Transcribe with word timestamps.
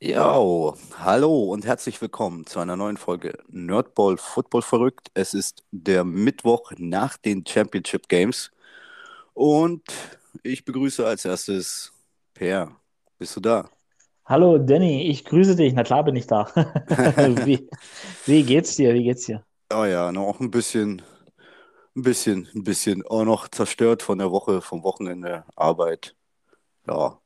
Jo, 0.00 0.76
hallo 0.96 1.52
und 1.52 1.66
herzlich 1.66 2.00
willkommen 2.00 2.46
zu 2.46 2.60
einer 2.60 2.76
neuen 2.76 2.96
Folge 2.96 3.36
Nerdball 3.48 4.16
Football 4.16 4.62
verrückt. 4.62 5.10
Es 5.14 5.34
ist 5.34 5.64
der 5.72 6.04
Mittwoch 6.04 6.70
nach 6.76 7.16
den 7.16 7.44
Championship 7.44 8.08
Games 8.08 8.52
und 9.34 9.82
ich 10.44 10.64
begrüße 10.64 11.04
als 11.04 11.24
erstes 11.24 11.92
Per. 12.32 12.76
Bist 13.18 13.34
du 13.34 13.40
da? 13.40 13.70
Hallo 14.24 14.58
Danny, 14.58 15.02
ich 15.10 15.24
grüße 15.24 15.56
dich. 15.56 15.74
Na 15.74 15.82
klar 15.82 16.04
bin 16.04 16.14
ich 16.14 16.28
da. 16.28 16.46
Wie, 17.44 17.68
wie 18.26 18.44
geht's 18.44 18.76
dir? 18.76 18.94
Wie 18.94 19.02
geht's 19.02 19.26
dir? 19.26 19.44
Oh 19.72 19.84
ja, 19.84 20.12
noch 20.12 20.38
ein 20.38 20.52
bisschen, 20.52 21.02
ein 21.96 22.02
bisschen, 22.02 22.48
ein 22.54 22.62
bisschen, 22.62 23.04
auch 23.04 23.24
noch 23.24 23.48
zerstört 23.48 24.04
von 24.04 24.18
der 24.18 24.30
Woche, 24.30 24.62
vom 24.62 24.84
Wochenende 24.84 25.42
Arbeit. 25.56 26.14
Ja, 26.86 27.20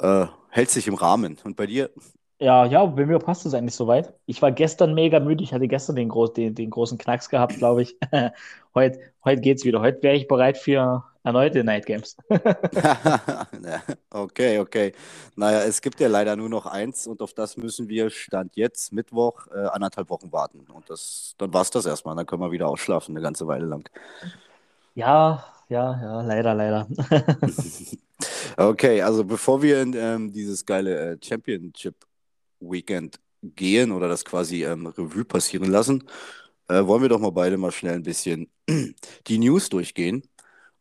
äh, 0.00 0.26
hält 0.50 0.70
sich 0.70 0.86
im 0.88 0.94
Rahmen. 0.94 1.38
Und 1.44 1.56
bei 1.56 1.66
dir? 1.66 1.90
Ja, 2.38 2.64
ja, 2.64 2.84
bei 2.86 3.04
mir 3.04 3.18
passt 3.18 3.44
es 3.44 3.54
eigentlich 3.54 3.74
soweit. 3.74 4.14
Ich 4.26 4.40
war 4.40 4.50
gestern 4.50 4.94
mega 4.94 5.20
müde. 5.20 5.44
Ich 5.44 5.52
hatte 5.52 5.68
gestern 5.68 5.96
den, 5.96 6.08
groß, 6.08 6.32
den, 6.32 6.54
den 6.54 6.70
großen 6.70 6.96
Knacks 6.96 7.28
gehabt, 7.28 7.56
glaube 7.58 7.82
ich. 7.82 7.96
Heute, 8.74 9.00
heute 9.24 9.40
geht's 9.40 9.64
wieder. 9.64 9.80
Heute 9.80 10.00
wäre 10.04 10.14
ich 10.14 10.28
bereit 10.28 10.56
für 10.56 11.02
erneute 11.24 11.64
Night 11.64 11.86
Games. 11.86 12.16
Okay, 14.12 14.58
okay. 14.58 14.92
Naja, 15.36 15.62
es 15.62 15.80
gibt 15.80 16.00
ja 16.00 16.08
leider 16.08 16.36
nur 16.36 16.48
noch 16.48 16.66
eins 16.66 17.06
und 17.06 17.20
auf 17.22 17.32
das 17.32 17.56
müssen 17.56 17.88
wir 17.88 18.10
Stand 18.10 18.56
jetzt, 18.56 18.92
Mittwoch, 18.92 19.46
äh, 19.48 19.66
anderthalb 19.66 20.10
Wochen 20.10 20.32
warten. 20.32 20.66
Und 20.72 20.88
das, 20.88 21.34
dann 21.38 21.52
war 21.52 21.62
es 21.62 21.70
das 21.70 21.86
erstmal. 21.86 22.16
Dann 22.16 22.26
können 22.26 22.42
wir 22.42 22.52
wieder 22.52 22.68
ausschlafen 22.68 23.16
eine 23.16 23.22
ganze 23.22 23.46
Weile 23.46 23.66
lang. 23.66 23.88
Ja, 24.94 25.44
ja, 25.70 26.00
ja, 26.02 26.22
leider, 26.22 26.54
leider. 26.54 26.86
Okay, 28.56 29.00
also 29.00 29.24
bevor 29.24 29.62
wir 29.62 29.80
in 29.80 29.94
ähm, 29.94 30.32
dieses 30.32 30.66
geile 30.66 31.12
äh, 31.12 31.18
Championship 31.22 31.94
Weekend 32.60 33.18
gehen 33.42 33.92
oder 33.92 34.08
das 34.08 34.24
quasi 34.24 34.64
ähm, 34.64 34.86
Revue 34.86 35.24
passieren 35.24 35.70
lassen, 35.70 36.04
äh, 36.68 36.84
wollen 36.86 37.02
wir 37.02 37.08
doch 37.08 37.20
mal 37.20 37.30
beide 37.32 37.56
mal 37.56 37.72
schnell 37.72 37.94
ein 37.94 38.02
bisschen 38.02 38.50
die 39.26 39.38
News 39.38 39.70
durchgehen. 39.70 40.22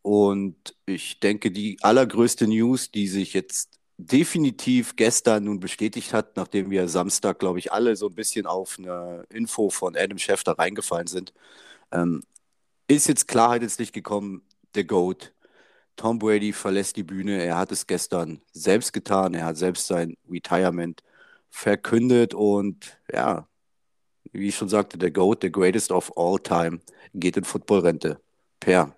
Und 0.01 0.75
ich 0.85 1.19
denke, 1.19 1.51
die 1.51 1.77
allergrößte 1.81 2.47
News, 2.47 2.91
die 2.91 3.07
sich 3.07 3.33
jetzt 3.33 3.79
definitiv 3.97 4.95
gestern 4.95 5.45
nun 5.45 5.59
bestätigt 5.59 6.13
hat, 6.13 6.37
nachdem 6.37 6.69
wir 6.71 6.87
Samstag, 6.87 7.39
glaube 7.39 7.59
ich, 7.59 7.71
alle 7.71 7.95
so 7.95 8.07
ein 8.07 8.15
bisschen 8.15 8.45
auf 8.45 8.77
eine 8.79 9.25
Info 9.29 9.69
von 9.69 9.95
Adam 9.95 10.17
Schefter 10.17 10.53
reingefallen 10.59 11.07
sind, 11.07 11.33
ähm, 11.91 12.23
ist 12.87 13.07
jetzt 13.07 13.27
Klarheit 13.27 13.63
ins 13.63 13.77
Licht 13.79 13.93
gekommen, 13.93 14.41
der 14.75 14.83
GOAT. 14.83 15.33
Tom 15.95 16.19
Brady 16.19 16.53
verlässt 16.53 16.95
die 16.95 17.03
Bühne. 17.03 17.43
Er 17.43 17.57
hat 17.57 17.71
es 17.71 17.87
gestern 17.87 18.41
selbst 18.53 18.93
getan. 18.93 19.33
Er 19.33 19.45
hat 19.45 19.57
selbst 19.57 19.87
sein 19.87 20.15
Retirement 20.29 21.03
verkündet 21.49 22.33
und 22.33 22.99
ja, 23.11 23.47
wie 24.31 24.49
ich 24.49 24.55
schon 24.55 24.69
sagte, 24.69 24.97
der 24.97 25.11
GOAT, 25.11 25.41
the 25.41 25.51
greatest 25.51 25.91
of 25.91 26.15
all 26.17 26.37
time, 26.39 26.79
geht 27.13 27.37
in 27.37 27.43
Footballrente. 27.43 28.21
Per, 28.59 28.95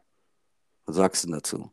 was 0.86 0.95
sagst 0.95 1.23
du 1.25 1.31
dazu? 1.31 1.72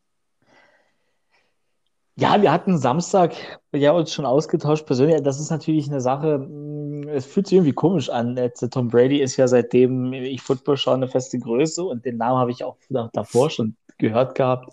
Ja, 2.20 2.42
wir 2.42 2.50
hatten 2.50 2.78
Samstag 2.78 3.32
ja 3.72 3.92
uns 3.92 4.12
schon 4.12 4.26
ausgetauscht 4.26 4.86
persönlich. 4.86 5.22
Das 5.22 5.38
ist 5.38 5.50
natürlich 5.50 5.88
eine 5.88 6.00
Sache, 6.00 6.38
mh, 6.38 7.12
es 7.12 7.26
fühlt 7.26 7.46
sich 7.46 7.56
irgendwie 7.56 7.72
komisch 7.72 8.10
an. 8.10 8.36
Äh, 8.36 8.50
Tom 8.50 8.88
Brady 8.88 9.20
ist 9.20 9.36
ja 9.36 9.46
seitdem 9.46 10.12
ich 10.12 10.42
Football 10.42 10.76
schaue 10.76 10.94
eine 10.94 11.06
feste 11.08 11.38
Größe 11.38 11.84
und 11.84 12.04
den 12.04 12.16
Namen 12.16 12.38
habe 12.38 12.50
ich 12.50 12.64
auch 12.64 12.76
da- 12.88 13.08
davor 13.12 13.50
schon 13.50 13.76
gehört 13.98 14.34
gehabt. 14.34 14.72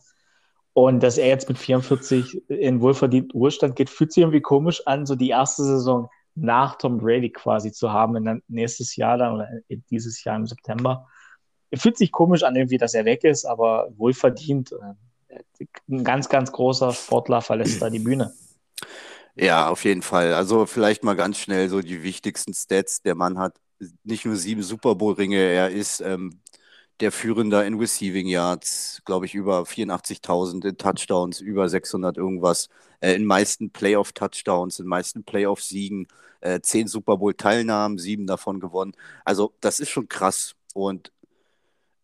Und 0.73 1.03
dass 1.03 1.17
er 1.19 1.27
jetzt 1.27 1.47
mit 1.47 1.57
44 1.59 2.41
in 2.49 2.81
wohlverdienten 2.81 3.31
Ruhestand 3.39 3.75
geht, 3.75 3.89
fühlt 3.89 4.11
sich 4.11 4.21
irgendwie 4.23 4.41
komisch 4.41 4.81
an, 4.88 5.05
so 5.05 5.16
die 5.16 5.29
erste 5.29 5.63
Saison 5.63 6.09
nach 6.35 6.77
Tom 6.77 6.97
Brady 6.97 7.29
quasi 7.31 7.71
zu 7.71 7.91
haben, 7.93 8.16
in 8.17 8.41
nächstes 8.47 8.95
Jahr 8.95 9.17
dann 9.17 9.35
oder 9.35 9.47
dieses 9.89 10.23
Jahr 10.23 10.35
im 10.35 10.47
September. 10.47 11.07
Fühlt 11.75 11.97
sich 11.97 12.11
komisch 12.11 12.43
an, 12.43 12.56
irgendwie, 12.56 12.77
dass 12.77 12.94
er 12.94 13.06
weg 13.06 13.23
ist, 13.23 13.45
aber 13.45 13.89
wohlverdient. 13.97 14.73
Ein 15.90 16.03
ganz, 16.03 16.29
ganz 16.29 16.51
großer 16.51 16.94
Sportler 16.94 17.41
verlässt 17.41 17.81
da 17.81 17.90
die 17.90 18.00
Bühne. 18.00 18.34
Ja, 19.35 19.69
auf 19.69 19.84
jeden 19.84 20.01
Fall. 20.01 20.34
Also 20.34 20.66
vielleicht 20.66 21.03
mal 21.03 21.16
ganz 21.16 21.38
schnell 21.38 21.69
so 21.69 21.81
die 21.81 22.03
wichtigsten 22.03 22.53
Stats. 22.53 23.01
Der 23.01 23.16
Mann 23.16 23.38
hat 23.38 23.56
nicht 24.03 24.25
nur 24.25 24.35
sieben 24.35 24.63
Super 24.63 24.95
Bowl-Ringe, 24.95 25.38
er 25.38 25.69
ist 25.69 26.00
ähm, 26.01 26.40
der 27.01 27.12
Führende 27.12 27.63
in 27.63 27.78
Receiving 27.78 28.28
Yards, 28.28 29.01
glaube 29.06 29.25
ich, 29.25 29.35
über 29.35 29.63
84.000 29.63 30.69
in 30.69 30.78
Touchdowns, 30.78 31.41
über 31.41 31.68
600 31.68 32.18
irgendwas, 32.18 32.69
äh, 33.01 33.13
in 33.13 33.25
meisten 33.25 33.72
Playoff-Touchdowns, 33.72 34.79
in 34.79 34.88
meisten 34.88 35.24
Playoff-Siegen, 35.24 36.07
äh, 36.40 36.62
zehn 36.62 36.88
Super 36.88 37.18
Bowl-Teilnahmen, 37.18 37.97
sieben 37.97 38.28
davon 38.28 38.59
gewonnen. 38.59 38.94
Also 39.25 39.53
das 39.59 39.79
ist 39.79 39.90
schon 39.90 40.07
krass 40.07 40.56
und 40.74 41.12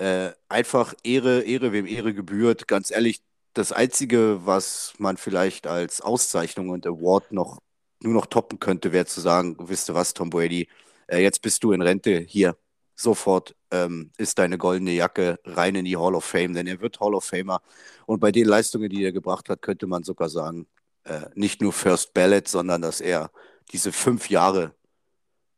äh, 0.02 0.34
einfach 0.50 0.96
Ehre, 1.04 1.44
Ehre, 1.44 1.72
wem 1.72 1.86
Ehre 1.86 2.14
gebührt. 2.14 2.68
Ganz 2.68 2.90
ehrlich, 2.90 3.22
das 3.54 3.72
Einzige, 3.72 4.40
was 4.46 4.94
man 4.98 5.18
vielleicht 5.18 5.68
als 5.68 6.02
Auszeichnung 6.02 6.70
und 6.70 6.88
Award 6.88 7.32
noch 7.32 7.60
nur 8.02 8.14
noch 8.14 8.26
toppen 8.26 8.60
könnte, 8.60 8.94
wäre 8.94 9.06
zu 9.06 9.22
sagen, 9.22 9.56
wisst 9.60 9.90
ihr 9.90 9.94
was, 9.94 10.16
Tom 10.16 10.32
Brady, 10.32 10.68
äh, 11.08 11.22
jetzt 11.22 11.44
bist 11.44 11.64
du 11.64 11.72
in 11.72 11.84
Rente, 11.84 12.18
hier, 12.18 12.58
sofort 12.96 13.56
ähm, 13.72 14.12
ist 14.18 14.40
deine 14.40 14.58
goldene 14.58 14.92
Jacke 14.94 15.40
rein 15.46 15.76
in 15.76 15.86
die 15.86 15.98
Hall 15.98 16.16
of 16.16 16.26
Fame, 16.26 16.56
denn 16.56 16.66
er 16.66 16.82
wird 16.82 17.00
Hall 17.00 17.14
of 17.14 17.26
Famer. 17.26 17.62
Und 18.08 18.20
bei 18.20 18.32
den 18.32 18.48
Leistungen, 18.48 18.90
die 18.90 19.04
er 19.04 19.12
gebracht 19.12 19.50
hat, 19.50 19.62
könnte 19.62 19.86
man 19.86 20.04
sogar 20.04 20.30
sagen, 20.30 20.68
äh, 21.04 21.28
nicht 21.36 21.62
nur 21.62 21.74
First 21.74 22.14
Ballot, 22.16 22.48
sondern 22.48 22.82
dass 22.82 23.02
er 23.02 23.32
diese 23.72 23.92
fünf 23.92 24.32
Jahre 24.32 24.74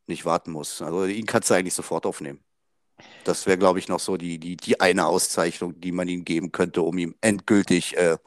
nicht 0.06 0.26
warten 0.26 0.52
muss. 0.52 0.82
Also 0.82 1.06
ihn 1.06 1.26
kannst 1.26 1.48
du 1.50 1.54
eigentlich 1.54 1.74
sofort 1.74 2.04
aufnehmen. 2.04 2.43
Das 3.24 3.46
wäre, 3.46 3.58
glaube 3.58 3.78
ich, 3.78 3.88
noch 3.88 4.00
so 4.00 4.16
die, 4.16 4.38
die, 4.38 4.56
die 4.56 4.80
eine 4.80 5.06
Auszeichnung, 5.06 5.80
die 5.80 5.92
man 5.92 6.08
ihm 6.08 6.24
geben 6.24 6.52
könnte, 6.52 6.82
um 6.82 6.96
ihm 6.98 7.14
endgültig 7.20 7.96
äh, 7.96 8.18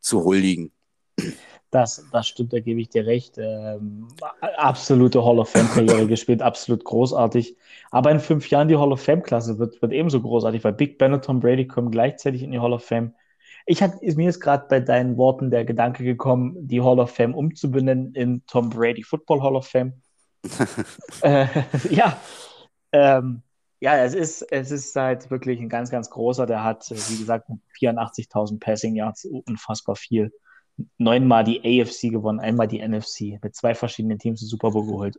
zu 0.00 0.24
huldigen. 0.24 0.72
Das, 1.70 2.02
das 2.12 2.26
stimmt, 2.26 2.54
da 2.54 2.60
gebe 2.60 2.80
ich 2.80 2.88
dir 2.88 3.06
recht. 3.06 3.36
Ähm, 3.36 4.08
absolute 4.56 5.22
Hall 5.22 5.38
of 5.38 5.50
Fame-Karriere 5.50 6.06
gespielt, 6.08 6.40
absolut 6.40 6.82
großartig. 6.84 7.56
Aber 7.90 8.10
in 8.10 8.20
fünf 8.20 8.48
Jahren 8.48 8.68
die 8.68 8.76
Hall 8.76 8.92
of 8.92 9.02
Fame-Klasse 9.02 9.58
wird, 9.58 9.80
wird 9.82 9.92
ebenso 9.92 10.22
großartig, 10.22 10.64
weil 10.64 10.72
Big 10.72 10.96
Ben 10.96 11.12
und 11.12 11.24
Tom 11.24 11.40
Brady 11.40 11.66
kommen 11.66 11.90
gleichzeitig 11.90 12.42
in 12.42 12.52
die 12.52 12.58
Hall 12.58 12.72
of 12.72 12.84
Fame. 12.84 13.14
Ich 13.66 13.82
hatte, 13.82 14.02
ist 14.02 14.16
mir 14.16 14.30
ist 14.30 14.40
gerade 14.40 14.66
bei 14.70 14.80
deinen 14.80 15.18
Worten 15.18 15.50
der 15.50 15.66
Gedanke 15.66 16.02
gekommen, 16.02 16.54
die 16.66 16.80
Hall 16.80 16.98
of 16.98 17.10
Fame 17.10 17.34
umzubenennen 17.34 18.14
in 18.14 18.42
Tom 18.46 18.70
Brady 18.70 19.02
Football 19.02 19.42
Hall 19.42 19.56
of 19.56 19.66
Fame. 19.66 19.92
Äh, 21.22 21.46
ja, 21.90 22.16
ähm, 22.92 23.42
ja, 23.80 23.96
es 23.96 24.14
ist, 24.14 24.42
es 24.42 24.70
ist 24.70 24.96
halt 24.96 25.30
wirklich 25.30 25.60
ein 25.60 25.68
ganz, 25.68 25.90
ganz 25.90 26.10
großer. 26.10 26.46
Der 26.46 26.64
hat, 26.64 26.90
äh, 26.90 26.96
wie 26.96 27.18
gesagt, 27.18 27.48
mit 27.48 27.60
84.000 27.78 28.58
Passing 28.58 28.96
Yards 28.96 29.24
unfassbar 29.24 29.96
viel. 29.96 30.32
Neunmal 30.96 31.44
die 31.44 31.60
AFC 31.60 32.10
gewonnen, 32.10 32.40
einmal 32.40 32.68
die 32.68 32.86
NFC, 32.86 33.42
mit 33.42 33.54
zwei 33.54 33.74
verschiedenen 33.74 34.18
Teams 34.18 34.40
den 34.40 34.48
Super 34.48 34.70
Bowl 34.70 34.86
geholt 34.86 35.18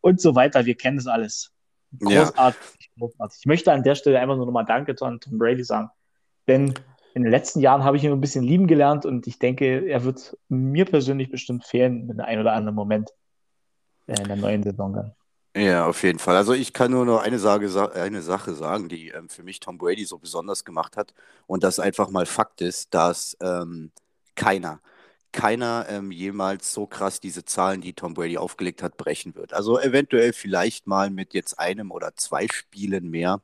und 0.00 0.20
so 0.20 0.34
weiter. 0.34 0.66
Wir 0.66 0.74
kennen 0.74 0.96
das 0.96 1.06
alles. 1.06 1.52
Ja, 2.00 2.24
Großartig, 2.24 2.90
großartig. 2.98 3.38
Ich 3.40 3.46
möchte 3.46 3.72
an 3.72 3.82
der 3.82 3.94
Stelle 3.94 4.20
einfach 4.20 4.36
nur 4.36 4.46
nochmal 4.46 4.66
Danke 4.66 4.94
an 5.00 5.20
Tom 5.20 5.38
Brady 5.38 5.64
sagen, 5.64 5.90
denn 6.46 6.74
in 7.14 7.22
den 7.22 7.32
letzten 7.32 7.60
Jahren 7.60 7.82
habe 7.84 7.96
ich 7.96 8.04
ihn 8.04 8.12
ein 8.12 8.20
bisschen 8.20 8.44
lieben 8.44 8.66
gelernt 8.66 9.06
und 9.06 9.26
ich 9.26 9.38
denke, 9.38 9.86
er 9.88 10.04
wird 10.04 10.36
mir 10.48 10.84
persönlich 10.84 11.30
bestimmt 11.30 11.64
fehlen 11.64 12.06
mit 12.06 12.20
einem 12.20 12.42
oder 12.42 12.52
anderen 12.52 12.74
Moment 12.74 13.10
äh, 14.06 14.20
in 14.20 14.28
der 14.28 14.36
neuen 14.36 14.62
Saison 14.62 14.92
dann. 14.92 15.14
Ja, 15.56 15.86
auf 15.86 16.02
jeden 16.02 16.18
Fall. 16.18 16.36
Also 16.36 16.52
ich 16.52 16.72
kann 16.72 16.90
nur 16.92 17.04
noch 17.04 17.20
eine, 17.20 17.38
Sage, 17.38 17.68
sa- 17.68 17.86
eine 17.92 18.22
Sache 18.22 18.54
sagen, 18.54 18.88
die 18.88 19.08
ähm, 19.08 19.28
für 19.28 19.42
mich 19.42 19.60
Tom 19.60 19.78
Brady 19.78 20.04
so 20.04 20.18
besonders 20.18 20.64
gemacht 20.64 20.96
hat. 20.96 21.14
Und 21.46 21.64
das 21.64 21.80
einfach 21.80 22.10
mal 22.10 22.26
Fakt 22.26 22.60
ist, 22.60 22.94
dass 22.94 23.36
ähm, 23.40 23.90
keiner, 24.36 24.80
keiner 25.32 25.86
ähm, 25.88 26.12
jemals 26.12 26.72
so 26.72 26.86
krass 26.86 27.20
diese 27.20 27.44
Zahlen, 27.44 27.80
die 27.80 27.92
Tom 27.94 28.14
Brady 28.14 28.38
aufgelegt 28.38 28.82
hat, 28.82 28.96
brechen 28.96 29.34
wird. 29.34 29.52
Also 29.52 29.78
eventuell 29.80 30.32
vielleicht 30.32 30.86
mal 30.86 31.10
mit 31.10 31.34
jetzt 31.34 31.58
einem 31.58 31.90
oder 31.90 32.14
zwei 32.16 32.46
Spielen 32.48 33.10
mehr. 33.10 33.42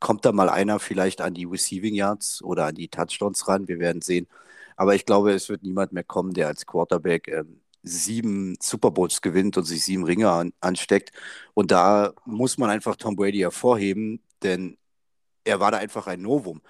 Kommt 0.00 0.26
da 0.26 0.32
mal 0.32 0.50
einer 0.50 0.80
vielleicht 0.80 1.22
an 1.22 1.34
die 1.34 1.46
Receiving 1.46 1.96
Yards 1.96 2.42
oder 2.44 2.66
an 2.66 2.76
die 2.76 2.88
Touchdowns 2.90 3.48
ran? 3.48 3.68
Wir 3.68 3.80
werden 3.80 4.02
sehen. 4.02 4.28
Aber 4.76 4.94
ich 4.96 5.06
glaube, 5.06 5.32
es 5.32 5.48
wird 5.50 5.64
niemand 5.64 5.92
mehr 5.94 6.04
kommen, 6.04 6.34
der 6.34 6.48
als 6.48 6.66
Quarterback 6.66 7.28
ähm, 7.30 7.61
sieben 7.82 8.56
Super 8.60 8.90
Bowls 8.90 9.22
gewinnt 9.22 9.56
und 9.56 9.64
sich 9.64 9.84
sieben 9.84 10.04
Ringe 10.04 10.30
an, 10.30 10.52
ansteckt. 10.60 11.12
Und 11.54 11.70
da 11.70 12.12
muss 12.24 12.58
man 12.58 12.70
einfach 12.70 12.96
Tom 12.96 13.16
Brady 13.16 13.38
hervorheben, 13.38 14.20
denn 14.42 14.78
er 15.44 15.60
war 15.60 15.72
da 15.72 15.78
einfach 15.78 16.06
ein 16.06 16.22
Novum 16.22 16.60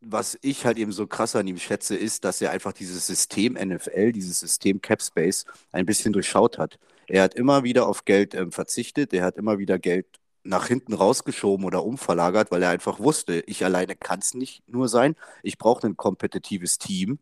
was 0.00 0.38
ich 0.42 0.64
halt 0.64 0.78
eben 0.78 0.92
so 0.92 1.06
krass 1.06 1.34
an 1.36 1.46
ihm 1.46 1.58
schätze, 1.58 1.96
ist, 1.96 2.24
dass 2.24 2.40
er 2.40 2.50
einfach 2.50 2.72
dieses 2.72 3.06
System 3.06 3.54
NFL, 3.54 4.12
dieses 4.12 4.40
System 4.40 4.80
Capspace 4.80 5.44
ein 5.72 5.86
bisschen 5.86 6.12
durchschaut 6.12 6.58
hat. 6.58 6.78
Er 7.08 7.22
hat 7.22 7.34
immer 7.34 7.64
wieder 7.64 7.88
auf 7.88 8.04
Geld 8.04 8.34
ähm, 8.34 8.52
verzichtet, 8.52 9.12
er 9.12 9.24
hat 9.24 9.36
immer 9.36 9.58
wieder 9.58 9.78
Geld 9.78 10.06
nach 10.44 10.68
hinten 10.68 10.94
rausgeschoben 10.94 11.66
oder 11.66 11.84
umverlagert, 11.84 12.50
weil 12.50 12.62
er 12.62 12.70
einfach 12.70 13.00
wusste, 13.00 13.42
ich 13.46 13.64
alleine 13.64 13.96
kann 13.96 14.20
es 14.20 14.34
nicht 14.34 14.62
nur 14.68 14.88
sein. 14.88 15.16
Ich 15.42 15.58
brauche 15.58 15.86
ein 15.86 15.96
kompetitives 15.96 16.78
Team 16.78 17.18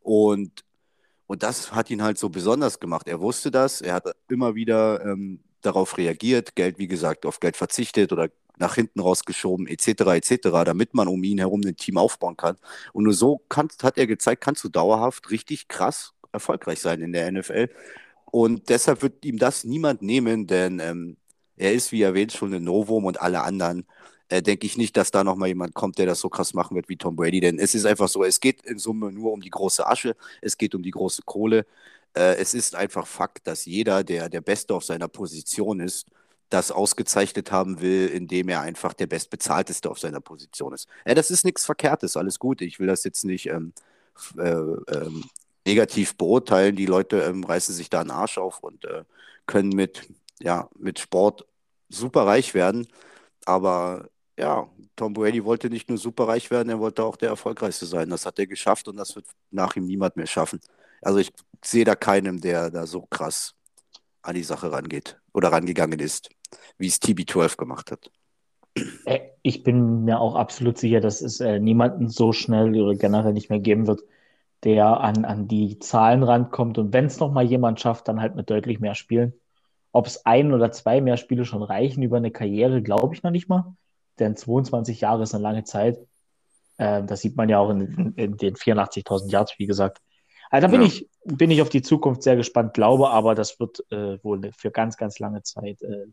und 0.00 0.64
Und 1.26 1.42
das 1.42 1.72
hat 1.72 1.90
ihn 1.90 2.02
halt 2.02 2.18
so 2.18 2.28
besonders 2.28 2.80
gemacht. 2.80 3.08
Er 3.08 3.20
wusste 3.20 3.50
das, 3.50 3.80
er 3.80 3.94
hat 3.94 4.04
immer 4.28 4.54
wieder 4.54 5.04
ähm, 5.04 5.40
darauf 5.60 5.98
reagiert, 5.98 6.54
Geld, 6.54 6.78
wie 6.78 6.86
gesagt, 6.86 7.26
auf 7.26 7.40
Geld 7.40 7.56
verzichtet 7.56 8.12
oder 8.12 8.28
nach 8.58 8.74
hinten 8.74 9.00
rausgeschoben, 9.00 9.66
etc., 9.66 9.88
etc., 10.14 10.36
damit 10.64 10.94
man 10.94 11.08
um 11.08 11.22
ihn 11.22 11.38
herum 11.38 11.60
ein 11.64 11.76
Team 11.76 11.98
aufbauen 11.98 12.36
kann. 12.36 12.56
Und 12.92 13.04
nur 13.04 13.12
so 13.12 13.42
kann, 13.48 13.68
hat 13.82 13.98
er 13.98 14.06
gezeigt, 14.06 14.42
kannst 14.42 14.64
du 14.64 14.68
dauerhaft 14.68 15.30
richtig 15.30 15.68
krass 15.68 16.14
erfolgreich 16.32 16.80
sein 16.80 17.02
in 17.02 17.12
der 17.12 17.30
NFL. 17.30 17.68
Und 18.30 18.68
deshalb 18.68 19.02
wird 19.02 19.24
ihm 19.24 19.38
das 19.38 19.64
niemand 19.64 20.02
nehmen, 20.02 20.46
denn 20.46 20.80
ähm, 20.80 21.16
er 21.56 21.72
ist, 21.72 21.92
wie 21.92 22.02
erwähnt, 22.02 22.32
schon 22.32 22.52
ein 22.54 22.64
Novum 22.64 23.04
und 23.04 23.20
alle 23.20 23.42
anderen 23.42 23.86
äh, 24.28 24.42
denke 24.42 24.66
ich 24.66 24.76
nicht, 24.76 24.96
dass 24.96 25.10
da 25.10 25.24
nochmal 25.24 25.48
jemand 25.48 25.74
kommt, 25.74 25.98
der 25.98 26.06
das 26.06 26.20
so 26.20 26.28
krass 26.28 26.54
machen 26.54 26.74
wird 26.74 26.88
wie 26.88 26.96
Tom 26.96 27.16
Brady. 27.16 27.40
Denn 27.40 27.58
es 27.58 27.74
ist 27.74 27.86
einfach 27.86 28.08
so, 28.08 28.24
es 28.24 28.40
geht 28.40 28.62
in 28.62 28.78
Summe 28.78 29.12
nur 29.12 29.32
um 29.32 29.40
die 29.40 29.50
große 29.50 29.86
Asche, 29.86 30.16
es 30.42 30.58
geht 30.58 30.74
um 30.74 30.82
die 30.82 30.90
große 30.90 31.22
Kohle. 31.22 31.66
Äh, 32.14 32.36
es 32.36 32.54
ist 32.54 32.74
einfach 32.74 33.06
Fakt, 33.06 33.46
dass 33.46 33.64
jeder, 33.66 34.04
der 34.04 34.28
der 34.28 34.40
Beste 34.40 34.74
auf 34.74 34.84
seiner 34.84 35.08
Position 35.08 35.80
ist, 35.80 36.06
das 36.50 36.70
ausgezeichnet 36.70 37.50
haben 37.50 37.80
will, 37.80 38.08
indem 38.08 38.48
er 38.48 38.60
einfach 38.60 38.92
der 38.94 39.06
Bestbezahlteste 39.06 39.90
auf 39.90 39.98
seiner 39.98 40.20
Position 40.20 40.72
ist. 40.74 40.88
Äh, 41.04 41.14
das 41.14 41.30
ist 41.30 41.44
nichts 41.44 41.64
Verkehrtes, 41.64 42.16
alles 42.16 42.38
gut. 42.38 42.60
Ich 42.62 42.78
will 42.80 42.86
das 42.86 43.04
jetzt 43.04 43.24
nicht 43.24 43.46
ähm, 43.46 43.72
äh, 44.38 44.50
ähm, 44.50 45.24
negativ 45.66 46.16
beurteilen. 46.16 46.76
Die 46.76 46.86
Leute 46.86 47.20
ähm, 47.22 47.44
reißen 47.44 47.74
sich 47.74 47.90
da 47.90 48.00
einen 48.00 48.10
Arsch 48.10 48.38
auf 48.38 48.60
und 48.60 48.84
äh, 48.84 49.04
können 49.46 49.70
mit, 49.70 50.08
ja, 50.40 50.68
mit 50.78 50.98
Sport 50.98 51.46
super 51.88 52.26
reich 52.26 52.54
werden. 52.54 52.86
Aber 53.44 54.08
ja, 54.38 54.68
Tom 54.96 55.12
Brady 55.12 55.44
wollte 55.44 55.70
nicht 55.70 55.88
nur 55.88 55.98
super 55.98 56.28
reich 56.28 56.50
werden, 56.50 56.68
er 56.68 56.78
wollte 56.78 57.04
auch 57.04 57.16
der 57.16 57.30
Erfolgreichste 57.30 57.86
sein. 57.86 58.10
Das 58.10 58.26
hat 58.26 58.38
er 58.38 58.46
geschafft 58.46 58.88
und 58.88 58.96
das 58.96 59.14
wird 59.16 59.26
nach 59.50 59.76
ihm 59.76 59.86
niemand 59.86 60.16
mehr 60.16 60.26
schaffen. 60.26 60.60
Also 61.02 61.18
ich 61.18 61.32
sehe 61.64 61.84
da 61.84 61.94
keinen, 61.94 62.40
der 62.40 62.70
da 62.70 62.86
so 62.86 63.02
krass 63.02 63.54
an 64.22 64.34
die 64.34 64.42
Sache 64.42 64.72
rangeht 64.72 65.18
oder 65.32 65.52
rangegangen 65.52 66.00
ist, 66.00 66.30
wie 66.78 66.88
es 66.88 67.00
TB12 67.00 67.56
gemacht 67.56 67.90
hat. 67.90 68.10
Äh, 69.04 69.20
ich 69.42 69.62
bin 69.62 70.04
mir 70.04 70.20
auch 70.20 70.34
absolut 70.34 70.78
sicher, 70.78 71.00
dass 71.00 71.22
es 71.22 71.40
äh, 71.40 71.58
niemanden 71.58 72.08
so 72.08 72.32
schnell 72.32 72.74
oder 72.80 72.94
generell 72.94 73.32
nicht 73.32 73.50
mehr 73.50 73.60
geben 73.60 73.86
wird, 73.86 74.02
der 74.64 75.00
an, 75.00 75.24
an 75.24 75.48
die 75.48 75.78
Zahlen 75.78 76.22
rankommt. 76.22 76.78
Und 76.78 76.92
wenn 76.92 77.06
es 77.06 77.20
nochmal 77.20 77.44
jemand 77.44 77.80
schafft, 77.80 78.08
dann 78.08 78.20
halt 78.20 78.36
mit 78.36 78.50
deutlich 78.50 78.80
mehr 78.80 78.94
Spielen. 78.94 79.34
Ob 79.92 80.06
es 80.06 80.26
ein 80.26 80.52
oder 80.52 80.72
zwei 80.72 81.00
mehr 81.00 81.16
Spiele 81.16 81.44
schon 81.44 81.62
reichen 81.62 82.02
über 82.02 82.18
eine 82.18 82.30
Karriere, 82.30 82.82
glaube 82.82 83.14
ich 83.14 83.22
noch 83.22 83.30
nicht 83.30 83.48
mal. 83.48 83.76
Denn 84.18 84.36
22 84.36 85.00
Jahre 85.00 85.22
ist 85.22 85.34
eine 85.34 85.42
lange 85.42 85.64
Zeit. 85.64 85.98
Äh, 86.78 87.04
das 87.04 87.20
sieht 87.20 87.36
man 87.36 87.48
ja 87.48 87.58
auch 87.58 87.70
in, 87.70 87.80
in, 87.80 88.12
in 88.14 88.36
den 88.36 88.54
84.000 88.54 89.30
Yards, 89.30 89.54
wie 89.58 89.66
gesagt. 89.66 90.00
Also 90.50 90.66
da 90.66 90.70
bin, 90.70 90.82
ja. 90.82 90.86
ich, 90.86 91.08
bin 91.24 91.50
ich 91.50 91.60
auf 91.62 91.68
die 91.68 91.82
Zukunft 91.82 92.22
sehr 92.22 92.36
gespannt, 92.36 92.74
glaube 92.74 93.10
aber, 93.10 93.34
das 93.34 93.58
wird 93.58 93.84
äh, 93.90 94.22
wohl 94.22 94.50
für 94.56 94.70
ganz, 94.70 94.96
ganz 94.96 95.18
lange 95.18 95.42
Zeit 95.42 95.82
äh, 95.82 96.06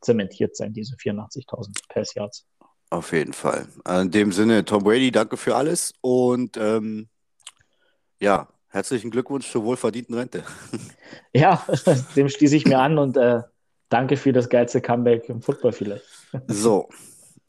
zementiert 0.00 0.56
sein, 0.56 0.72
diese 0.72 0.96
84.000 0.96 1.80
Pass 1.88 2.14
Yards. 2.14 2.46
Auf 2.90 3.12
jeden 3.12 3.32
Fall. 3.32 3.66
In 3.88 4.10
dem 4.10 4.32
Sinne, 4.32 4.64
Tom 4.64 4.82
Brady, 4.82 5.12
danke 5.12 5.36
für 5.36 5.54
alles 5.54 5.94
und 6.00 6.56
ähm, 6.56 7.08
ja, 8.20 8.48
herzlichen 8.68 9.10
Glückwunsch 9.10 9.50
zur 9.50 9.64
wohlverdienten 9.64 10.14
Rente. 10.14 10.44
Ja, 11.32 11.64
dem 12.16 12.28
schließe 12.28 12.56
ich 12.56 12.66
mir 12.66 12.78
an 12.78 12.98
und 12.98 13.16
äh, 13.16 13.42
danke 13.88 14.16
für 14.16 14.32
das 14.32 14.48
geilste 14.48 14.80
Comeback 14.80 15.28
im 15.28 15.42
Football 15.42 15.72
vielleicht. 15.72 16.04
So, 16.48 16.88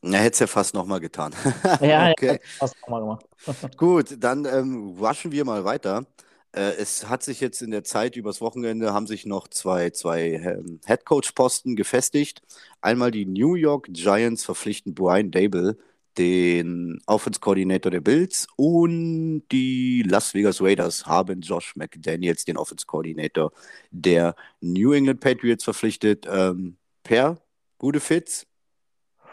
er 0.01 0.19
hätte 0.19 0.33
es 0.33 0.39
ja 0.39 0.47
fast 0.47 0.73
nochmal 0.73 0.99
getan. 0.99 1.33
ja, 1.81 2.11
okay. 2.11 2.33
ja, 2.33 2.37
fast 2.57 2.75
nochmal 2.81 3.01
gemacht. 3.01 3.25
Gut, 3.77 4.17
dann 4.19 4.45
ähm, 4.45 4.95
rushen 4.99 5.31
wir 5.31 5.45
mal 5.45 5.63
weiter. 5.63 6.05
Äh, 6.53 6.73
es 6.77 7.07
hat 7.07 7.23
sich 7.23 7.39
jetzt 7.39 7.61
in 7.61 7.71
der 7.71 7.83
Zeit 7.83 8.15
übers 8.15 8.41
Wochenende 8.41 8.93
haben 8.93 9.07
sich 9.07 9.25
noch 9.25 9.47
zwei, 9.47 9.91
zwei 9.91 10.31
ähm, 10.33 10.79
Headcoach-Posten 10.85 11.75
gefestigt. 11.75 12.41
Einmal 12.81 13.11
die 13.11 13.25
New 13.25 13.55
York 13.55 13.87
Giants 13.91 14.43
verpflichten 14.43 14.93
Brian 14.93 15.31
Dable, 15.31 15.77
den 16.17 16.99
Offense-Koordinator 17.05 17.91
der 17.91 18.01
Bills, 18.01 18.47
und 18.57 19.43
die 19.51 20.03
Las 20.05 20.33
Vegas 20.33 20.61
Raiders 20.61 21.05
haben 21.05 21.41
Josh 21.41 21.75
McDaniels, 21.75 22.43
den 22.43 22.57
Offense-Koordinator 22.57 23.53
der 23.91 24.35
New 24.59 24.91
England 24.91 25.21
Patriots, 25.21 25.63
verpflichtet. 25.63 26.27
Ähm, 26.29 26.77
per, 27.03 27.37
gute 27.77 28.01
Fits 28.01 28.45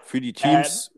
für 0.08 0.20
die 0.20 0.32
Teams. 0.32 0.90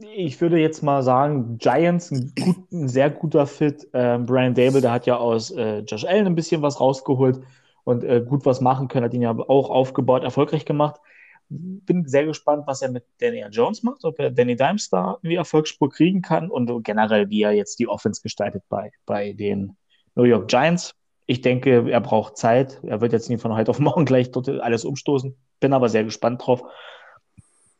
Ähm, 0.00 0.08
ich 0.14 0.40
würde 0.40 0.58
jetzt 0.58 0.82
mal 0.82 1.02
sagen, 1.02 1.58
Giants, 1.58 2.10
ein, 2.10 2.32
gut, 2.38 2.72
ein 2.72 2.88
sehr 2.88 3.10
guter 3.10 3.46
Fit. 3.46 3.88
Ähm, 3.92 4.26
Brian 4.26 4.54
Dable, 4.54 4.80
der 4.80 4.92
hat 4.92 5.06
ja 5.06 5.16
aus 5.16 5.50
äh, 5.50 5.78
Josh 5.80 6.04
Allen 6.04 6.26
ein 6.26 6.34
bisschen 6.34 6.62
was 6.62 6.80
rausgeholt 6.80 7.40
und 7.84 8.04
äh, 8.04 8.22
gut 8.26 8.44
was 8.44 8.60
machen 8.60 8.88
können, 8.88 9.04
hat 9.04 9.14
ihn 9.14 9.22
ja 9.22 9.30
auch 9.32 9.70
aufgebaut, 9.70 10.24
erfolgreich 10.24 10.64
gemacht. 10.64 11.00
Bin 11.48 12.06
sehr 12.06 12.24
gespannt, 12.24 12.64
was 12.66 12.82
er 12.82 12.90
mit 12.90 13.04
Daniel 13.18 13.48
Jones 13.50 13.82
macht, 13.82 14.04
ob 14.04 14.18
er 14.18 14.30
Danny 14.30 14.56
Dimes 14.56 14.88
da 14.88 15.18
wie 15.22 15.36
Erfolgsspur 15.36 15.90
kriegen 15.90 16.22
kann 16.22 16.50
und 16.50 16.82
generell, 16.82 17.30
wie 17.30 17.42
er 17.42 17.52
jetzt 17.52 17.78
die 17.78 17.88
Offense 17.88 18.22
gestaltet 18.22 18.64
bei, 18.68 18.90
bei 19.06 19.32
den 19.32 19.76
New 20.14 20.24
York 20.24 20.48
Giants. 20.48 20.94
Ich 21.26 21.40
denke, 21.40 21.90
er 21.90 22.00
braucht 22.00 22.36
Zeit. 22.36 22.80
Er 22.82 23.00
wird 23.00 23.12
jetzt 23.12 23.30
nicht 23.30 23.40
von 23.40 23.54
heute 23.54 23.70
auf 23.70 23.78
morgen 23.78 24.04
gleich 24.04 24.30
dort 24.30 24.48
alles 24.48 24.84
umstoßen. 24.84 25.36
Bin 25.60 25.72
aber 25.72 25.88
sehr 25.88 26.04
gespannt 26.04 26.44
drauf. 26.44 26.62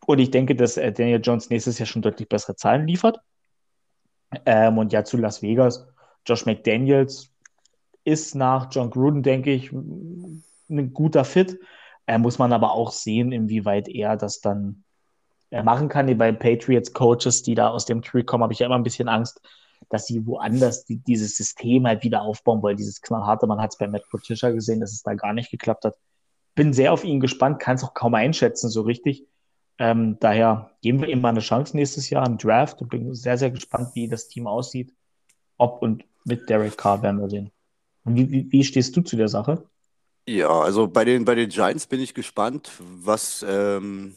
Und 0.07 0.19
ich 0.19 0.31
denke, 0.31 0.55
dass 0.55 0.77
äh, 0.77 0.93
Daniel 0.93 1.21
Jones 1.23 1.51
nächstes 1.51 1.79
Jahr 1.79 1.87
schon 1.87 2.03
deutlich 2.03 2.29
bessere 2.29 2.57
Zahlen 2.57 2.87
liefert. 2.87 3.19
Ähm, 4.47 4.79
und 4.79 4.93
ja, 4.93 5.05
zu 5.05 5.17
Las 5.17 5.43
Vegas. 5.43 5.87
Josh 6.27 6.47
McDaniels 6.47 7.31
ist 8.05 8.35
nach 8.35 8.69
John 8.71 8.91
Gruden, 8.91 9.23
denke 9.23 9.53
ich, 9.53 9.73
ein 9.73 10.93
guter 10.93 11.25
Fit. 11.25 11.59
Äh, 12.07 12.19
muss 12.19 12.39
man 12.39 12.53
aber 12.53 12.73
auch 12.73 12.93
sehen, 12.93 13.33
inwieweit 13.33 13.89
er 13.89 14.17
das 14.17 14.41
dann 14.41 14.85
äh, 15.51 15.63
machen 15.63 15.89
kann. 15.89 16.17
Bei 16.19 16.33
Patriots 16.33 16.93
Coaches, 16.93 17.43
die 17.43 17.55
da 17.55 17.69
aus 17.69 17.87
dem 17.87 18.03
Tree 18.03 18.23
kommen, 18.23 18.43
habe 18.43 18.53
ich 18.53 18.59
ja 18.59 18.67
immer 18.67 18.77
ein 18.77 18.83
bisschen 18.83 19.09
Angst, 19.09 19.41
dass 19.89 20.07
sie 20.07 20.27
woanders 20.27 20.85
die, 20.85 20.97
dieses 20.97 21.37
System 21.37 21.87
halt 21.87 22.03
wieder 22.03 22.23
aufbauen 22.23 22.63
wollen. 22.63 22.77
Dieses 22.77 23.01
knallharte, 23.01 23.47
man 23.47 23.61
hat 23.61 23.73
es 23.73 23.79
bei 23.79 23.89
Matt 23.89 24.05
Patricia 24.11 24.51
gesehen, 24.51 24.81
dass 24.81 24.93
es 24.93 25.03
da 25.03 25.15
gar 25.15 25.33
nicht 25.33 25.51
geklappt 25.51 25.85
hat. 25.85 25.97
Bin 26.55 26.73
sehr 26.73 26.93
auf 26.93 27.05
ihn 27.05 27.21
gespannt, 27.21 27.59
kann 27.59 27.77
es 27.77 27.85
auch 27.85 27.95
kaum 27.95 28.15
einschätzen, 28.15 28.69
so 28.69 28.83
richtig. 28.83 29.27
Ähm, 29.79 30.19
daher 30.21 30.71
geben 30.83 31.01
wir 31.01 31.09
ihm 31.09 31.21
mal 31.21 31.31
eine 31.31 31.41
Chance 31.41 31.77
nächstes 31.77 32.11
Jahr 32.11 32.27
im 32.27 32.39
Draft 32.39 32.81
und 32.81 32.91
bin 32.91 33.15
sehr, 33.15 33.39
sehr 33.39 33.51
gespannt, 33.51 33.91
wie 33.95 34.09
das 34.09 34.29
Team 34.29 34.47
aussieht. 34.47 34.93
Ob 35.57 35.83
und 35.83 36.05
mit 36.25 36.49
Derek 36.49 36.77
Carr 36.77 37.03
werden 37.03 37.21
wir 37.21 37.29
sehen. 37.29 37.51
Wie, 38.05 38.31
wie, 38.31 38.53
wie 38.53 38.65
stehst 38.65 38.97
du 38.97 39.01
zu 39.01 39.17
der 39.17 39.29
Sache? 39.29 39.67
Ja, 40.27 40.61
also 40.61 40.87
bei 40.89 41.05
den, 41.05 41.25
bei 41.25 41.35
den 41.35 41.51
Giants 41.51 41.87
bin 41.87 42.01
ich 42.01 42.15
gespannt, 42.15 42.71
was 42.79 43.45
ähm, 43.47 44.15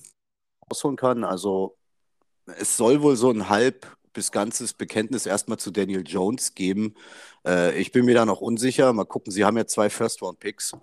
rausholen 0.70 0.98
kann. 0.98 1.24
Also 1.24 1.78
es 2.60 2.78
soll 2.78 3.02
wohl 3.02 3.16
so 3.16 3.30
ein 3.30 3.50
halb 3.50 3.98
bis 4.14 4.32
ganzes 4.32 4.74
Bekenntnis 4.74 5.26
erstmal 5.26 5.60
zu 5.60 5.72
Daniel 5.72 6.04
Jones 6.06 6.56
geben. 6.56 6.96
Äh, 7.46 7.78
ich 7.80 7.92
bin 7.92 8.06
mir 8.06 8.16
da 8.16 8.26
noch 8.26 8.42
unsicher. 8.42 8.94
Mal 8.94 9.06
gucken, 9.06 9.32
sie 9.32 9.44
haben 9.44 9.58
ja 9.58 9.66
zwei 9.66 9.90
First-Round-Picks. 9.90 10.74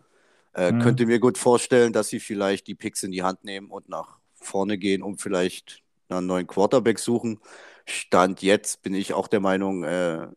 Äh, 0.54 0.72
mhm. 0.72 0.80
Könnte 0.80 1.06
mir 1.06 1.18
gut 1.18 1.38
vorstellen, 1.38 1.92
dass 1.92 2.08
sie 2.08 2.20
vielleicht 2.20 2.66
die 2.66 2.74
Picks 2.74 3.02
in 3.02 3.10
die 3.10 3.22
Hand 3.22 3.44
nehmen 3.44 3.70
und 3.70 3.88
nach 3.88 4.18
vorne 4.44 4.78
gehen 4.78 5.02
und 5.02 5.20
vielleicht 5.20 5.82
einen 6.08 6.26
neuen 6.26 6.46
Quarterback 6.46 6.98
suchen. 6.98 7.40
Stand 7.86 8.42
jetzt 8.42 8.82
bin 8.82 8.94
ich 8.94 9.12
auch 9.14 9.28
der 9.28 9.40
Meinung, 9.40 9.84
äh, 9.84 10.28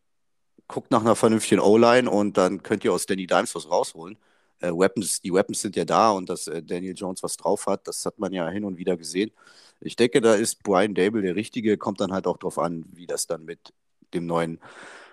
guckt 0.67 0.91
nach 0.91 1.01
einer 1.01 1.15
vernünftigen 1.15 1.61
O-Line 1.61 2.09
und 2.09 2.37
dann 2.37 2.63
könnt 2.63 2.83
ihr 2.83 2.93
aus 2.93 3.05
Danny 3.05 3.27
Dimes 3.27 3.55
was 3.55 3.69
rausholen. 3.69 4.17
Äh, 4.59 4.71
Weapons, 4.71 5.21
die 5.21 5.33
Weapons 5.33 5.61
sind 5.61 5.75
ja 5.75 5.85
da 5.85 6.11
und 6.11 6.29
dass 6.29 6.47
äh, 6.47 6.63
Daniel 6.63 6.95
Jones 6.95 7.23
was 7.23 7.37
drauf 7.37 7.67
hat, 7.67 7.87
das 7.87 8.05
hat 8.05 8.19
man 8.19 8.33
ja 8.33 8.49
hin 8.49 8.65
und 8.65 8.77
wieder 8.77 8.97
gesehen. 8.97 9.31
Ich 9.79 9.95
denke, 9.95 10.21
da 10.21 10.33
ist 10.33 10.63
Brian 10.63 10.95
Dable 10.95 11.21
der 11.21 11.35
Richtige, 11.35 11.77
kommt 11.77 12.01
dann 12.01 12.11
halt 12.11 12.27
auch 12.27 12.37
darauf 12.37 12.57
an, 12.59 12.85
wie 12.93 13.05
das 13.05 13.27
dann 13.27 13.45
mit 13.45 13.73
dem 14.13 14.25
neuen, 14.25 14.59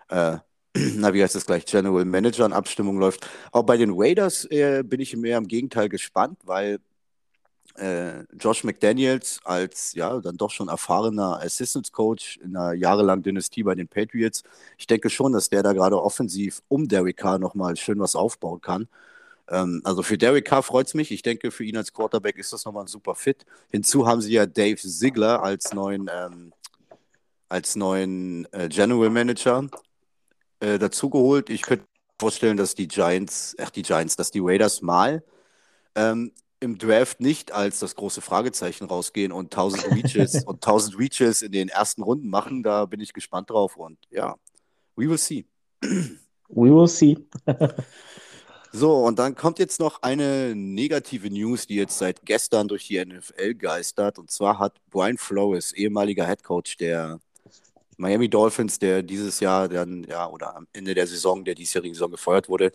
äh, 0.08 0.38
na, 0.74 1.12
wie 1.14 1.22
heißt 1.22 1.34
das 1.34 1.46
gleich, 1.46 1.66
General 1.66 2.04
Manager 2.04 2.46
in 2.46 2.52
Abstimmung 2.52 2.98
läuft. 2.98 3.28
Auch 3.52 3.64
bei 3.64 3.76
den 3.76 3.92
Raiders 3.94 4.46
äh, 4.46 4.82
bin 4.84 5.00
ich 5.00 5.16
mehr 5.16 5.38
im 5.38 5.46
Gegenteil 5.46 5.88
gespannt, 5.88 6.38
weil 6.44 6.80
äh, 7.76 8.24
Josh 8.38 8.64
McDaniels 8.64 9.40
als 9.44 9.94
ja 9.94 10.20
dann 10.20 10.36
doch 10.36 10.50
schon 10.50 10.68
erfahrener 10.68 11.40
Assistance 11.42 11.90
Coach 11.92 12.38
in 12.38 12.56
einer 12.56 12.72
jahrelangen 12.74 13.22
Dynastie 13.22 13.62
bei 13.62 13.74
den 13.74 13.88
Patriots. 13.88 14.42
Ich 14.78 14.86
denke 14.86 15.10
schon, 15.10 15.32
dass 15.32 15.48
der 15.48 15.62
da 15.62 15.72
gerade 15.72 16.00
offensiv 16.00 16.62
um 16.68 16.88
Derek 16.88 17.16
Carr 17.16 17.38
nochmal 17.38 17.76
schön 17.76 17.98
was 17.98 18.16
aufbauen 18.16 18.60
kann. 18.60 18.88
Ähm, 19.48 19.80
also 19.84 20.02
für 20.02 20.18
Derek 20.18 20.46
Carr 20.46 20.62
freut 20.62 20.86
es 20.86 20.94
mich. 20.94 21.10
Ich 21.10 21.22
denke, 21.22 21.50
für 21.50 21.64
ihn 21.64 21.76
als 21.76 21.92
Quarterback 21.92 22.38
ist 22.38 22.52
das 22.52 22.64
nochmal 22.64 22.84
ein 22.84 22.88
super 22.88 23.14
Fit. 23.14 23.44
Hinzu 23.70 24.06
haben 24.06 24.20
sie 24.20 24.32
ja 24.32 24.46
Dave 24.46 24.76
Ziegler 24.76 25.42
als 25.42 25.72
neuen, 25.74 26.10
ähm, 26.12 26.52
als 27.48 27.76
neuen 27.76 28.46
äh, 28.52 28.68
General 28.68 29.10
Manager 29.10 29.68
äh, 30.60 30.78
dazugeholt. 30.78 31.50
Ich 31.50 31.62
könnte 31.62 31.84
vorstellen, 32.20 32.56
dass 32.56 32.74
die 32.74 32.88
Giants, 32.88 33.56
ach 33.60 33.70
die 33.70 33.82
Giants, 33.82 34.16
dass 34.16 34.30
die 34.30 34.40
Raiders 34.42 34.82
mal 34.82 35.22
ähm, 35.94 36.32
im 36.64 36.78
Draft 36.78 37.20
nicht 37.20 37.52
als 37.52 37.78
das 37.78 37.94
große 37.94 38.22
Fragezeichen 38.22 38.86
rausgehen 38.86 39.30
und 39.30 39.54
1000 39.54 39.92
Reaches 39.92 40.44
und 40.46 40.56
1000 40.56 40.98
Reaches 40.98 41.42
in 41.42 41.52
den 41.52 41.68
ersten 41.68 42.02
Runden 42.02 42.28
machen. 42.28 42.62
Da 42.62 42.86
bin 42.86 43.00
ich 43.00 43.12
gespannt 43.12 43.50
drauf 43.50 43.76
und 43.76 43.98
ja, 44.10 44.34
we 44.96 45.08
will 45.08 45.18
see. 45.18 45.44
We 45.82 46.70
will 46.74 46.88
see. 46.88 47.18
so, 48.72 49.04
und 49.04 49.18
dann 49.18 49.34
kommt 49.34 49.58
jetzt 49.58 49.78
noch 49.78 50.02
eine 50.02 50.54
negative 50.56 51.28
News, 51.28 51.66
die 51.66 51.76
jetzt 51.76 51.98
seit 51.98 52.24
gestern 52.24 52.66
durch 52.66 52.86
die 52.88 53.04
NFL 53.04 53.54
geistert. 53.54 54.18
Und 54.18 54.30
zwar 54.30 54.58
hat 54.58 54.80
Brian 54.90 55.18
Flores, 55.18 55.72
ehemaliger 55.72 56.26
Head 56.26 56.42
Coach 56.42 56.78
der 56.78 57.20
Miami 57.96 58.28
Dolphins, 58.28 58.78
der 58.78 59.02
dieses 59.02 59.38
Jahr 59.40 59.68
dann, 59.68 60.04
ja, 60.04 60.28
oder 60.28 60.56
am 60.56 60.66
Ende 60.72 60.94
der 60.94 61.06
Saison, 61.06 61.44
der 61.44 61.54
diesjährigen 61.54 61.94
Saison 61.94 62.10
gefeuert 62.10 62.48
wurde, 62.48 62.72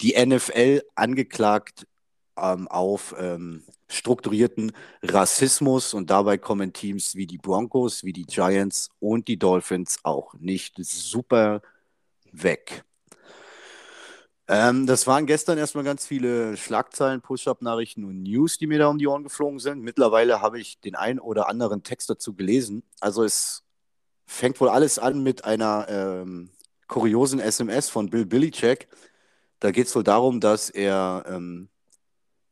die 0.00 0.14
NFL 0.14 0.82
angeklagt 0.94 1.86
ähm, 2.36 2.68
auf 2.68 3.14
ähm, 3.18 3.62
strukturierten 3.88 4.72
Rassismus 5.02 5.94
und 5.94 6.10
dabei 6.10 6.38
kommen 6.38 6.72
Teams 6.72 7.14
wie 7.14 7.26
die 7.26 7.38
Broncos, 7.38 8.04
wie 8.04 8.12
die 8.12 8.24
Giants 8.24 8.90
und 9.00 9.28
die 9.28 9.38
Dolphins 9.38 9.98
auch 10.02 10.34
nicht 10.34 10.76
super 10.78 11.62
weg. 12.32 12.84
Ähm, 14.48 14.86
das 14.86 15.06
waren 15.06 15.26
gestern 15.26 15.58
erstmal 15.58 15.84
ganz 15.84 16.06
viele 16.06 16.56
Schlagzeilen, 16.56 17.20
Push-Up-Nachrichten 17.20 18.04
und 18.04 18.22
News, 18.22 18.58
die 18.58 18.66
mir 18.66 18.78
da 18.78 18.88
um 18.88 18.98
die 18.98 19.06
Ohren 19.06 19.22
geflogen 19.22 19.60
sind. 19.60 19.82
Mittlerweile 19.82 20.42
habe 20.42 20.60
ich 20.60 20.80
den 20.80 20.94
einen 20.94 21.20
oder 21.20 21.48
anderen 21.48 21.82
Text 21.82 22.10
dazu 22.10 22.34
gelesen. 22.34 22.82
Also 23.00 23.24
es 23.24 23.62
fängt 24.26 24.60
wohl 24.60 24.68
alles 24.68 24.98
an 24.98 25.22
mit 25.22 25.44
einer 25.44 25.86
ähm, 25.88 26.50
kuriosen 26.88 27.40
SMS 27.40 27.88
von 27.88 28.10
Bill 28.10 28.26
Billycheck. 28.26 28.88
Da 29.60 29.70
geht 29.70 29.86
es 29.86 29.94
wohl 29.94 30.04
darum, 30.04 30.40
dass 30.40 30.70
er 30.70 31.24
ähm, 31.28 31.68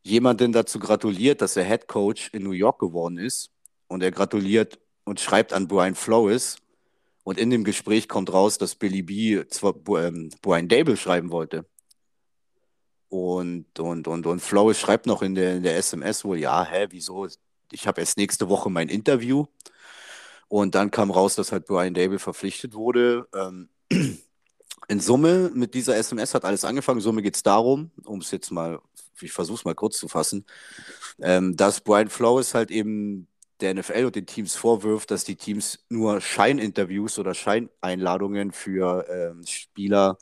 jemanden 0.02 0.52
dazu 0.52 0.78
gratuliert, 0.78 1.40
dass 1.40 1.56
er 1.56 1.64
Head 1.64 1.88
Coach 1.88 2.30
in 2.32 2.42
New 2.42 2.52
York 2.52 2.78
geworden 2.78 3.18
ist. 3.18 3.50
Und 3.88 4.02
er 4.02 4.10
gratuliert 4.10 4.78
und 5.04 5.20
schreibt 5.20 5.52
an 5.52 5.68
Brian 5.68 5.94
Flores. 5.94 6.56
Und 7.24 7.38
in 7.38 7.50
dem 7.50 7.64
Gespräch 7.64 8.08
kommt 8.08 8.32
raus, 8.32 8.58
dass 8.58 8.74
Billy 8.74 9.02
B 9.02 9.44
zwar 9.48 9.74
ähm, 9.98 10.30
Brian 10.42 10.68
Dable 10.68 10.96
schreiben 10.96 11.30
wollte. 11.30 11.66
Und, 13.08 13.78
und, 13.78 14.06
und, 14.06 14.26
und 14.26 14.40
Flores 14.40 14.78
schreibt 14.78 15.06
noch 15.06 15.22
in 15.22 15.34
der, 15.34 15.56
in 15.56 15.64
der 15.64 15.76
SMS 15.76 16.24
wohl, 16.24 16.38
ja, 16.38 16.64
hä, 16.64 16.86
wieso? 16.90 17.26
Ich 17.72 17.86
habe 17.86 18.00
erst 18.00 18.16
nächste 18.16 18.48
Woche 18.48 18.70
mein 18.70 18.88
Interview. 18.88 19.46
Und 20.48 20.74
dann 20.74 20.90
kam 20.90 21.10
raus, 21.10 21.34
dass 21.34 21.52
halt 21.52 21.66
Brian 21.66 21.94
Dable 21.94 22.18
verpflichtet 22.18 22.74
wurde. 22.74 23.28
Ähm, 23.34 23.68
in 24.88 25.00
Summe 25.00 25.50
mit 25.54 25.74
dieser 25.74 25.96
SMS 25.96 26.34
hat 26.34 26.44
alles 26.44 26.64
angefangen. 26.64 26.98
In 26.98 27.04
Summe 27.04 27.22
geht 27.22 27.36
es 27.36 27.42
darum, 27.42 27.90
um 28.04 28.20
es 28.20 28.30
jetzt 28.30 28.50
mal, 28.50 28.80
ich 29.22 29.32
versuche 29.32 29.58
es 29.58 29.64
mal 29.64 29.74
kurz 29.74 29.98
zu 29.98 30.08
fassen, 30.08 30.44
ähm, 31.20 31.56
dass 31.56 31.80
Brian 31.80 32.08
Flores 32.08 32.54
halt 32.54 32.70
eben 32.70 33.26
der 33.60 33.74
NFL 33.74 34.06
und 34.06 34.16
den 34.16 34.26
Teams 34.26 34.56
vorwirft, 34.56 35.10
dass 35.10 35.24
die 35.24 35.36
Teams 35.36 35.84
nur 35.88 36.20
Scheininterviews 36.20 37.18
oder 37.18 37.34
Scheineinladungen 37.34 38.52
für 38.52 39.06
ähm, 39.08 39.44
Spieler, 39.46 40.18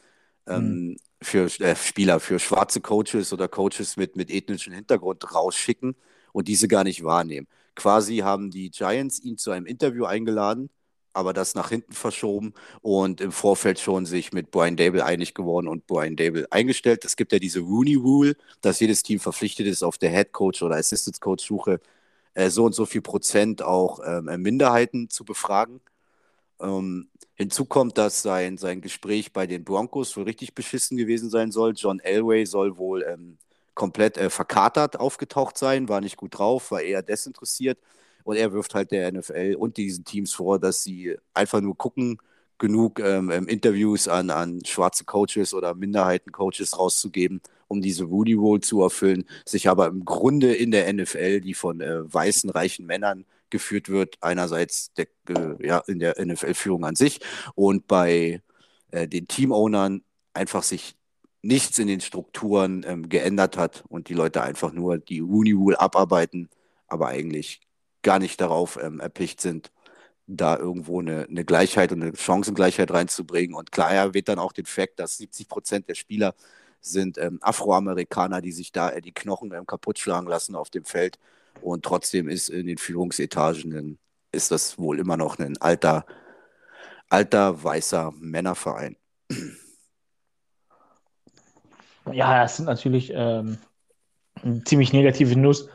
ähm, 0.47 0.91
mhm. 0.91 0.97
für 1.23 1.45
äh, 1.61 1.77
Spieler, 1.77 2.21
für 2.21 2.39
schwarze 2.39 2.81
Coaches 2.81 3.33
oder 3.33 3.49
Coaches 3.49 3.97
mit, 3.97 4.17
mit 4.17 4.31
ethnischem 4.31 4.73
Hintergrund 4.73 5.35
rausschicken 5.35 5.95
und 6.33 6.49
diese 6.49 6.69
gar 6.69 6.85
nicht 6.85 7.05
wahrnehmen. 7.05 7.47
Quasi 7.75 8.19
haben 8.19 8.51
die 8.51 8.71
Giants 8.71 9.21
ihn 9.21 9.39
zu 9.39 9.51
einem 9.53 9.67
Interview 9.67 10.05
eingeladen, 10.05 10.71
aber 11.13 11.33
das 11.33 11.55
nach 11.55 11.71
hinten 11.71 11.93
verschoben 11.93 12.55
und 12.83 13.21
im 13.21 13.33
Vorfeld 13.33 13.81
schon 13.81 14.07
sich 14.07 14.33
mit 14.33 14.51
Brian 14.51 14.77
Dable 14.77 15.05
einig 15.05 15.35
geworden 15.35 15.69
und 15.69 15.87
Brian 15.87 16.17
Dable 16.17 16.47
eingestellt. 16.51 17.05
Es 17.05 17.17
gibt 17.17 17.33
ja 17.33 17.39
diese 17.39 17.61
Rooney 17.61 17.95
Rule, 17.97 18.37
dass 18.61 18.81
jedes 18.81 19.03
Team 19.03 19.21
verpflichtet 19.21 19.67
ist, 19.67 19.83
auf 19.83 19.99
der 19.99 20.11
Head 20.11 20.33
Coach 20.33 20.63
oder 20.63 20.77
Assistant 20.77 21.21
Coach 21.21 21.47
Suche 21.47 21.81
äh, 22.35 22.51
so 22.51 22.65
und 22.65 22.75
so 22.75 22.87
viel 22.87 23.03
Prozent 23.03 23.63
auch 23.63 24.01
ähm, 24.05 24.43
Minderheiten 24.43 25.11
zu 25.11 25.25
befragen. 25.25 25.81
Ähm, 26.61 27.09
hinzu 27.35 27.65
kommt, 27.67 27.99
dass 27.99 28.23
sein, 28.23 28.59
sein 28.59 28.81
Gespräch 28.81 29.33
bei 29.33 29.47
den 29.47 29.65
Broncos 29.65 30.17
wohl 30.17 30.25
richtig 30.25 30.55
beschissen 30.55 30.97
gewesen 30.97 31.31
sein 31.31 31.53
soll. 31.53 31.75
John 31.77 32.01
Elway 32.01 32.47
soll 32.47 32.79
wohl 32.79 33.03
ähm, 33.05 33.39
komplett 33.75 34.19
äh, 34.19 34.31
verkatert 34.31 34.99
aufgetaucht 34.99 35.57
sein, 35.57 35.89
war 35.89 36.01
nicht 36.01 36.17
gut 36.17 36.39
drauf, 36.39 36.73
war 36.73 36.83
eher 36.83 37.03
desinteressiert. 37.03 37.79
Und 38.29 38.37
er 38.37 38.53
wirft 38.53 38.75
halt 38.75 38.91
der 38.91 39.11
NFL 39.11 39.57
und 39.59 39.79
diesen 39.79 40.05
Teams 40.05 40.35
vor, 40.35 40.59
dass 40.59 40.83
sie 40.83 41.17
einfach 41.33 41.63
nur 41.63 41.75
gucken, 41.79 42.19
genug 42.59 43.01
ähm, 43.01 43.31
ähm, 43.31 43.49
Interviews 43.49 44.07
an, 44.07 44.29
an 44.29 44.63
schwarze 44.67 45.07
Coaches 45.07 45.55
oder 45.55 45.75
Minderheiten-Coaches 45.75 46.79
rauszugeben, 46.79 47.41
um 47.69 47.81
diese 47.81 48.05
Rudy 48.05 48.35
Rule 48.35 48.61
zu 48.61 48.83
erfüllen, 48.83 49.25
sich 49.47 49.71
aber 49.71 49.87
im 49.87 50.05
Grunde 50.05 50.53
in 50.53 50.73
der 50.73 50.93
NFL, 50.93 51.41
die 51.41 51.55
von 51.55 51.81
äh, 51.81 52.13
weißen, 52.13 52.51
reichen 52.51 52.85
Männern 52.85 53.25
geführt 53.49 53.89
wird, 53.89 54.19
einerseits 54.21 54.93
der, 54.93 55.07
äh, 55.31 55.67
ja, 55.67 55.79
in 55.87 55.99
der 55.99 56.23
NFL-Führung 56.23 56.85
an 56.85 56.97
sich 56.97 57.21
und 57.55 57.87
bei 57.87 58.43
äh, 58.91 59.09
den 59.09 59.27
Teamownern 59.27 60.03
einfach 60.35 60.65
sich 60.65 60.97
nichts 61.41 61.79
in 61.79 61.87
den 61.87 62.03
Strukturen 62.03 62.85
ähm, 62.87 63.09
geändert 63.09 63.57
hat 63.57 63.85
und 63.89 64.11
die 64.11 64.15
Leute 64.15 64.43
einfach 64.43 64.75
nur 64.75 64.99
die 64.99 65.21
Rooney 65.21 65.53
Rule 65.53 65.81
abarbeiten, 65.81 66.51
aber 66.89 67.07
eigentlich 67.07 67.63
gar 68.03 68.19
nicht 68.19 68.41
darauf 68.41 68.79
ähm, 68.83 69.01
erpicht 69.01 69.41
sind, 69.41 69.71
da 70.27 70.57
irgendwo 70.57 71.01
eine, 71.01 71.27
eine, 71.29 71.45
Gleichheit 71.45 71.91
und 71.93 72.03
eine 72.03 72.17
Chancengleichheit 72.17 72.91
reinzubringen. 72.91 73.57
Und 73.57 73.73
klar 73.73 73.93
erwähnt 73.93 74.29
dann 74.29 74.39
auch 74.39 74.53
den 74.53 74.67
Fakt, 74.67 75.01
dass 75.01 75.17
70 75.17 75.49
Prozent 75.49 75.89
der 75.89 75.95
Spieler 75.95 76.35
sind 76.81 77.19
ähm, 77.19 77.39
Afroamerikaner, 77.41 78.41
die 78.41 78.53
sich 78.53 78.71
da 78.73 78.91
äh, 78.91 79.01
die 79.01 79.13
Knochen 79.13 79.53
ähm, 79.53 79.67
kaputt 79.67 79.99
schlagen 79.99 80.29
lassen 80.29 80.55
auf 80.55 80.71
dem 80.71 80.85
Feld. 80.85 81.19
Und 81.63 81.85
trotzdem 81.85 82.29
ist 82.29 82.51
in 82.51 82.67
den 82.67 82.79
Führungsetagen 82.79 83.99
ist 84.31 84.51
das 84.51 84.79
wohl 84.79 84.99
immer 84.99 85.17
noch 85.17 85.39
ein 85.39 85.57
alter, 85.59 86.05
alter 87.09 87.63
weißer 87.65 88.13
Männerverein. 88.19 88.97
Ja, 92.13 92.43
das 92.43 92.57
sind 92.57 92.67
natürlich 92.67 93.13
ähm, 93.15 93.59
ziemlich 94.65 94.93
negative 94.93 95.39
News. 95.39 95.69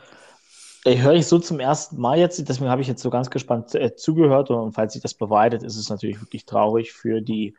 Ich 0.86 1.00
höre 1.00 1.14
ich 1.14 1.26
so 1.26 1.38
zum 1.38 1.60
ersten 1.60 1.98
Mal 1.98 2.18
jetzt, 2.18 2.46
deswegen 2.46 2.68
habe 2.70 2.82
ich 2.82 2.88
jetzt 2.88 3.02
so 3.02 3.08
ganz 3.08 3.30
gespannt 3.30 3.74
äh, 3.74 3.96
zugehört 3.96 4.50
und 4.50 4.72
falls 4.72 4.92
sich 4.92 5.00
das 5.00 5.14
beweidet, 5.14 5.62
ist 5.62 5.76
es 5.76 5.88
natürlich 5.88 6.20
wirklich 6.20 6.44
traurig 6.44 6.92
für 6.92 7.22
die 7.22 7.56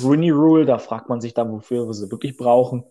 Rooney 0.00 0.30
Rule. 0.30 0.64
Da 0.66 0.78
fragt 0.78 1.08
man 1.08 1.20
sich 1.20 1.34
dann, 1.34 1.50
wofür 1.50 1.88
wir 1.88 1.94
sie 1.94 2.10
wirklich 2.12 2.36
brauchen. 2.36 2.84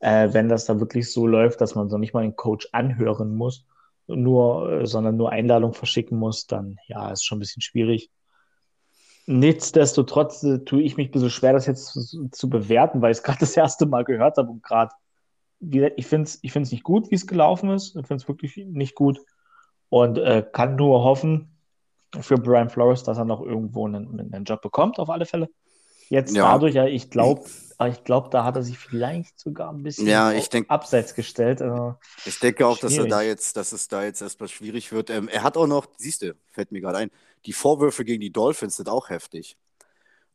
Äh, 0.00 0.34
wenn 0.34 0.50
das 0.50 0.66
da 0.66 0.78
wirklich 0.78 1.10
so 1.10 1.26
läuft, 1.26 1.62
dass 1.62 1.74
man 1.74 1.88
so 1.88 1.96
nicht 1.96 2.12
mal 2.12 2.20
den 2.20 2.36
Coach 2.36 2.68
anhören 2.72 3.34
muss, 3.34 3.64
nur, 4.06 4.82
äh, 4.82 4.86
sondern 4.86 5.16
nur 5.16 5.32
Einladung 5.32 5.72
verschicken 5.72 6.18
muss, 6.18 6.46
dann 6.46 6.76
ja, 6.86 7.10
ist 7.10 7.24
schon 7.24 7.38
ein 7.38 7.40
bisschen 7.40 7.62
schwierig. 7.62 8.10
Nichtsdestotrotz 9.26 10.42
äh, 10.42 10.58
tue 10.66 10.82
ich 10.82 10.98
mich 10.98 11.08
ein 11.08 11.12
bisschen 11.12 11.30
schwer, 11.30 11.54
das 11.54 11.64
jetzt 11.64 11.86
zu, 11.86 12.28
zu 12.28 12.50
bewerten, 12.50 13.00
weil 13.00 13.12
ich 13.12 13.18
es 13.18 13.22
gerade 13.22 13.38
das 13.40 13.56
erste 13.56 13.86
Mal 13.86 14.04
gehört 14.04 14.36
habe 14.36 14.50
und 14.50 14.62
gerade, 14.62 14.92
ich 15.70 16.06
finde 16.06 16.28
es 16.28 16.38
ich 16.42 16.54
nicht 16.54 16.82
gut, 16.82 17.10
wie 17.10 17.14
es 17.14 17.26
gelaufen 17.26 17.70
ist. 17.70 17.96
Ich 17.96 18.06
finde 18.06 18.22
es 18.22 18.28
wirklich 18.28 18.56
nicht 18.56 18.94
gut 18.94 19.20
und 19.88 20.18
äh, 20.18 20.44
kann 20.52 20.76
nur 20.76 21.04
hoffen 21.04 21.56
für 22.20 22.36
Brian 22.36 22.70
Flores, 22.70 23.02
dass 23.02 23.18
er 23.18 23.24
noch 23.24 23.40
irgendwo 23.40 23.86
einen, 23.86 24.32
einen 24.32 24.44
Job 24.44 24.62
bekommt, 24.62 24.98
auf 24.98 25.10
alle 25.10 25.26
Fälle. 25.26 25.48
Jetzt 26.08 26.34
ja. 26.34 26.52
dadurch, 26.52 26.74
ja, 26.74 26.86
ich 26.86 27.10
glaube, 27.10 27.44
ich 27.88 28.04
glaube, 28.04 28.28
da 28.30 28.44
hat 28.44 28.56
er 28.56 28.62
sich 28.62 28.78
vielleicht 28.78 29.38
sogar 29.38 29.70
ein 29.70 29.82
bisschen 29.82 30.06
ja, 30.06 30.32
ich 30.32 30.48
denk, 30.48 30.70
abseits 30.70 31.14
gestellt. 31.14 31.62
Also, 31.62 31.96
ich 32.24 32.38
denke 32.38 32.66
auch, 32.66 32.78
dass 32.78 32.96
er 32.96 33.06
da 33.06 33.22
jetzt, 33.22 33.56
dass 33.56 33.72
es 33.72 33.88
da 33.88 34.04
jetzt 34.04 34.20
erstmal 34.20 34.48
schwierig 34.48 34.92
wird. 34.92 35.10
Ähm, 35.10 35.28
er 35.28 35.42
hat 35.42 35.56
auch 35.56 35.66
noch, 35.66 35.86
siehst 35.96 36.22
du, 36.22 36.34
fällt 36.50 36.72
mir 36.72 36.80
gerade 36.80 36.98
ein, 36.98 37.10
die 37.46 37.52
Vorwürfe 37.52 38.04
gegen 38.04 38.20
die 38.20 38.32
Dolphins 38.32 38.76
sind 38.76 38.88
auch 38.88 39.10
heftig. 39.10 39.56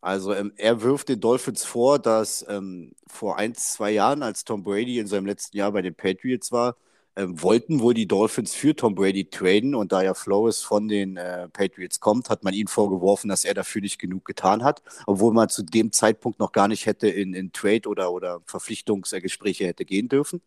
Also 0.02 0.34
ähm, 0.34 0.54
er 0.56 0.82
wirft 0.82 1.10
den 1.10 1.20
Dolphins 1.20 1.66
vor, 1.66 2.00
dass 2.00 2.46
ähm, 2.48 2.94
vor 3.08 3.38
ein, 3.38 3.54
zwei 3.56 3.92
Jahren, 3.92 4.24
als 4.24 4.46
Tom 4.46 4.64
Brady 4.64 5.00
in 5.00 5.08
seinem 5.08 5.26
letzten 5.26 5.58
Jahr 5.58 5.72
bei 5.72 5.82
den 5.82 5.96
Patriots 5.96 6.52
war, 6.52 6.78
ähm, 7.16 7.42
wollten 7.42 7.82
wohl 7.82 7.94
die 7.94 8.08
Dolphins 8.08 8.54
für 8.54 8.74
Tom 8.76 8.96
Brady 8.96 9.26
traden 9.30 9.76
und 9.76 9.92
da 9.92 10.02
ja 10.02 10.14
Flores 10.14 10.62
von 10.62 10.88
den 10.88 11.18
äh, 11.18 11.50
Patriots 11.50 12.00
kommt, 12.00 12.30
hat 12.30 12.44
man 12.46 12.54
ihm 12.54 12.68
vorgeworfen, 12.68 13.30
dass 13.30 13.44
er 13.44 13.54
dafür 13.54 13.82
nicht 13.82 14.00
genug 14.00 14.24
getan 14.24 14.64
hat, 14.64 14.82
obwohl 15.06 15.34
man 15.34 15.50
zu 15.50 15.64
dem 15.64 15.92
Zeitpunkt 15.92 16.40
noch 16.40 16.54
gar 16.54 16.70
nicht 16.70 16.86
hätte 16.86 17.10
in, 17.10 17.34
in 17.34 17.52
Trade 17.52 17.90
oder, 17.90 18.14
oder 18.14 18.42
Verpflichtungsgespräche 18.46 19.66
hätte 19.68 19.84
gehen 19.84 20.08
dürfen. 20.08 20.42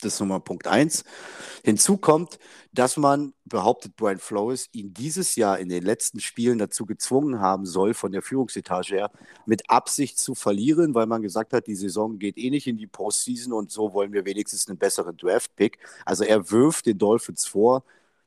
Das 0.00 0.14
ist 0.14 0.20
Nummer 0.20 0.40
Punkt 0.40 0.66
eins. 0.66 1.04
Hinzu 1.64 1.96
kommt, 1.96 2.38
dass 2.72 2.98
man 2.98 3.32
behauptet, 3.46 3.96
Brian 3.96 4.18
Flores 4.18 4.68
ihn 4.72 4.92
dieses 4.92 5.36
Jahr 5.36 5.58
in 5.58 5.70
den 5.70 5.82
letzten 5.82 6.20
Spielen 6.20 6.58
dazu 6.58 6.84
gezwungen 6.84 7.40
haben 7.40 7.64
soll, 7.64 7.94
von 7.94 8.12
der 8.12 8.20
Führungsetage 8.20 8.94
her, 8.94 9.10
mit 9.46 9.70
Absicht 9.70 10.18
zu 10.18 10.34
verlieren, 10.34 10.94
weil 10.94 11.06
man 11.06 11.22
gesagt 11.22 11.54
hat, 11.54 11.66
die 11.66 11.74
Saison 11.74 12.18
geht 12.18 12.36
eh 12.36 12.50
nicht 12.50 12.66
in 12.66 12.76
die 12.76 12.86
Postseason 12.86 13.54
und 13.54 13.70
so 13.70 13.94
wollen 13.94 14.12
wir 14.12 14.26
wenigstens 14.26 14.68
einen 14.68 14.78
besseren 14.78 15.16
Draft-Pick. 15.16 15.78
Also 16.04 16.24
er 16.24 16.50
wirft 16.50 16.86
den 16.86 16.98
Dolphins 16.98 17.46
vor, 17.46 17.82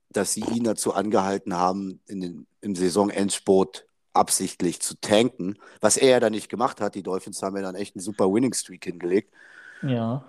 dass 0.09 0.33
sie 0.33 0.41
ihn 0.41 0.63
dazu 0.63 0.93
angehalten 0.93 1.55
haben, 1.55 1.99
in 2.07 2.21
den, 2.21 2.47
im 2.61 2.75
Saisonendsport 2.75 3.85
absichtlich 4.13 4.81
zu 4.81 4.99
tanken, 4.99 5.57
was 5.81 5.97
er 5.97 6.09
ja 6.09 6.19
dann 6.19 6.31
nicht 6.31 6.49
gemacht 6.49 6.81
hat. 6.81 6.95
Die 6.95 7.03
Dolphins 7.03 7.43
haben 7.43 7.55
ja 7.55 7.61
dann 7.61 7.75
echt 7.75 7.95
einen 7.95 8.01
super 8.01 8.25
Winning-Streak 8.25 8.83
hingelegt. 8.83 9.31
Ja. 9.83 10.25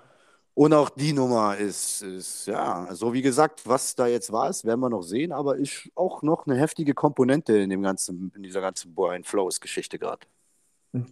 Und 0.54 0.74
auch 0.74 0.90
die 0.90 1.12
Nummer 1.12 1.56
ist, 1.56 2.02
ist, 2.02 2.46
ja, 2.46 2.84
also 2.84 3.12
wie 3.12 3.22
gesagt, 3.22 3.66
was 3.66 3.94
da 3.94 4.06
jetzt 4.06 4.32
war, 4.32 4.50
ist, 4.50 4.64
werden 4.64 4.80
wir 4.80 4.90
noch 4.90 5.02
sehen, 5.02 5.32
aber 5.32 5.56
ist 5.56 5.88
auch 5.94 6.22
noch 6.22 6.46
eine 6.46 6.56
heftige 6.56 6.92
Komponente 6.92 7.56
in 7.56 7.70
dem 7.70 7.82
ganzen, 7.82 8.32
in 8.34 8.42
dieser 8.42 8.60
ganzen 8.60 8.94
Brian 8.94 9.24
Flows 9.24 9.60
Geschichte 9.60 9.98
gerade. 9.98 10.26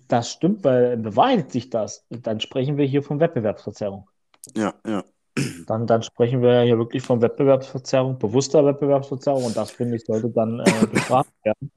Das 0.08 0.32
stimmt, 0.32 0.64
weil 0.64 0.96
bewahrheitet 0.96 1.52
sich 1.52 1.70
das, 1.70 2.04
dann 2.10 2.40
sprechen 2.40 2.76
wir 2.76 2.84
hier 2.84 3.02
von 3.02 3.20
Wettbewerbsverzerrung. 3.20 4.08
Ja, 4.56 4.74
ja. 4.86 5.04
Dann, 5.66 5.86
dann 5.86 6.02
sprechen 6.02 6.42
wir 6.42 6.62
hier 6.62 6.78
wirklich 6.78 7.02
von 7.02 7.22
Wettbewerbsverzerrung, 7.22 8.18
bewusster 8.18 8.64
Wettbewerbsverzerrung 8.66 9.44
und 9.44 9.56
das, 9.56 9.70
finde 9.70 9.96
ich, 9.96 10.04
sollte 10.04 10.30
dann 10.30 10.58
äh, 10.58 10.86
bestraft 10.92 11.30
werden. 11.44 11.70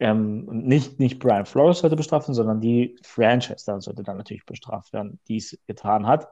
Ähm, 0.00 0.44
nicht, 0.46 1.00
nicht 1.00 1.18
Brian 1.18 1.46
Flores 1.46 1.80
sollte 1.80 1.96
bestraft 1.96 2.28
werden, 2.28 2.34
sondern 2.34 2.60
die 2.60 2.96
Franchise 3.02 3.64
dann 3.66 3.80
sollte 3.80 4.02
dann 4.02 4.16
natürlich 4.16 4.46
bestraft 4.46 4.92
werden, 4.92 5.18
die 5.26 5.38
es 5.38 5.58
getan 5.66 6.06
hat. 6.06 6.28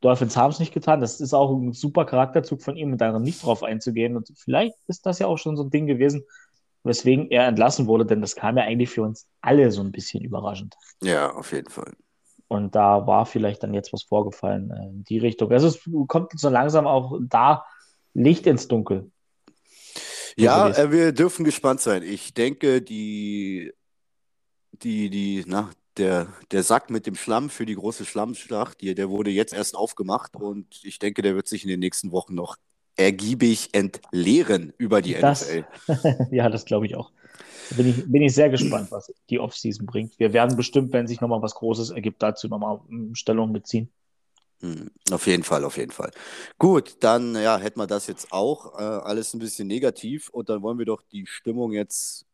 Dolphins 0.00 0.36
haben 0.36 0.50
es 0.50 0.58
nicht 0.58 0.72
getan. 0.72 1.00
Das 1.00 1.20
ist 1.20 1.34
auch 1.34 1.50
ein 1.54 1.72
super 1.72 2.06
Charakterzug 2.06 2.62
von 2.62 2.76
ihm, 2.76 2.96
da 2.96 3.18
nicht 3.18 3.44
drauf 3.44 3.62
einzugehen. 3.62 4.16
Und 4.16 4.32
vielleicht 4.36 4.76
ist 4.86 5.04
das 5.04 5.18
ja 5.18 5.26
auch 5.26 5.36
schon 5.36 5.56
so 5.56 5.64
ein 5.64 5.70
Ding 5.70 5.86
gewesen, 5.86 6.24
weswegen 6.82 7.30
er 7.30 7.46
entlassen 7.46 7.86
wurde, 7.86 8.06
denn 8.06 8.22
das 8.22 8.34
kam 8.34 8.56
ja 8.56 8.64
eigentlich 8.64 8.90
für 8.90 9.02
uns 9.02 9.28
alle 9.42 9.70
so 9.70 9.82
ein 9.82 9.92
bisschen 9.92 10.24
überraschend. 10.24 10.74
Ja, 11.02 11.34
auf 11.34 11.52
jeden 11.52 11.68
Fall. 11.68 11.92
Und 12.48 12.74
da 12.74 13.06
war 13.06 13.26
vielleicht 13.26 13.62
dann 13.62 13.74
jetzt 13.74 13.92
was 13.92 14.02
vorgefallen 14.02 14.70
äh, 14.70 14.88
in 14.88 15.04
die 15.04 15.18
Richtung. 15.18 15.52
Also 15.52 15.68
es 15.68 15.80
kommt 16.08 16.32
so 16.38 16.48
langsam 16.48 16.86
auch 16.86 17.18
da 17.20 17.64
Licht 18.14 18.46
ins 18.46 18.66
Dunkel. 18.66 19.10
Ja, 20.40 20.68
äh, 20.68 20.90
wir 20.90 21.12
dürfen 21.12 21.44
gespannt 21.44 21.80
sein. 21.80 22.02
Ich 22.02 22.34
denke, 22.34 22.82
die, 22.82 23.72
die, 24.72 25.10
die, 25.10 25.44
na, 25.46 25.70
der, 25.96 26.28
der 26.50 26.62
Sack 26.62 26.90
mit 26.90 27.06
dem 27.06 27.14
Schlamm 27.14 27.50
für 27.50 27.66
die 27.66 27.74
große 27.74 28.04
Schlammschlacht, 28.04 28.80
die, 28.80 28.94
der 28.94 29.10
wurde 29.10 29.30
jetzt 29.30 29.52
erst 29.52 29.76
aufgemacht 29.76 30.36
und 30.36 30.80
ich 30.82 30.98
denke, 30.98 31.22
der 31.22 31.34
wird 31.34 31.48
sich 31.48 31.62
in 31.62 31.68
den 31.68 31.80
nächsten 31.80 32.10
Wochen 32.12 32.34
noch 32.34 32.56
ergiebig 32.96 33.70
entleeren 33.72 34.72
über 34.78 35.02
die 35.02 35.14
das, 35.14 35.48
NFL. 35.48 35.64
ja, 36.30 36.48
das 36.48 36.64
glaube 36.64 36.86
ich 36.86 36.96
auch. 36.96 37.12
Bin 37.76 37.88
ich, 37.88 38.10
bin 38.10 38.22
ich 38.22 38.34
sehr 38.34 38.50
gespannt, 38.50 38.90
was 38.90 39.12
die 39.30 39.38
Offseason 39.38 39.86
bringt. 39.86 40.18
Wir 40.18 40.32
werden 40.32 40.56
bestimmt, 40.56 40.92
wenn 40.92 41.06
sich 41.06 41.20
nochmal 41.20 41.40
was 41.40 41.54
Großes 41.54 41.90
ergibt, 41.90 42.22
dazu 42.22 42.48
nochmal 42.48 42.80
Stellung 43.12 43.52
beziehen. 43.52 43.90
Hm, 44.60 44.90
auf 45.10 45.26
jeden 45.26 45.42
Fall, 45.42 45.64
auf 45.64 45.78
jeden 45.78 45.90
Fall. 45.90 46.10
Gut, 46.58 46.96
dann 47.00 47.34
ja, 47.34 47.58
hätten 47.58 47.80
wir 47.80 47.86
das 47.86 48.06
jetzt 48.06 48.30
auch 48.30 48.78
äh, 48.78 48.82
alles 48.82 49.32
ein 49.32 49.38
bisschen 49.38 49.68
negativ 49.68 50.28
und 50.28 50.48
dann 50.50 50.62
wollen 50.62 50.78
wir 50.78 50.86
doch 50.86 51.02
die 51.10 51.26
Stimmung 51.26 51.72
jetzt 51.72 52.26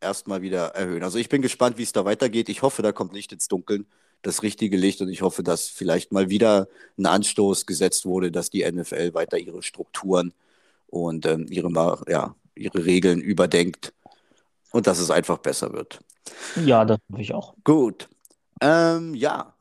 erstmal 0.00 0.42
wieder 0.42 0.68
erhöhen. 0.68 1.02
Also 1.02 1.18
ich 1.18 1.28
bin 1.28 1.42
gespannt, 1.42 1.78
wie 1.78 1.82
es 1.82 1.92
da 1.92 2.04
weitergeht. 2.04 2.48
Ich 2.48 2.62
hoffe, 2.62 2.82
da 2.82 2.92
kommt 2.92 3.12
Licht 3.12 3.32
ins 3.32 3.48
Dunkeln, 3.48 3.86
das 4.22 4.42
richtige 4.42 4.76
Licht 4.76 5.00
und 5.00 5.08
ich 5.08 5.22
hoffe, 5.22 5.42
dass 5.42 5.68
vielleicht 5.68 6.12
mal 6.12 6.30
wieder 6.30 6.68
ein 6.96 7.06
Anstoß 7.06 7.66
gesetzt 7.66 8.06
wurde, 8.06 8.30
dass 8.30 8.50
die 8.50 8.70
NFL 8.70 9.14
weiter 9.14 9.38
ihre 9.38 9.62
Strukturen 9.62 10.32
und 10.86 11.26
ähm, 11.26 11.46
ihre, 11.50 11.70
ja, 12.08 12.36
ihre 12.54 12.84
Regeln 12.84 13.20
überdenkt 13.20 13.92
und 14.70 14.86
dass 14.86 15.00
es 15.00 15.10
einfach 15.10 15.38
besser 15.38 15.72
wird. 15.72 15.98
Ja, 16.64 16.84
das 16.84 16.98
hoffe 17.10 17.22
ich 17.22 17.34
auch. 17.34 17.54
Gut. 17.64 18.08
Ähm, 18.60 19.14
ja, 19.14 19.54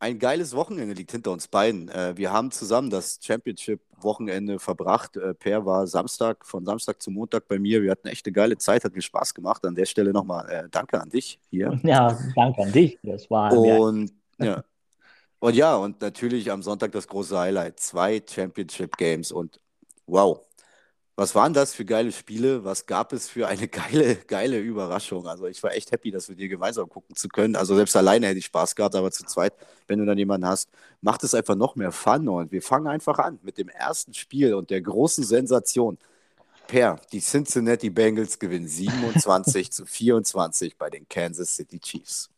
ein 0.00 0.18
geiles 0.18 0.54
Wochenende 0.54 0.94
liegt 0.94 1.10
hinter 1.12 1.32
uns 1.32 1.48
beiden. 1.48 1.88
Äh, 1.88 2.16
wir 2.16 2.32
haben 2.32 2.50
zusammen 2.50 2.90
das 2.90 3.18
Championship-Wochenende 3.20 4.58
verbracht. 4.58 5.16
Äh, 5.16 5.34
per 5.34 5.66
war 5.66 5.86
Samstag, 5.86 6.46
von 6.46 6.64
Samstag 6.64 7.02
zu 7.02 7.10
Montag 7.10 7.48
bei 7.48 7.58
mir. 7.58 7.82
Wir 7.82 7.90
hatten 7.90 8.08
echt 8.08 8.26
eine 8.26 8.32
geile 8.32 8.56
Zeit, 8.58 8.84
hat 8.84 8.94
mir 8.94 9.02
Spaß 9.02 9.34
gemacht. 9.34 9.64
An 9.64 9.74
der 9.74 9.86
Stelle 9.86 10.12
nochmal 10.12 10.48
äh, 10.48 10.68
danke 10.70 11.00
an 11.00 11.10
dich 11.10 11.38
hier. 11.50 11.80
Ja, 11.88 12.18
danke 12.34 12.62
an 12.62 12.72
dich. 12.72 12.98
Das 13.02 13.30
war 13.30 13.52
und 13.52 14.12
ja. 14.38 14.62
Und 15.40 15.54
ja, 15.54 15.76
und 15.76 16.00
natürlich 16.00 16.50
am 16.50 16.62
Sonntag 16.62 16.92
das 16.92 17.06
große 17.06 17.38
Highlight. 17.38 17.78
Zwei 17.78 18.20
Championship 18.28 18.96
Games 18.96 19.30
und 19.30 19.60
wow, 20.06 20.40
was 21.18 21.34
waren 21.34 21.52
das 21.52 21.74
für 21.74 21.84
geile 21.84 22.12
Spiele? 22.12 22.64
Was 22.64 22.86
gab 22.86 23.12
es 23.12 23.28
für 23.28 23.48
eine 23.48 23.66
geile, 23.68 24.14
geile 24.14 24.60
Überraschung? 24.60 25.26
Also 25.26 25.46
ich 25.48 25.60
war 25.64 25.72
echt 25.72 25.90
happy, 25.90 26.12
dass 26.12 26.28
wir 26.28 26.36
dir 26.36 26.48
gemeinsam 26.48 26.88
gucken 26.88 27.16
zu 27.16 27.26
können. 27.26 27.56
Also 27.56 27.74
selbst 27.74 27.96
alleine 27.96 28.28
hätte 28.28 28.38
ich 28.38 28.44
Spaß 28.44 28.76
gehabt, 28.76 28.94
aber 28.94 29.10
zu 29.10 29.24
zweit, 29.24 29.52
wenn 29.88 29.98
du 29.98 30.06
dann 30.06 30.16
jemanden 30.16 30.46
hast, 30.46 30.70
macht 31.00 31.24
es 31.24 31.34
einfach 31.34 31.56
noch 31.56 31.74
mehr 31.74 31.90
Fun. 31.90 32.28
Und 32.28 32.52
wir 32.52 32.62
fangen 32.62 32.86
einfach 32.86 33.18
an 33.18 33.40
mit 33.42 33.58
dem 33.58 33.68
ersten 33.68 34.14
Spiel 34.14 34.54
und 34.54 34.70
der 34.70 34.80
großen 34.80 35.24
Sensation. 35.24 35.98
Per, 36.68 37.00
die 37.10 37.20
Cincinnati 37.20 37.90
Bengals 37.90 38.38
gewinnen 38.38 38.68
27 38.68 39.72
zu 39.72 39.86
24 39.86 40.76
bei 40.76 40.88
den 40.88 41.08
Kansas 41.08 41.56
City 41.56 41.80
Chiefs. 41.80 42.30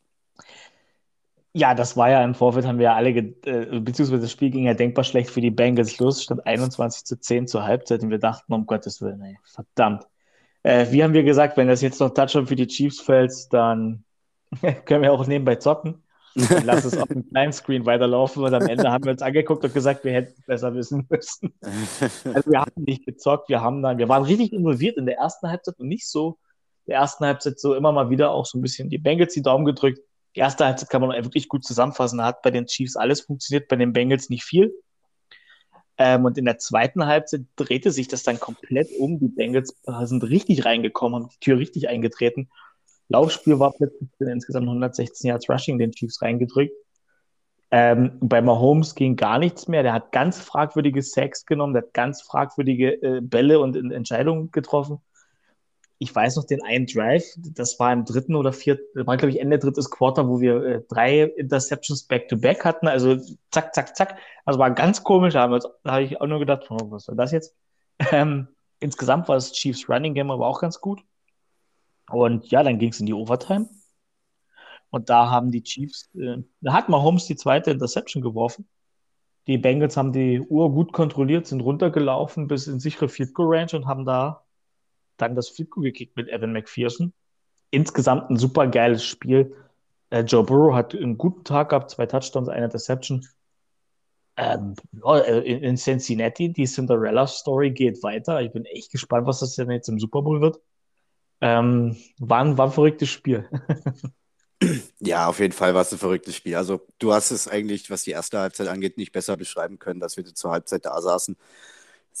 Ja, 1.53 1.75
das 1.75 1.97
war 1.97 2.09
ja 2.09 2.23
im 2.23 2.33
Vorfeld, 2.33 2.65
haben 2.65 2.77
wir 2.77 2.85
ja 2.85 2.95
alle, 2.95 3.09
äh, 3.09 3.79
beziehungsweise 3.81 4.21
das 4.21 4.31
Spiel 4.31 4.51
ging 4.51 4.65
ja 4.65 4.73
denkbar 4.73 5.03
schlecht 5.03 5.29
für 5.29 5.41
die 5.41 5.51
Bengals 5.51 5.99
los, 5.99 6.23
stand 6.23 6.45
21 6.45 7.03
zu 7.03 7.19
10 7.19 7.47
zur 7.47 7.63
Halbzeit 7.63 8.03
und 8.03 8.09
wir 8.09 8.19
dachten, 8.19 8.53
um 8.53 8.65
Gottes 8.65 9.01
Willen, 9.01 9.21
ey, 9.21 9.37
verdammt. 9.43 10.07
Äh, 10.63 10.87
wie 10.91 11.03
haben 11.03 11.13
wir 11.13 11.23
gesagt, 11.23 11.57
wenn 11.57 11.67
das 11.67 11.81
jetzt 11.81 11.99
noch 11.99 12.13
Touchdown 12.13 12.47
für 12.47 12.55
die 12.55 12.67
Chiefs 12.67 13.01
fällt, 13.01 13.33
dann 13.51 14.05
können 14.85 15.01
wir 15.01 15.11
auch 15.11 15.27
nebenbei 15.27 15.55
zocken. 15.55 16.03
Und 16.35 16.63
lass 16.63 16.85
es 16.85 16.97
auf 16.97 17.09
dem 17.09 17.27
kleinen 17.27 17.51
Screen 17.51 17.85
weiterlaufen 17.85 18.41
und 18.41 18.53
am 18.53 18.65
Ende 18.65 18.89
haben 18.89 19.03
wir 19.03 19.11
uns 19.11 19.21
angeguckt 19.21 19.65
und 19.65 19.73
gesagt, 19.73 20.05
wir 20.05 20.13
hätten 20.13 20.33
es 20.39 20.45
besser 20.45 20.73
wissen 20.73 21.05
müssen. 21.09 21.53
Also 22.33 22.51
wir 22.51 22.61
haben 22.61 22.71
nicht 22.75 23.05
gezockt, 23.05 23.49
wir 23.49 23.59
haben 23.59 23.81
dann, 23.81 23.97
wir 23.97 24.07
waren 24.07 24.23
richtig 24.23 24.53
involviert 24.53 24.95
in 24.95 25.05
der 25.05 25.17
ersten 25.17 25.49
Halbzeit 25.49 25.77
und 25.79 25.89
nicht 25.89 26.07
so 26.07 26.37
der 26.87 26.99
ersten 26.99 27.25
Halbzeit 27.25 27.59
so 27.59 27.75
immer 27.75 27.91
mal 27.91 28.09
wieder 28.09 28.31
auch 28.31 28.45
so 28.45 28.57
ein 28.57 28.61
bisschen 28.61 28.89
die 28.89 28.97
Bengals 28.97 29.33
die 29.33 29.41
Daumen 29.41 29.65
gedrückt 29.65 29.99
erste 30.33 30.65
Halbzeit 30.65 30.89
kann 30.89 31.01
man 31.01 31.11
wirklich 31.23 31.47
gut 31.47 31.63
zusammenfassen. 31.63 32.19
Da 32.19 32.25
hat 32.25 32.41
bei 32.41 32.51
den 32.51 32.65
Chiefs 32.67 32.95
alles 32.95 33.21
funktioniert, 33.21 33.67
bei 33.67 33.75
den 33.75 33.93
Bengals 33.93 34.29
nicht 34.29 34.43
viel. 34.43 34.73
Ähm, 35.97 36.25
und 36.25 36.37
in 36.37 36.45
der 36.45 36.57
zweiten 36.57 37.05
Halbzeit 37.05 37.41
drehte 37.55 37.91
sich 37.91 38.07
das 38.07 38.23
dann 38.23 38.39
komplett 38.39 38.89
um. 38.97 39.19
Die 39.19 39.27
Bengals 39.27 39.75
sind 40.03 40.23
richtig 40.23 40.65
reingekommen, 40.65 41.23
haben 41.23 41.29
die 41.29 41.39
Tür 41.39 41.57
richtig 41.57 41.89
eingetreten. 41.89 42.49
Laufspiel 43.09 43.59
war 43.59 43.73
plötzlich 43.73 44.09
insgesamt 44.19 44.67
116 44.67 45.27
Yards 45.27 45.49
Rushing 45.49 45.77
den 45.77 45.91
Chiefs 45.91 46.21
reingedrückt. 46.21 46.73
Ähm, 47.69 48.17
bei 48.21 48.41
Mahomes 48.41 48.95
ging 48.95 49.15
gar 49.15 49.37
nichts 49.37 49.67
mehr. 49.67 49.83
Der 49.83 49.93
hat 49.93 50.11
ganz 50.11 50.39
fragwürdige 50.39 51.01
Sacks 51.01 51.45
genommen, 51.45 51.73
der 51.73 51.83
hat 51.83 51.93
ganz 51.93 52.21
fragwürdige 52.21 53.01
äh, 53.01 53.21
Bälle 53.21 53.59
und 53.59 53.75
Entscheidungen 53.91 54.51
getroffen 54.51 55.01
ich 56.01 56.15
weiß 56.15 56.35
noch 56.37 56.45
den 56.45 56.63
einen 56.63 56.87
Drive, 56.87 57.23
das 57.37 57.79
war 57.79 57.93
im 57.93 58.05
dritten 58.05 58.35
oder 58.35 58.51
vierten, 58.53 59.05
war 59.05 59.17
glaube 59.17 59.29
ich 59.29 59.39
Ende 59.39 59.59
drittes 59.59 59.91
Quarter, 59.91 60.27
wo 60.27 60.41
wir 60.41 60.63
äh, 60.63 60.81
drei 60.89 61.25
Interceptions 61.25 62.05
back-to-back 62.07 62.61
-back 62.61 62.65
hatten, 62.65 62.87
also 62.87 63.17
zack, 63.51 63.75
zack, 63.75 63.95
zack. 63.95 64.17
Also 64.43 64.57
war 64.57 64.71
ganz 64.71 65.03
komisch, 65.03 65.35
da, 65.35 65.41
habe 65.85 66.03
ich 66.03 66.19
auch 66.19 66.25
nur 66.25 66.39
gedacht, 66.39 66.65
oh, 66.71 66.89
was 66.89 67.05
soll 67.05 67.15
das 67.15 67.31
jetzt? 67.31 67.55
Ähm, 68.11 68.47
insgesamt 68.79 69.27
war 69.27 69.35
das 69.35 69.51
Chiefs 69.51 69.87
Running 69.87 70.15
Game 70.15 70.31
aber 70.31 70.47
auch 70.47 70.59
ganz 70.59 70.81
gut. 70.81 71.03
Und 72.09 72.49
ja, 72.49 72.63
dann 72.63 72.79
ging 72.79 72.89
es 72.89 72.99
in 72.99 73.05
die 73.05 73.13
Overtime. 73.13 73.69
Und 74.89 75.11
da 75.11 75.29
haben 75.29 75.51
die 75.51 75.61
Chiefs, 75.61 76.09
äh, 76.15 76.37
da 76.61 76.73
hat 76.73 76.89
Mahomes 76.89 77.27
die 77.27 77.35
zweite 77.35 77.69
Interception 77.69 78.23
geworfen. 78.23 78.67
Die 79.45 79.59
Bengals 79.59 79.97
haben 79.97 80.13
die 80.13 80.41
Uhr 80.41 80.71
gut 80.71 80.93
kontrolliert, 80.93 81.45
sind 81.45 81.61
runtergelaufen 81.61 82.47
bis 82.47 82.65
in 82.65 82.79
sichere 82.79 83.07
Field 83.07 83.35
Goal 83.35 83.55
Range 83.55 83.71
und 83.73 83.85
haben 83.85 84.03
da 84.03 84.43
dann 85.21 85.35
das 85.35 85.49
Field 85.49 85.71
gekickt 85.71 86.15
mit 86.15 86.29
Evan 86.29 86.53
McPherson. 86.53 87.13
Insgesamt 87.69 88.29
ein 88.29 88.37
super 88.37 88.67
geiles 88.67 89.03
Spiel. 89.03 89.55
Äh, 90.09 90.21
Joe 90.21 90.43
Burrow 90.43 90.73
hat 90.73 90.93
einen 90.93 91.17
guten 91.17 91.43
Tag 91.43 91.69
gehabt, 91.69 91.91
zwei 91.91 92.05
Touchdowns, 92.05 92.49
eine 92.49 92.65
Interception. 92.65 93.25
Ähm, 94.37 94.75
äh, 95.05 95.39
in 95.39 95.77
Cincinnati, 95.77 96.51
die 96.51 96.65
Cinderella-Story 96.65 97.71
geht 97.71 98.01
weiter. 98.03 98.41
Ich 98.41 98.51
bin 98.51 98.65
echt 98.65 98.91
gespannt, 98.91 99.27
was 99.27 99.39
das 99.39 99.55
denn 99.55 99.71
jetzt 99.71 99.89
im 99.89 99.99
Super 99.99 100.21
Bowl 100.21 100.41
wird. 100.41 100.59
Ähm, 101.41 101.97
war, 102.19 102.43
ein, 102.43 102.57
war 102.57 102.67
ein 102.67 102.71
verrücktes 102.71 103.09
Spiel. 103.09 103.49
ja, 104.99 105.27
auf 105.27 105.39
jeden 105.39 105.53
Fall 105.53 105.73
war 105.73 105.81
es 105.81 105.91
ein 105.91 105.97
verrücktes 105.97 106.35
Spiel. 106.35 106.55
Also, 106.55 106.81
du 106.99 107.13
hast 107.13 107.31
es 107.31 107.47
eigentlich, 107.47 107.89
was 107.89 108.03
die 108.03 108.11
erste 108.11 108.39
Halbzeit 108.39 108.67
angeht, 108.67 108.97
nicht 108.97 109.11
besser 109.11 109.37
beschreiben 109.37 109.79
können, 109.79 109.99
dass 109.99 110.17
wir 110.17 110.25
zur 110.25 110.51
Halbzeit 110.51 110.85
da 110.85 111.01
saßen 111.01 111.35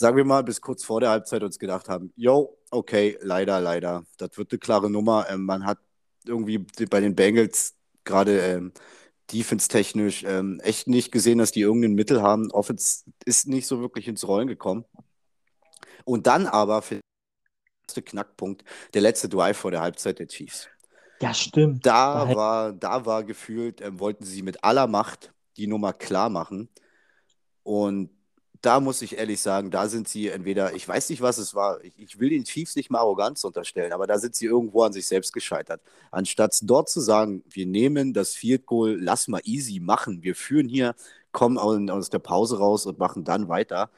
sagen 0.01 0.17
wir 0.17 0.25
mal, 0.25 0.43
bis 0.43 0.59
kurz 0.61 0.83
vor 0.83 0.99
der 0.99 1.11
Halbzeit 1.11 1.43
uns 1.43 1.59
gedacht 1.59 1.87
haben, 1.87 2.11
yo, 2.15 2.57
okay, 2.71 3.17
leider, 3.21 3.61
leider, 3.61 4.03
das 4.17 4.37
wird 4.37 4.51
eine 4.51 4.59
klare 4.59 4.89
Nummer. 4.89 5.27
Ähm, 5.29 5.45
man 5.45 5.65
hat 5.65 5.77
irgendwie 6.25 6.57
bei 6.89 6.99
den 6.99 7.15
Bengals 7.15 7.75
gerade 8.03 8.39
ähm, 8.39 8.73
defense-technisch 9.31 10.23
ähm, 10.23 10.59
echt 10.63 10.87
nicht 10.87 11.11
gesehen, 11.11 11.37
dass 11.37 11.51
die 11.51 11.61
irgendein 11.61 11.93
Mittel 11.93 12.21
haben. 12.21 12.51
Offense 12.51 13.03
ist 13.25 13.47
nicht 13.47 13.67
so 13.67 13.79
wirklich 13.79 14.07
ins 14.07 14.27
Rollen 14.27 14.47
gekommen. 14.47 14.85
Und 16.03 16.25
dann 16.25 16.47
aber 16.47 16.81
für 16.81 16.95
den 16.95 17.01
ersten 17.87 18.03
Knackpunkt 18.03 18.63
der 18.95 19.01
letzte 19.01 19.29
Drive 19.29 19.57
vor 19.57 19.69
der 19.69 19.81
Halbzeit 19.81 20.17
der 20.17 20.27
Chiefs. 20.27 20.67
Ja, 21.21 21.33
stimmt. 21.35 21.85
Da 21.85 22.35
war, 22.35 22.73
da 22.73 23.05
war 23.05 23.23
gefühlt, 23.23 23.81
ähm, 23.81 23.99
wollten 23.99 24.25
sie 24.25 24.41
mit 24.41 24.63
aller 24.63 24.87
Macht 24.87 25.31
die 25.57 25.67
Nummer 25.67 25.93
klar 25.93 26.29
machen. 26.29 26.69
Und 27.61 28.09
da 28.61 28.79
muss 28.79 29.01
ich 29.01 29.17
ehrlich 29.17 29.41
sagen, 29.41 29.71
da 29.71 29.87
sind 29.87 30.07
sie 30.07 30.27
entweder, 30.29 30.73
ich 30.75 30.87
weiß 30.87 31.09
nicht, 31.09 31.21
was 31.21 31.37
es 31.39 31.55
war, 31.55 31.83
ich, 31.83 31.93
ich 31.97 32.19
will 32.19 32.29
den 32.29 32.43
Chiefs 32.43 32.75
nicht 32.75 32.91
mal 32.91 32.99
Arroganz 32.99 33.43
unterstellen, 33.43 33.91
aber 33.93 34.07
da 34.07 34.19
sind 34.19 34.35
sie 34.35 34.45
irgendwo 34.45 34.83
an 34.83 34.93
sich 34.93 35.07
selbst 35.07 35.33
gescheitert. 35.33 35.81
Anstatt 36.11 36.57
dort 36.63 36.89
zu 36.89 36.99
sagen, 37.01 37.43
wir 37.49 37.65
nehmen 37.65 38.13
das 38.13 38.35
Field 38.35 38.65
Goal, 38.67 38.97
lass 38.99 39.27
mal 39.27 39.41
easy 39.45 39.79
machen, 39.79 40.23
wir 40.23 40.35
führen 40.35 40.69
hier, 40.69 40.95
kommen 41.31 41.57
aus 41.89 42.09
der 42.09 42.19
Pause 42.19 42.59
raus 42.59 42.85
und 42.85 42.99
machen 42.99 43.23
dann 43.23 43.47
weiter. 43.49 43.89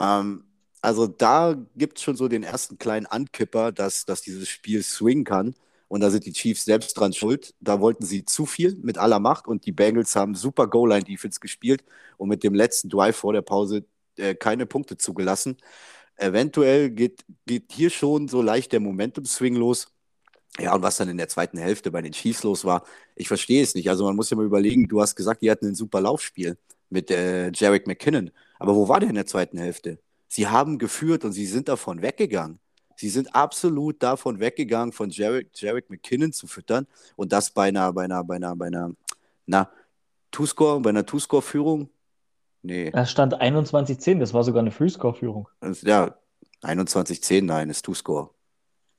Ähm, 0.00 0.44
also 0.80 1.06
da 1.06 1.56
gibt 1.76 1.98
es 1.98 2.04
schon 2.04 2.16
so 2.16 2.28
den 2.28 2.42
ersten 2.42 2.78
kleinen 2.78 3.06
Ankipper, 3.06 3.72
dass, 3.72 4.04
dass 4.06 4.22
dieses 4.22 4.48
Spiel 4.48 4.82
swingen 4.82 5.24
kann. 5.24 5.54
Und 5.88 6.00
da 6.02 6.10
sind 6.10 6.26
die 6.26 6.32
Chiefs 6.32 6.64
selbst 6.64 6.94
dran 6.98 7.12
schuld. 7.14 7.54
Da 7.60 7.80
wollten 7.80 8.04
sie 8.04 8.24
zu 8.24 8.46
viel 8.46 8.76
mit 8.82 8.98
aller 8.98 9.18
Macht 9.20 9.48
und 9.48 9.64
die 9.66 9.72
Bengals 9.72 10.14
haben 10.16 10.34
super 10.34 10.66
Goal-Line-Defense 10.68 11.40
gespielt 11.40 11.82
und 12.18 12.28
mit 12.28 12.44
dem 12.44 12.54
letzten 12.54 12.90
Drive 12.90 13.16
vor 13.16 13.32
der 13.32 13.42
Pause 13.42 13.84
äh, 14.18 14.34
keine 14.34 14.66
Punkte 14.66 14.96
zugelassen. 14.96 15.56
Eventuell 16.16 16.90
geht, 16.90 17.24
geht 17.46 17.72
hier 17.72 17.90
schon 17.90 18.28
so 18.28 18.42
leicht 18.42 18.72
der 18.72 18.80
Momentum-Swing 18.80 19.54
los. 19.54 19.88
Ja, 20.58 20.74
und 20.74 20.82
was 20.82 20.96
dann 20.96 21.08
in 21.08 21.18
der 21.18 21.28
zweiten 21.28 21.58
Hälfte 21.58 21.90
bei 21.90 22.02
den 22.02 22.12
Chiefs 22.12 22.42
los 22.42 22.64
war, 22.64 22.84
ich 23.14 23.28
verstehe 23.28 23.62
es 23.62 23.74
nicht. 23.74 23.88
Also 23.88 24.04
man 24.04 24.16
muss 24.16 24.30
ja 24.30 24.36
mal 24.36 24.46
überlegen, 24.46 24.88
du 24.88 25.00
hast 25.00 25.14
gesagt, 25.14 25.42
die 25.42 25.50
hatten 25.50 25.66
ein 25.66 25.74
super 25.76 26.00
Laufspiel 26.00 26.58
mit 26.90 27.10
äh, 27.10 27.52
Jarek 27.52 27.86
McKinnon. 27.86 28.30
Aber 28.58 28.74
wo 28.74 28.88
war 28.88 28.98
der 28.98 29.08
in 29.08 29.14
der 29.14 29.26
zweiten 29.26 29.58
Hälfte? 29.58 29.98
Sie 30.26 30.48
haben 30.48 30.78
geführt 30.78 31.24
und 31.24 31.32
sie 31.32 31.46
sind 31.46 31.68
davon 31.68 32.02
weggegangen. 32.02 32.58
Sie 32.96 33.08
sind 33.08 33.32
absolut 33.34 34.02
davon 34.02 34.40
weggegangen, 34.40 34.92
von 34.92 35.10
Jarek, 35.10 35.50
Jarek 35.54 35.88
McKinnon 35.88 36.32
zu 36.32 36.48
füttern 36.48 36.88
und 37.14 37.32
das 37.32 37.50
bei 37.50 37.68
einer, 37.68 37.92
bei 37.92 38.04
einer, 38.04 38.24
bei 38.24 38.36
einer, 38.36 38.56
bei 38.56 38.66
einer, 38.66 38.92
na, 39.46 39.70
Two-Score, 40.32 40.80
bei 40.80 40.90
einer 40.90 41.06
Two-Score-Führung. 41.06 41.88
Nee. 42.62 42.90
Es 42.92 43.10
stand 43.10 43.40
21-10, 43.40 44.18
das 44.18 44.34
war 44.34 44.44
sogar 44.44 44.60
eine 44.60 44.70
Free-Score-Führung. 44.70 45.48
Ja, 45.82 46.14
21-10, 46.62 47.44
nein, 47.44 47.70
ist 47.70 47.84
Two-Score. 47.84 48.30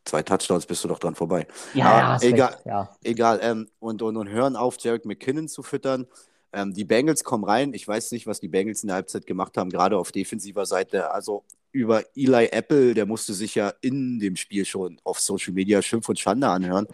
Zwei 0.05 0.23
Touchdowns 0.23 0.65
bist 0.65 0.83
du 0.83 0.87
doch 0.87 0.99
dran 0.99 1.13
vorbei. 1.15 1.45
Ja, 1.73 2.15
Aber 2.15 2.23
egal. 2.23 2.57
Ja. 2.65 2.95
egal 3.03 3.39
ähm, 3.43 3.69
und, 3.79 4.01
und, 4.01 4.17
und 4.17 4.29
hören 4.29 4.55
auf, 4.55 4.77
Jarek 4.79 5.05
McKinnon 5.05 5.47
zu 5.47 5.61
füttern. 5.61 6.07
Ähm, 6.51 6.73
die 6.73 6.85
Bengals 6.85 7.23
kommen 7.23 7.43
rein. 7.43 7.73
Ich 7.73 7.87
weiß 7.87 8.11
nicht, 8.11 8.25
was 8.25 8.39
die 8.39 8.47
Bengals 8.47 8.81
in 8.81 8.87
der 8.87 8.95
Halbzeit 8.95 9.27
gemacht 9.27 9.57
haben, 9.57 9.69
gerade 9.69 9.97
auf 9.97 10.11
defensiver 10.11 10.65
Seite. 10.65 11.11
Also 11.11 11.43
über 11.71 12.03
Eli 12.15 12.47
Apple, 12.51 12.93
der 12.95 13.05
musste 13.05 13.33
sich 13.33 13.55
ja 13.55 13.73
in 13.81 14.19
dem 14.19 14.35
Spiel 14.35 14.65
schon 14.65 14.99
auf 15.03 15.19
Social 15.19 15.53
Media 15.53 15.81
Schimpf 15.81 16.09
und 16.09 16.17
Schande 16.17 16.47
anhören. 16.47 16.87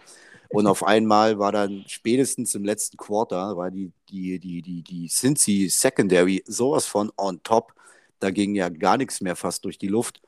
Und 0.50 0.66
auf 0.66 0.84
einmal 0.84 1.38
war 1.38 1.52
dann 1.52 1.84
spätestens 1.86 2.54
im 2.54 2.64
letzten 2.64 2.96
Quarter, 2.96 3.56
war 3.56 3.70
die, 3.70 3.92
die, 4.08 4.38
die, 4.38 4.62
die, 4.62 4.82
die 4.82 5.08
Cincy 5.08 5.68
Secondary 5.68 6.42
sowas 6.46 6.86
von 6.86 7.10
on 7.16 7.42
top. 7.42 7.74
Da 8.20 8.30
ging 8.30 8.54
ja 8.54 8.68
gar 8.68 8.96
nichts 8.96 9.20
mehr 9.20 9.36
fast 9.36 9.64
durch 9.64 9.78
die 9.78 9.88
Luft. 9.88 10.20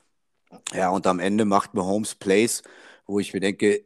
Ja, 0.73 0.91
und 0.91 1.07
am 1.07 1.21
Ende 1.21 1.45
macht 1.45 1.75
Mahomes 1.75 2.15
Plays, 2.15 2.63
wo 3.07 3.19
ich 3.21 3.33
mir 3.35 3.41
denke, 3.41 3.85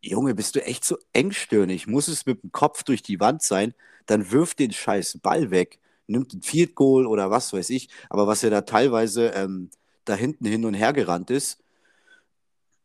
Junge, 0.00 0.34
bist 0.34 0.56
du 0.56 0.64
echt 0.64 0.84
so 0.84 0.96
engstirnig? 1.12 1.86
Muss 1.86 2.08
es 2.08 2.26
mit 2.26 2.42
dem 2.42 2.52
Kopf 2.52 2.82
durch 2.82 3.02
die 3.02 3.20
Wand 3.20 3.42
sein? 3.42 3.74
Dann 4.06 4.30
wirf 4.30 4.54
den 4.54 4.72
scheiß 4.72 5.18
Ball 5.22 5.50
weg, 5.50 5.78
nimmt 6.06 6.34
ein 6.34 6.42
Field 6.42 6.74
Goal 6.74 7.06
oder 7.06 7.30
was 7.30 7.52
weiß 7.52 7.70
ich. 7.70 7.88
Aber 8.10 8.26
was 8.26 8.42
er 8.42 8.50
da 8.50 8.62
teilweise 8.62 9.28
ähm, 9.28 9.70
da 10.04 10.14
hinten 10.14 10.46
hin 10.46 10.64
und 10.64 10.74
her 10.74 10.92
gerannt 10.92 11.30
ist. 11.30 11.58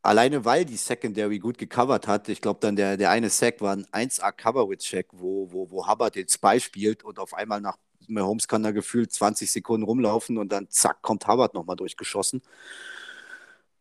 Alleine 0.02 0.46
weil 0.46 0.64
die 0.64 0.78
Secondary 0.78 1.40
gut 1.40 1.58
gecovert 1.58 2.08
hat, 2.08 2.30
ich 2.30 2.42
glaube 2.42 2.60
dann 2.62 2.76
der, 2.76 2.98
der 2.98 3.10
eine 3.10 3.30
Sack 3.30 3.62
war 3.62 3.74
ein 3.74 3.86
1A 3.88 4.32
Coverage-Check, 4.32 5.08
wo, 5.12 5.52
wo, 5.52 5.70
wo 5.70 5.88
Hubbard 5.88 6.16
den 6.16 6.28
Spy 6.30 6.60
spielt 6.60 7.04
und 7.04 7.20
auf 7.20 7.34
einmal 7.34 7.62
nach 7.62 7.78
Mahomes 8.08 8.48
kann 8.48 8.64
da 8.64 8.72
gefühlt 8.72 9.12
20 9.12 9.52
Sekunden 9.52 9.86
rumlaufen 9.86 10.38
und 10.38 10.52
dann 10.52 10.70
zack, 10.70 11.02
kommt 11.02 11.28
Hubbard 11.28 11.54
nochmal 11.54 11.76
durchgeschossen. 11.76 12.42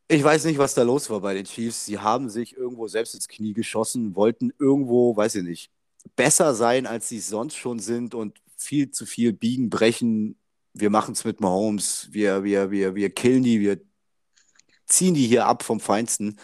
Ich 0.09 0.22
weiß 0.22 0.44
nicht, 0.44 0.59
was 0.59 0.74
da 0.74 0.83
los 0.83 1.11
war 1.11 1.20
bei 1.20 1.35
den 1.35 1.44
Chiefs. 1.44 1.87
Sie 1.87 1.98
haben 1.98 2.29
sich 2.29 2.57
irgendwo 2.57 2.87
selbst 2.87 3.14
ins 3.14 3.29
Knie 3.29 3.52
geschossen, 3.52 4.14
wollten 4.14 4.52
irgendwo, 4.59 5.16
weiß 5.16 5.37
ich 5.37 5.42
nicht, 5.42 5.70
besser 6.14 6.55
sein, 6.55 6.87
als 6.87 7.09
sie 7.09 7.18
sonst 7.20 7.57
schon 7.57 7.81
sind 7.81 8.14
und 8.14 8.38
viel 8.57 8.90
zu 8.90 9.05
viel 9.07 9.33
biegen, 9.33 9.68
brechen, 9.70 10.38
wir 10.74 10.90
machen 10.90 11.12
es 11.12 11.24
mit 11.24 11.40
Mahomes, 11.40 12.09
wir, 12.12 12.44
wir, 12.44 12.70
wir, 12.70 12.94
wir 12.94 13.11
killen 13.11 13.42
die, 13.42 13.61
wir 13.61 13.81
ziehen 14.87 15.14
die 15.14 15.27
hier 15.27 15.46
ab 15.46 15.62
vom 15.62 15.81
Feinsten. 15.81 16.38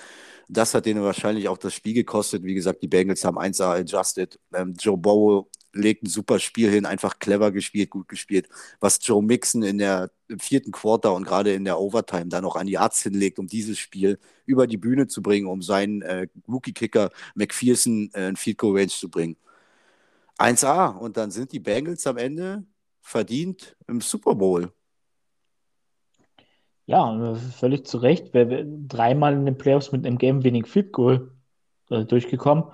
Das 0.48 0.74
hat 0.74 0.86
denen 0.86 1.02
wahrscheinlich 1.02 1.48
auch 1.48 1.58
das 1.58 1.74
Spiel 1.74 1.94
gekostet. 1.94 2.44
Wie 2.44 2.54
gesagt, 2.54 2.82
die 2.82 2.88
Bengals 2.88 3.24
haben 3.24 3.38
1A 3.38 3.80
adjusted. 3.80 4.38
Ähm, 4.54 4.74
Joe 4.78 4.98
Bow 4.98 5.48
legt 5.72 6.02
ein 6.04 6.08
super 6.08 6.38
Spiel 6.38 6.70
hin, 6.70 6.86
einfach 6.86 7.18
clever 7.18 7.50
gespielt, 7.52 7.90
gut 7.90 8.08
gespielt. 8.08 8.48
Was 8.80 8.98
Joe 9.02 9.22
Mixon 9.22 9.62
in 9.62 9.78
der 9.78 10.10
vierten 10.38 10.72
Quarter 10.72 11.14
und 11.14 11.24
gerade 11.24 11.52
in 11.54 11.64
der 11.64 11.78
Overtime 11.78 12.26
dann 12.26 12.42
noch 12.44 12.56
an 12.56 12.66
die 12.66 12.78
Arzt 12.78 13.02
hinlegt, 13.02 13.38
um 13.38 13.46
dieses 13.46 13.78
Spiel 13.78 14.18
über 14.46 14.66
die 14.66 14.76
Bühne 14.76 15.06
zu 15.06 15.22
bringen, 15.22 15.46
um 15.46 15.62
seinen 15.62 16.02
äh, 16.02 16.28
Rookie-Kicker 16.48 17.10
McPherson 17.34 18.10
äh, 18.14 18.28
in 18.28 18.36
Field 18.36 18.58
Goal 18.58 18.76
Range 18.76 18.88
zu 18.88 19.08
bringen. 19.10 19.36
1A 20.38 20.96
und 20.98 21.16
dann 21.16 21.30
sind 21.30 21.52
die 21.52 21.60
Bengals 21.60 22.06
am 22.06 22.16
Ende 22.16 22.64
verdient 23.00 23.76
im 23.88 24.00
Super 24.00 24.34
Bowl. 24.34 24.72
Ja, 26.86 27.34
völlig 27.34 27.86
zu 27.86 27.98
Recht. 27.98 28.30
Wer 28.32 28.64
dreimal 28.64 29.34
in 29.34 29.46
den 29.46 29.56
Playoffs 29.56 29.92
mit 29.92 30.04
einem 30.04 30.18
Game 30.18 30.44
wenig 30.44 30.66
Field 30.66 30.92
Goal 30.92 31.30
äh, 31.90 32.04
durchgekommen. 32.04 32.64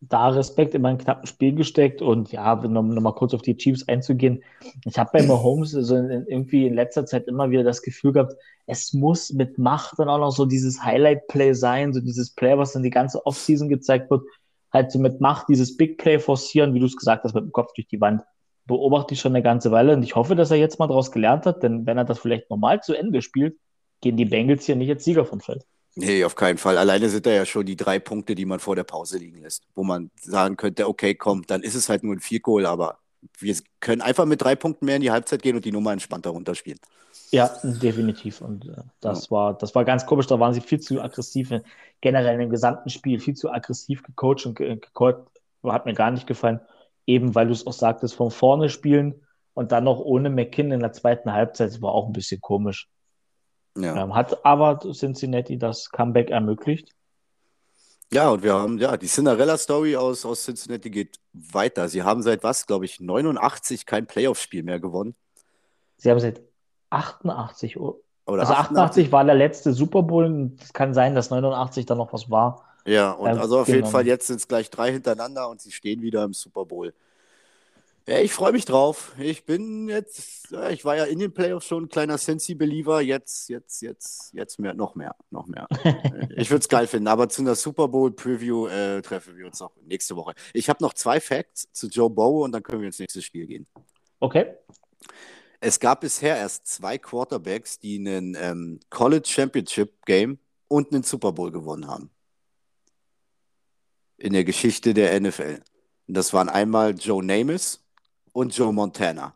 Da 0.00 0.28
Respekt 0.28 0.74
in 0.74 0.82
mein 0.82 0.98
knappen 0.98 1.26
Spiel 1.26 1.54
gesteckt 1.54 2.02
und 2.02 2.30
ja, 2.30 2.52
um 2.52 2.94
nochmal 2.94 3.14
kurz 3.14 3.32
auf 3.34 3.42
die 3.42 3.56
Chiefs 3.56 3.88
einzugehen. 3.88 4.42
Ich 4.84 4.98
habe 4.98 5.10
bei 5.12 5.22
Mahomes 5.22 5.70
so 5.70 5.96
in, 5.96 6.26
irgendwie 6.26 6.66
in 6.66 6.74
letzter 6.74 7.06
Zeit 7.06 7.26
immer 7.28 7.50
wieder 7.50 7.64
das 7.64 7.82
Gefühl 7.82 8.12
gehabt, 8.12 8.34
es 8.66 8.92
muss 8.92 9.32
mit 9.32 9.58
Macht 9.58 9.98
dann 9.98 10.08
auch 10.08 10.18
noch 10.18 10.32
so 10.32 10.44
dieses 10.44 10.82
Highlight-Play 10.82 11.54
sein, 11.54 11.94
so 11.94 12.00
dieses 12.00 12.34
Play, 12.34 12.58
was 12.58 12.72
dann 12.72 12.82
die 12.82 12.90
ganze 12.90 13.24
Offseason 13.24 13.68
gezeigt 13.68 14.10
wird, 14.10 14.22
halt 14.70 14.92
so 14.92 14.98
mit 14.98 15.20
Macht 15.20 15.48
dieses 15.48 15.76
Big 15.76 15.96
Play 15.98 16.18
forcieren, 16.18 16.74
wie 16.74 16.80
du 16.80 16.86
es 16.86 16.96
gesagt 16.96 17.24
hast, 17.24 17.34
mit 17.34 17.44
dem 17.44 17.52
Kopf 17.52 17.72
durch 17.74 17.88
die 17.88 18.00
Wand 18.00 18.22
beobachte 18.66 19.14
ich 19.14 19.20
schon 19.20 19.32
eine 19.32 19.42
ganze 19.42 19.70
Weile 19.70 19.94
und 19.94 20.02
ich 20.02 20.14
hoffe, 20.16 20.34
dass 20.34 20.50
er 20.50 20.56
jetzt 20.56 20.78
mal 20.78 20.88
daraus 20.88 21.12
gelernt 21.12 21.46
hat, 21.46 21.62
denn 21.62 21.86
wenn 21.86 21.98
er 21.98 22.04
das 22.04 22.18
vielleicht 22.18 22.50
normal 22.50 22.82
zu 22.82 22.94
Ende 22.94 23.22
spielt, 23.22 23.56
gehen 24.00 24.16
die 24.16 24.24
Bengals 24.24 24.66
hier 24.66 24.76
nicht 24.76 24.90
als 24.90 25.04
Sieger 25.04 25.24
vom 25.24 25.40
Feld. 25.40 25.64
Nee, 25.94 26.24
auf 26.24 26.34
keinen 26.34 26.58
Fall. 26.58 26.76
Alleine 26.76 27.08
sind 27.08 27.24
da 27.24 27.30
ja 27.30 27.46
schon 27.46 27.64
die 27.64 27.76
drei 27.76 27.98
Punkte, 27.98 28.34
die 28.34 28.44
man 28.44 28.60
vor 28.60 28.76
der 28.76 28.84
Pause 28.84 29.16
liegen 29.16 29.40
lässt, 29.40 29.66
wo 29.74 29.82
man 29.82 30.10
sagen 30.20 30.56
könnte, 30.56 30.88
okay, 30.88 31.14
komm, 31.14 31.46
dann 31.46 31.62
ist 31.62 31.74
es 31.74 31.88
halt 31.88 32.02
nur 32.02 32.14
ein 32.14 32.20
Vierkohl, 32.20 32.66
aber 32.66 32.98
wir 33.38 33.56
können 33.80 34.02
einfach 34.02 34.26
mit 34.26 34.42
drei 34.42 34.56
Punkten 34.56 34.84
mehr 34.84 34.96
in 34.96 35.02
die 35.02 35.10
Halbzeit 35.10 35.40
gehen 35.40 35.56
und 35.56 35.64
die 35.64 35.72
Nummer 35.72 35.92
entspannter 35.92 36.30
runterspielen. 36.30 36.78
Ja, 37.30 37.50
definitiv. 37.62 38.42
Und 38.42 38.66
äh, 38.68 38.82
das, 39.00 39.26
ja. 39.26 39.30
war, 39.30 39.54
das 39.54 39.74
war 39.74 39.84
ganz 39.84 40.04
komisch. 40.04 40.26
Da 40.26 40.38
waren 40.38 40.52
sie 40.52 40.60
viel 40.60 40.80
zu 40.80 41.00
aggressiv, 41.00 41.50
generell 42.02 42.40
im 42.40 42.50
gesamten 42.50 42.90
Spiel 42.90 43.18
viel 43.18 43.34
zu 43.34 43.50
aggressiv 43.50 44.02
gecoacht 44.02 44.44
und 44.44 44.54
gecallt. 44.54 45.18
Hat 45.64 45.86
mir 45.86 45.94
gar 45.94 46.10
nicht 46.10 46.26
gefallen 46.26 46.60
eben 47.06 47.34
weil 47.34 47.46
du 47.46 47.52
es 47.52 47.66
auch 47.66 47.72
sagtest, 47.72 48.14
von 48.14 48.30
vorne 48.30 48.68
spielen 48.68 49.26
und 49.54 49.72
dann 49.72 49.84
noch 49.84 50.00
ohne 50.00 50.28
McKinn 50.28 50.72
in 50.72 50.80
der 50.80 50.92
zweiten 50.92 51.32
Halbzeit, 51.32 51.70
das 51.70 51.82
war 51.82 51.92
auch 51.92 52.06
ein 52.06 52.12
bisschen 52.12 52.40
komisch. 52.40 52.88
Ja. 53.76 54.02
Ähm, 54.02 54.14
hat 54.14 54.44
aber 54.44 54.78
Cincinnati 54.92 55.58
das 55.58 55.90
Comeback 55.90 56.30
ermöglicht. 56.30 56.92
Ja, 58.12 58.30
und 58.30 58.42
wir 58.42 58.54
haben, 58.54 58.78
ja, 58.78 58.96
die 58.96 59.06
Cinderella-Story 59.06 59.96
aus, 59.96 60.24
aus 60.24 60.44
Cincinnati 60.44 60.90
geht 60.90 61.18
weiter. 61.32 61.88
Sie 61.88 62.02
haben 62.02 62.22
seit 62.22 62.44
was, 62.44 62.66
glaube 62.66 62.84
ich, 62.84 63.00
89 63.00 63.84
kein 63.84 64.06
Playoff-Spiel 64.06 64.62
mehr 64.62 64.78
gewonnen. 64.78 65.16
Sie 65.96 66.10
haben 66.10 66.20
seit 66.20 66.40
88 66.90 67.76
Oder 67.78 67.96
also 68.26 68.52
88, 68.52 68.52
88 68.52 69.12
war 69.12 69.24
der 69.24 69.34
letzte 69.34 69.72
Super 69.72 70.02
Bowl. 70.02 70.52
Es 70.60 70.72
kann 70.72 70.94
sein, 70.94 71.14
dass 71.14 71.30
89 71.30 71.86
dann 71.86 71.98
noch 71.98 72.12
was 72.12 72.30
war. 72.30 72.64
Ja, 72.86 73.12
und 73.12 73.30
ähm, 73.30 73.38
also 73.38 73.58
auf 73.58 73.66
genau. 73.66 73.76
jeden 73.76 73.90
Fall 73.90 74.06
jetzt 74.06 74.28
sind 74.28 74.36
es 74.36 74.48
gleich 74.48 74.70
drei 74.70 74.92
hintereinander 74.92 75.48
und 75.48 75.60
sie 75.60 75.72
stehen 75.72 76.02
wieder 76.02 76.24
im 76.24 76.32
Super 76.32 76.64
Bowl. 76.64 76.94
Ja, 78.08 78.20
ich 78.20 78.32
freue 78.32 78.52
mich 78.52 78.64
drauf. 78.64 79.14
Ich 79.18 79.44
bin 79.44 79.88
jetzt, 79.88 80.52
ich 80.70 80.84
war 80.84 80.96
ja 80.96 81.04
in 81.04 81.18
den 81.18 81.34
Playoffs 81.34 81.66
schon 81.66 81.84
ein 81.84 81.88
kleiner 81.88 82.16
Sensi-Believer, 82.16 83.00
jetzt, 83.00 83.48
jetzt, 83.48 83.82
jetzt, 83.82 84.32
jetzt 84.32 84.60
mehr, 84.60 84.74
noch 84.74 84.94
mehr, 84.94 85.16
noch 85.30 85.46
mehr. 85.46 85.66
ich 86.36 86.48
würde 86.48 86.60
es 86.60 86.68
geil 86.68 86.86
finden, 86.86 87.08
aber 87.08 87.28
zu 87.28 87.42
einer 87.42 87.56
Super 87.56 87.88
Bowl-Preview 87.88 88.68
äh, 88.68 89.02
treffen 89.02 89.36
wir 89.36 89.46
uns 89.46 89.58
noch 89.58 89.72
nächste 89.82 90.14
Woche. 90.14 90.34
Ich 90.52 90.68
habe 90.68 90.84
noch 90.84 90.94
zwei 90.94 91.20
Facts 91.20 91.66
zu 91.72 91.88
Joe 91.88 92.08
Bow 92.08 92.44
und 92.44 92.52
dann 92.52 92.62
können 92.62 92.80
wir 92.82 92.86
ins 92.86 93.00
nächste 93.00 93.22
Spiel 93.22 93.48
gehen. 93.48 93.66
Okay. 94.20 94.54
Es 95.58 95.80
gab 95.80 96.02
bisher 96.02 96.36
erst 96.36 96.68
zwei 96.68 96.98
Quarterbacks, 96.98 97.80
die 97.80 97.98
einen 97.98 98.36
ähm, 98.40 98.78
College 98.88 99.26
Championship 99.26 100.06
Game 100.06 100.38
und 100.68 100.92
einen 100.92 101.02
Super 101.02 101.32
Bowl 101.32 101.50
gewonnen 101.50 101.88
haben 101.88 102.10
in 104.18 104.32
der 104.32 104.44
Geschichte 104.44 104.94
der 104.94 105.18
NFL. 105.20 105.62
Und 106.08 106.16
das 106.16 106.32
waren 106.32 106.48
einmal 106.48 106.94
Joe 106.96 107.24
Namath 107.24 107.80
und 108.32 108.56
Joe 108.56 108.72
Montana. 108.72 109.34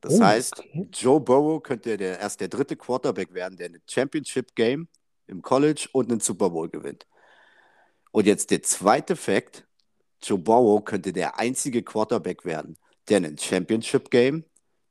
Das 0.00 0.20
oh, 0.20 0.24
heißt, 0.24 0.58
okay. 0.60 0.88
Joe 0.92 1.20
Burrow 1.20 1.62
könnte 1.62 1.96
der, 1.96 2.20
erst 2.20 2.40
der 2.40 2.48
dritte 2.48 2.76
Quarterback 2.76 3.32
werden, 3.34 3.56
der 3.56 3.70
ein 3.70 3.82
Championship 3.88 4.54
Game 4.54 4.88
im 5.26 5.42
College 5.42 5.88
und 5.92 6.10
einen 6.10 6.20
Super 6.20 6.50
Bowl 6.50 6.68
gewinnt. 6.68 7.06
Und 8.12 8.26
jetzt 8.26 8.50
der 8.50 8.62
zweite 8.62 9.16
Fakt: 9.16 9.66
Joe 10.22 10.38
Burrow 10.38 10.84
könnte 10.84 11.12
der 11.12 11.38
einzige 11.38 11.82
Quarterback 11.82 12.44
werden, 12.44 12.76
der 13.08 13.18
ein 13.18 13.38
Championship 13.38 14.10
Game, 14.10 14.44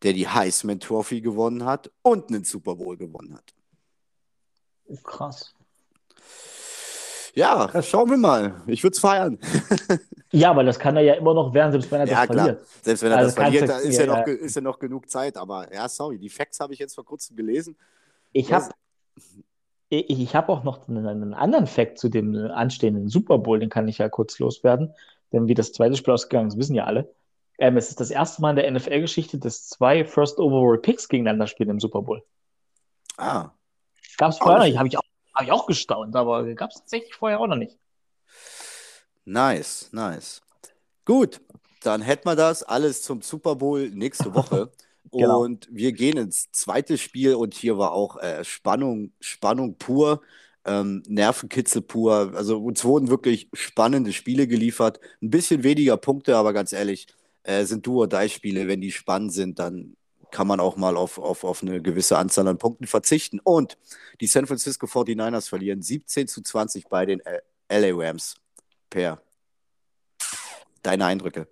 der 0.03 0.13
die 0.13 0.27
Heisman 0.27 0.79
Trophy 0.79 1.21
gewonnen 1.21 1.65
hat 1.65 1.91
und 2.01 2.29
einen 2.29 2.43
Super 2.43 2.75
Bowl 2.75 2.97
gewonnen 2.97 3.35
hat. 3.35 3.53
Krass. 5.03 5.55
Ja, 7.35 7.69
schauen 7.81 8.09
wir 8.09 8.17
mal. 8.17 8.61
Ich 8.65 8.81
würde 8.81 8.93
es 8.93 8.99
feiern. 8.99 9.37
ja, 10.31 10.51
aber 10.51 10.63
das 10.63 10.79
kann 10.79 10.95
er 10.95 11.03
ja 11.03 11.13
immer 11.15 11.33
noch 11.33 11.53
werden, 11.53 11.73
selbst 11.73 11.91
wenn 11.91 11.99
er 11.99 12.07
ja, 12.07 12.25
das 12.25 12.29
klar. 12.29 12.45
verliert. 12.45 12.67
Selbst 12.81 13.03
wenn 13.03 13.11
er 13.11 13.17
also 13.17 13.27
das 13.27 13.35
verliert, 13.35 13.69
da 13.69 13.77
ist 13.77 13.99
ja, 13.99 14.05
noch, 14.05 14.25
ist 14.25 14.55
ja 14.55 14.61
noch 14.61 14.79
genug 14.79 15.09
Zeit. 15.09 15.35
Aber 15.37 15.71
ja, 15.73 15.87
sorry, 15.89 16.17
die 16.17 16.29
Facts 16.29 16.61
habe 16.61 16.73
ich 16.73 16.79
jetzt 16.79 16.95
vor 16.95 17.03
kurzem 17.03 17.35
gelesen. 17.35 17.75
Ich 18.31 18.53
habe 18.53 18.69
ich, 19.89 20.19
ich 20.19 20.35
habe 20.35 20.51
auch 20.51 20.63
noch 20.63 20.87
einen, 20.87 21.05
einen, 21.05 21.33
anderen 21.33 21.67
Fact 21.67 21.99
zu 21.99 22.09
dem 22.09 22.35
anstehenden 22.35 23.09
Super 23.09 23.37
Bowl, 23.37 23.59
den 23.59 23.69
kann 23.69 23.87
ich 23.87 23.97
ja 23.99 24.09
kurz 24.09 24.39
loswerden. 24.39 24.93
Denn 25.31 25.47
wie 25.47 25.53
das 25.53 25.73
zweite 25.73 25.95
Spiel 25.95 26.13
ausgegangen 26.13 26.47
ist, 26.47 26.57
wissen 26.57 26.75
ja 26.75 26.85
alle. 26.85 27.13
Ähm, 27.57 27.77
es 27.77 27.89
ist 27.89 27.99
das 27.99 28.11
erste 28.11 28.41
Mal 28.41 28.51
in 28.51 28.55
der 28.55 28.71
NFL-Geschichte, 28.71 29.37
dass 29.37 29.67
zwei 29.67 30.05
First 30.05 30.39
Overall 30.39 30.77
Picks 30.77 31.07
gegeneinander 31.07 31.47
spielen 31.47 31.69
im 31.69 31.79
Super 31.79 32.01
Bowl. 32.01 32.23
Ah. 33.17 33.51
Gab 34.17 34.31
es 34.31 34.37
vorher 34.37 34.59
noch 34.59 34.65
nicht, 34.65 34.77
habe 34.77 34.87
ich, 34.87 34.97
auch, 34.97 35.03
hab 35.35 35.43
ich 35.43 35.51
auch 35.51 35.65
gestaunt, 35.65 36.15
aber 36.15 36.43
gab 36.55 36.71
es 36.71 36.77
tatsächlich 36.77 37.13
vorher 37.13 37.39
auch 37.39 37.47
noch 37.47 37.57
nicht. 37.57 37.77
Nice, 39.25 39.89
nice. 39.91 40.41
Gut, 41.03 41.41
dann 41.81 42.01
hätten 42.01 42.27
wir 42.27 42.35
das 42.35 42.63
alles 42.63 43.01
zum 43.01 43.21
Super 43.21 43.55
Bowl 43.55 43.89
nächste 43.89 44.33
Woche. 44.33 44.71
genau. 45.11 45.43
Und 45.43 45.67
wir 45.71 45.91
gehen 45.91 46.17
ins 46.17 46.51
zweite 46.51 46.97
Spiel 46.97 47.35
und 47.35 47.53
hier 47.53 47.77
war 47.77 47.91
auch 47.91 48.17
äh, 48.17 48.43
Spannung, 48.43 49.11
Spannung 49.19 49.77
pur, 49.77 50.21
ähm, 50.65 51.03
Nervenkitzel 51.07 51.81
pur. 51.81 52.33
Also 52.35 52.59
uns 52.59 52.83
wurden 52.83 53.09
wirklich 53.09 53.49
spannende 53.53 54.13
Spiele 54.13 54.47
geliefert. 54.47 54.99
Ein 55.21 55.29
bisschen 55.31 55.63
weniger 55.63 55.97
Punkte, 55.97 56.37
aber 56.37 56.53
ganz 56.53 56.71
ehrlich, 56.73 57.07
äh, 57.43 57.65
sind 57.65 57.85
Duo-Die-Spiele. 57.85 58.67
Wenn 58.67 58.81
die 58.81 58.91
spannend 58.91 59.33
sind, 59.33 59.59
dann 59.59 59.95
kann 60.31 60.47
man 60.47 60.59
auch 60.59 60.77
mal 60.77 60.97
auf, 60.97 61.17
auf, 61.17 61.43
auf 61.43 61.61
eine 61.61 61.81
gewisse 61.81 62.17
Anzahl 62.17 62.47
an 62.47 62.57
Punkten 62.57 62.87
verzichten. 62.87 63.39
Und 63.43 63.77
die 64.21 64.27
San 64.27 64.47
Francisco 64.47 64.85
49ers 64.85 65.49
verlieren 65.49 65.81
17 65.81 66.27
zu 66.27 66.41
20 66.41 66.87
bei 66.87 67.05
den 67.05 67.21
LA 67.69 67.91
Rams. 67.93 68.35
Per. 68.89 69.19
Deine 70.83 71.05
Eindrücke? 71.05 71.47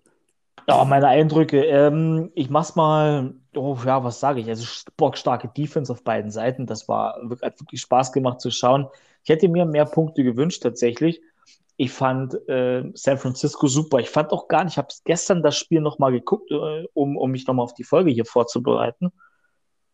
Ja, 0.68 0.86
meine 0.86 1.08
Eindrücke. 1.08 1.66
Ähm, 1.66 2.32
ich 2.36 2.50
mach's 2.50 2.76
mal, 2.76 3.36
oh 3.56 3.78
ja, 3.86 4.04
was 4.04 4.20
sage 4.20 4.40
ich? 4.40 4.48
Also 4.48 4.66
bockstarke 4.96 5.50
Defense 5.50 5.92
auf 5.92 6.04
beiden 6.04 6.32
Seiten. 6.32 6.66
Das 6.66 6.88
war 6.88 7.16
hat 7.42 7.60
wirklich 7.60 7.82
Spaß 7.82 8.14
gemacht 8.14 8.40
zu 8.40 8.50
schauen. 8.52 8.88
Ich 9.24 9.30
hätte 9.30 9.50
mir 9.50 9.66
mehr 9.66 9.86
Punkte 9.86 10.24
gewünscht 10.24 10.64
tatsächlich. 10.64 11.22
Ich 11.84 11.92
fand 11.92 12.34
äh, 12.48 12.90
San 12.94 13.18
Francisco 13.18 13.68
super. 13.68 14.00
Ich 14.00 14.10
fand 14.10 14.32
auch 14.32 14.48
gar 14.48 14.64
nicht, 14.64 14.76
ich 14.76 14.78
habe 14.78 14.88
gestern 15.04 15.44
das 15.44 15.58
Spiel 15.58 15.82
nochmal 15.82 16.14
geguckt, 16.14 16.50
äh, 16.50 16.86
um, 16.94 17.18
um 17.18 17.30
mich 17.30 17.46
nochmal 17.46 17.66
auf 17.66 17.74
die 17.74 17.84
Folge 17.84 18.10
hier 18.10 18.24
vorzubereiten. 18.24 19.12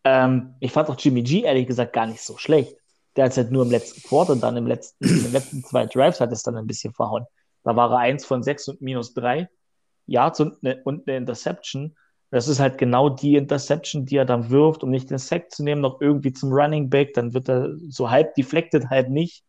Ähm, 0.04 0.54
ich 0.60 0.71
fand 0.71 0.88
auch 0.89 0.99
Jimmy 0.99 1.23
G 1.23 1.41
ehrlich 1.41 1.65
gesagt 1.65 1.93
gar 1.93 2.06
nicht 2.06 2.21
so 2.21 2.38
schlecht. 2.38 2.78
Der 3.15 3.25
hat 3.25 3.32
es 3.32 3.38
halt 3.38 3.49
nur 3.49 3.63
im 3.63 3.71
letzten 3.71 4.04
Quarter, 4.04 4.36
dann 4.36 4.56
im 4.56 4.67
letzten, 4.67 5.04
in 5.04 5.32
letzten 5.32 5.63
zwei 5.63 5.88
Drives 5.88 6.21
hat 6.21 6.32
es 6.32 6.43
dann 6.43 6.58
ein 6.58 6.67
bisschen 6.67 6.93
verhauen. 6.93 7.25
Da 7.63 7.75
war 7.75 7.91
er 7.91 7.97
eins 7.97 8.23
von 8.23 8.43
sechs 8.43 8.67
und 8.67 8.82
minus 8.82 9.15
drei. 9.15 9.49
Yards 10.06 10.41
und 10.41 10.63
eine, 10.63 10.80
und 10.84 11.08
eine 11.08 11.17
Interception. 11.17 11.95
Das 12.30 12.47
ist 12.47 12.60
halt 12.60 12.78
genau 12.78 13.10
die 13.10 13.36
Interception, 13.36 14.06
die 14.06 14.17
er 14.17 14.25
dann 14.25 14.52
wirft, 14.52 14.84
um 14.84 14.91
nicht 14.91 15.10
den 15.10 15.17
Sack 15.17 15.49
zu 15.49 15.63
nehmen, 15.63 15.82
noch 15.82 16.02
irgendwie 16.02 16.34
zum 16.34 16.54
Running 16.54 16.88
Back. 16.88 17.15
Dann 17.15 17.34
wird 17.34 17.49
er 17.49 17.71
so 17.89 18.12
halb 18.12 18.36
deflected, 18.36 18.91
halb 18.91 19.10
nicht, 19.10 19.43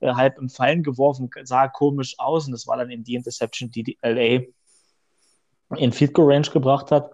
äh, 0.00 0.14
halb 0.14 0.38
im 0.38 0.48
Fallen 0.48 0.82
geworfen, 0.82 1.30
sah 1.44 1.68
komisch 1.68 2.14
aus. 2.18 2.46
Und 2.46 2.52
das 2.52 2.66
war 2.66 2.76
dann 2.76 2.90
eben 2.90 3.04
die 3.04 3.14
Interception, 3.14 3.70
die 3.70 3.82
die 3.82 3.98
LA 4.02 4.44
in 5.76 5.92
Field 5.92 6.14
Goal 6.14 6.32
Range 6.32 6.48
gebracht 6.52 6.90
hat. 6.90 7.10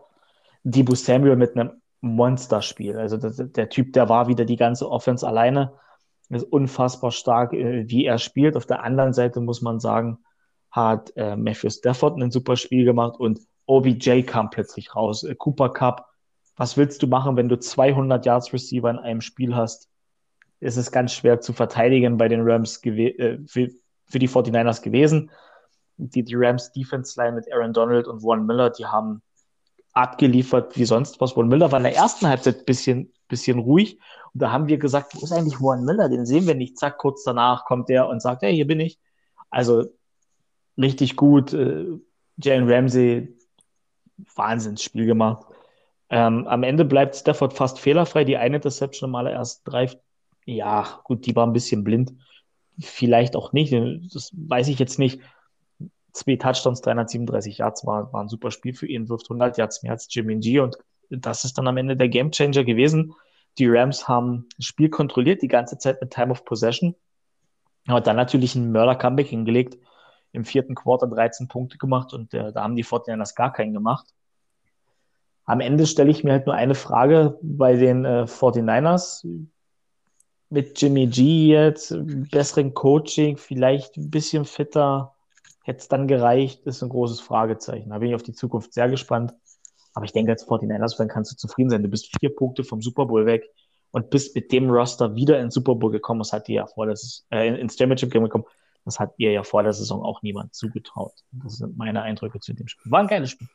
Debo 0.62 0.94
Samuel 0.94 1.36
mit 1.36 1.56
einem 1.56 1.80
Monsterspiel. 2.00 2.96
Also 2.96 3.16
das, 3.16 3.36
der 3.36 3.68
Typ, 3.68 3.92
der 3.92 4.08
war 4.08 4.28
wieder 4.28 4.44
die 4.44 4.56
ganze 4.56 4.90
Offense 4.90 5.26
alleine. 5.26 5.72
Ist 6.28 6.44
unfassbar 6.44 7.10
stark, 7.10 7.52
äh, 7.52 7.88
wie 7.88 8.04
er 8.04 8.18
spielt. 8.18 8.56
Auf 8.56 8.66
der 8.66 8.82
anderen 8.84 9.12
Seite 9.12 9.40
muss 9.40 9.62
man 9.62 9.80
sagen, 9.80 10.18
hat 10.70 11.12
äh, 11.16 11.36
Matthew 11.36 11.70
Stafford 11.70 12.20
ein 12.20 12.30
super 12.30 12.56
Spiel 12.56 12.84
gemacht 12.84 13.18
und 13.18 13.40
OBJ 13.66 14.22
kam 14.22 14.50
plötzlich 14.50 14.94
raus. 14.94 15.24
Äh, 15.24 15.34
Cooper 15.34 15.70
Cup, 15.70 16.06
was 16.56 16.76
willst 16.76 17.02
du 17.02 17.08
machen, 17.08 17.36
wenn 17.36 17.48
du 17.48 17.58
200 17.58 18.24
Yards 18.24 18.52
Receiver 18.52 18.90
in 18.90 18.98
einem 18.98 19.20
Spiel 19.20 19.56
hast? 19.56 19.89
Es 20.60 20.76
ist 20.76 20.92
ganz 20.92 21.12
schwer 21.12 21.40
zu 21.40 21.52
verteidigen 21.52 22.16
bei 22.16 22.28
den 22.28 22.42
Rams 22.42 22.84
äh, 22.84 23.38
für, 23.46 23.68
die 24.18 24.28
49ers 24.28 24.82
gewesen. 24.82 25.30
Die, 25.96 26.22
die 26.22 26.34
Rams 26.34 26.72
Defense 26.72 27.20
Line 27.20 27.36
mit 27.36 27.52
Aaron 27.52 27.72
Donald 27.72 28.06
und 28.06 28.20
Von 28.20 28.46
Miller, 28.46 28.70
die 28.70 28.86
haben 28.86 29.22
abgeliefert 29.92 30.76
wie 30.76 30.84
sonst 30.84 31.20
was. 31.20 31.32
Von 31.32 31.48
Miller 31.48 31.72
war 31.72 31.78
in 31.78 31.84
der 31.84 31.96
ersten 31.96 32.28
Halbzeit 32.28 32.58
ein 32.58 32.64
bisschen, 32.64 33.12
bisschen 33.28 33.58
ruhig. 33.58 33.98
Und 34.32 34.42
da 34.42 34.52
haben 34.52 34.68
wir 34.68 34.78
gesagt, 34.78 35.14
wo 35.14 35.24
ist 35.24 35.32
eigentlich 35.32 35.56
Von 35.56 35.84
Miller? 35.84 36.08
Den 36.08 36.26
sehen 36.26 36.46
wir 36.46 36.54
nicht. 36.54 36.78
Zack, 36.78 36.98
kurz 36.98 37.24
danach 37.24 37.64
kommt 37.64 37.88
der 37.88 38.08
und 38.08 38.20
sagt, 38.20 38.42
hey, 38.42 38.54
hier 38.54 38.66
bin 38.66 38.80
ich. 38.80 38.98
Also 39.50 39.86
richtig 40.78 41.16
gut. 41.16 41.52
Äh, 41.52 41.86
Jalen 42.36 42.70
Ramsey, 42.70 43.36
Wahnsinnsspiel 44.34 45.06
gemacht. 45.06 45.46
Ähm, 46.10 46.46
am 46.48 46.62
Ende 46.62 46.84
bleibt 46.84 47.16
Stafford 47.16 47.52
fast 47.52 47.78
fehlerfrei. 47.78 48.24
Die 48.24 48.36
eine 48.36 48.56
Interception 48.56 49.10
im 49.10 49.14
allerersten 49.14 49.70
Drive, 49.70 49.96
ja, 50.44 51.00
gut, 51.05 51.26
die 51.26 51.37
war 51.37 51.46
ein 51.46 51.53
bisschen 51.53 51.85
blind. 51.85 52.14
Vielleicht 52.81 53.37
auch 53.37 53.53
nicht, 53.53 53.72
das 53.72 54.33
weiß 54.35 54.68
ich 54.68 54.79
jetzt 54.79 54.98
nicht. 54.98 55.20
Zwei 56.12 56.37
Touchdowns, 56.37 56.81
337 56.81 57.59
Yards 57.59 57.87
war, 57.87 58.12
war 58.12 58.22
ein 58.22 58.29
super 58.29 58.50
Spiel 58.50 58.74
für 58.74 58.87
ihn, 58.87 59.09
wirft 59.09 59.26
100 59.26 59.59
Yards 59.59 59.83
mehr 59.83 59.92
als 59.92 60.09
Jimmy 60.11 60.37
G 60.38 60.59
und 60.61 60.76
das 61.11 61.44
ist 61.44 61.59
dann 61.59 61.68
am 61.68 61.76
Ende 61.76 61.96
der 61.96 62.09
Gamechanger 62.09 62.64
gewesen. 62.64 63.14
Die 63.59 63.66
Rams 63.68 64.09
haben 64.09 64.48
das 64.57 64.66
Spiel 64.66 64.88
kontrolliert, 64.88 65.42
die 65.42 65.48
ganze 65.48 65.76
Zeit 65.79 66.00
mit 66.00 66.12
Time 66.12 66.31
of 66.31 66.44
Possession, 66.44 66.94
aber 67.87 68.00
dann 68.00 68.16
natürlich 68.16 68.55
ein 68.55 68.72
Mörder-Comeback 68.72 69.29
hingelegt 69.29 69.79
im 70.33 70.44
vierten 70.44 70.74
Quarter 70.74 71.09
13 71.09 71.48
Punkte 71.48 71.79
gemacht 71.79 72.14
und 72.14 72.33
äh, 72.35 72.53
da 72.53 72.62
haben 72.62 72.76
die 72.76 72.85
Fortinanders 72.85 73.35
gar 73.35 73.53
keinen 73.53 73.72
gemacht. 73.72 74.07
Am 75.44 75.61
Ende 75.61 75.87
stelle 75.87 76.11
ich 76.11 76.22
mir 76.22 76.33
halt 76.33 76.46
nur 76.46 76.55
eine 76.55 76.76
Frage 76.76 77.38
bei 77.42 77.74
den 77.74 78.05
äh, 78.05 78.26
49ers. 78.29 79.26
Mit 80.50 80.80
Jimmy 80.80 81.06
G 81.06 81.48
jetzt, 81.48 81.94
besseren 82.30 82.74
Coaching, 82.74 83.36
vielleicht 83.36 83.96
ein 83.96 84.10
bisschen 84.10 84.44
fitter, 84.44 85.14
hätte 85.62 85.78
es 85.78 85.88
dann 85.88 86.08
gereicht, 86.08 86.66
ist 86.66 86.82
ein 86.82 86.88
großes 86.88 87.20
Fragezeichen. 87.20 87.90
Da 87.90 87.98
bin 87.98 88.08
ich 88.08 88.14
auf 88.14 88.22
die 88.22 88.32
Zukunft 88.32 88.72
sehr 88.74 88.88
gespannt. 88.88 89.32
Aber 89.94 90.04
ich 90.04 90.12
denke, 90.12 90.32
als 90.32 90.46
49ers-Fan 90.46 91.08
kannst 91.08 91.32
du 91.32 91.36
zufrieden 91.36 91.70
sein. 91.70 91.82
Du 91.82 91.88
bist 91.88 92.16
vier 92.18 92.34
Punkte 92.34 92.64
vom 92.64 92.80
Super 92.80 93.06
Bowl 93.06 93.26
weg 93.26 93.48
und 93.90 94.10
bist 94.10 94.34
mit 94.34 94.52
dem 94.52 94.70
Roster 94.70 95.14
wieder 95.14 95.40
ins 95.40 95.54
Super 95.54 95.74
Bowl 95.74 95.90
gekommen. 95.90 96.20
Das 96.20 96.32
hat 96.32 96.48
dir 96.48 96.56
ja 96.56 96.66
vor, 96.66 96.86
dass 96.86 97.02
es 97.02 97.26
äh, 97.30 97.60
ins 97.60 97.76
Championship 97.76 98.10
Game 98.10 98.22
gekommen. 98.22 98.44
Das 98.84 98.98
hat 98.98 99.12
ihr 99.18 99.32
ja 99.32 99.42
vor 99.42 99.62
der 99.62 99.72
Saison 99.72 100.02
auch 100.02 100.22
niemand 100.22 100.54
zugetraut. 100.54 101.12
Das 101.32 101.58
sind 101.58 101.76
meine 101.76 102.02
Eindrücke 102.02 102.40
zu 102.40 102.54
dem 102.54 102.66
Spiel. 102.68 102.90
War 102.90 103.00
ein 103.00 103.08
geiles 103.08 103.30
Spiel. 103.30 103.48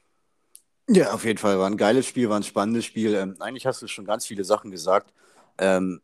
Ja, 0.90 1.14
auf 1.14 1.26
jeden 1.26 1.40
Fall. 1.40 1.58
War 1.58 1.68
ein 1.68 1.78
geiles 1.78 2.06
Spiel, 2.06 2.30
war 2.30 2.38
ein 2.40 2.44
spannendes 2.44 2.86
Spiel. 2.86 3.16
Ähm, 3.16 3.36
eigentlich 3.40 3.66
hast 3.66 3.82
du 3.82 3.88
schon 3.88 4.06
ganz 4.06 4.26
viele 4.26 4.44
Sachen 4.44 4.70
gesagt. 4.70 5.12
Ähm, 5.58 6.02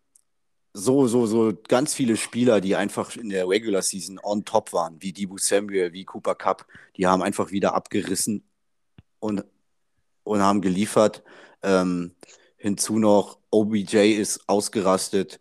so, 0.73 1.07
so, 1.07 1.25
so 1.25 1.53
ganz 1.67 1.93
viele 1.93 2.17
Spieler, 2.17 2.62
die 2.62 2.75
einfach 2.75 3.15
in 3.15 3.29
der 3.29 3.47
Regular 3.47 3.81
Season 3.81 4.19
on 4.21 4.45
top 4.45 4.73
waren, 4.73 5.01
wie 5.01 5.12
Dibu 5.13 5.38
Samuel, 5.38 5.93
wie 5.93 6.05
Cooper 6.05 6.36
Cup, 6.36 6.65
die 6.97 7.07
haben 7.07 7.21
einfach 7.21 7.51
wieder 7.51 7.73
abgerissen 7.73 8.43
und, 9.19 9.43
und 10.23 10.41
haben 10.41 10.62
geliefert. 10.62 11.23
Ähm, 11.63 12.15
hinzu 12.57 12.99
noch, 12.99 13.39
OBJ 13.49 14.13
ist 14.13 14.47
ausgerastet 14.47 15.39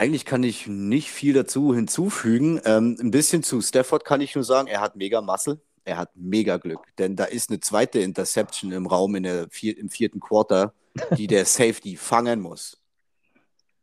eigentlich 0.00 0.24
kann 0.24 0.42
ich 0.42 0.66
nicht 0.66 1.10
viel 1.10 1.34
dazu 1.34 1.74
hinzufügen. 1.74 2.58
Ähm, 2.64 2.96
ein 2.98 3.10
bisschen 3.10 3.42
zu 3.42 3.60
Stafford 3.60 4.06
kann 4.06 4.22
ich 4.22 4.34
nur 4.34 4.44
sagen, 4.44 4.66
er 4.66 4.80
hat 4.80 4.96
mega 4.96 5.20
Muscle, 5.20 5.60
er 5.84 5.98
hat 5.98 6.10
mega 6.14 6.56
Glück, 6.56 6.80
denn 6.96 7.16
da 7.16 7.24
ist 7.24 7.50
eine 7.50 7.60
zweite 7.60 8.00
Interception 8.00 8.72
im 8.72 8.86
Raum 8.86 9.14
in 9.14 9.24
der 9.24 9.50
vier, 9.50 9.76
im 9.76 9.90
vierten 9.90 10.18
Quarter, 10.18 10.72
die 11.18 11.26
der 11.26 11.44
Safety 11.44 11.96
fangen 11.96 12.40
muss. 12.40 12.79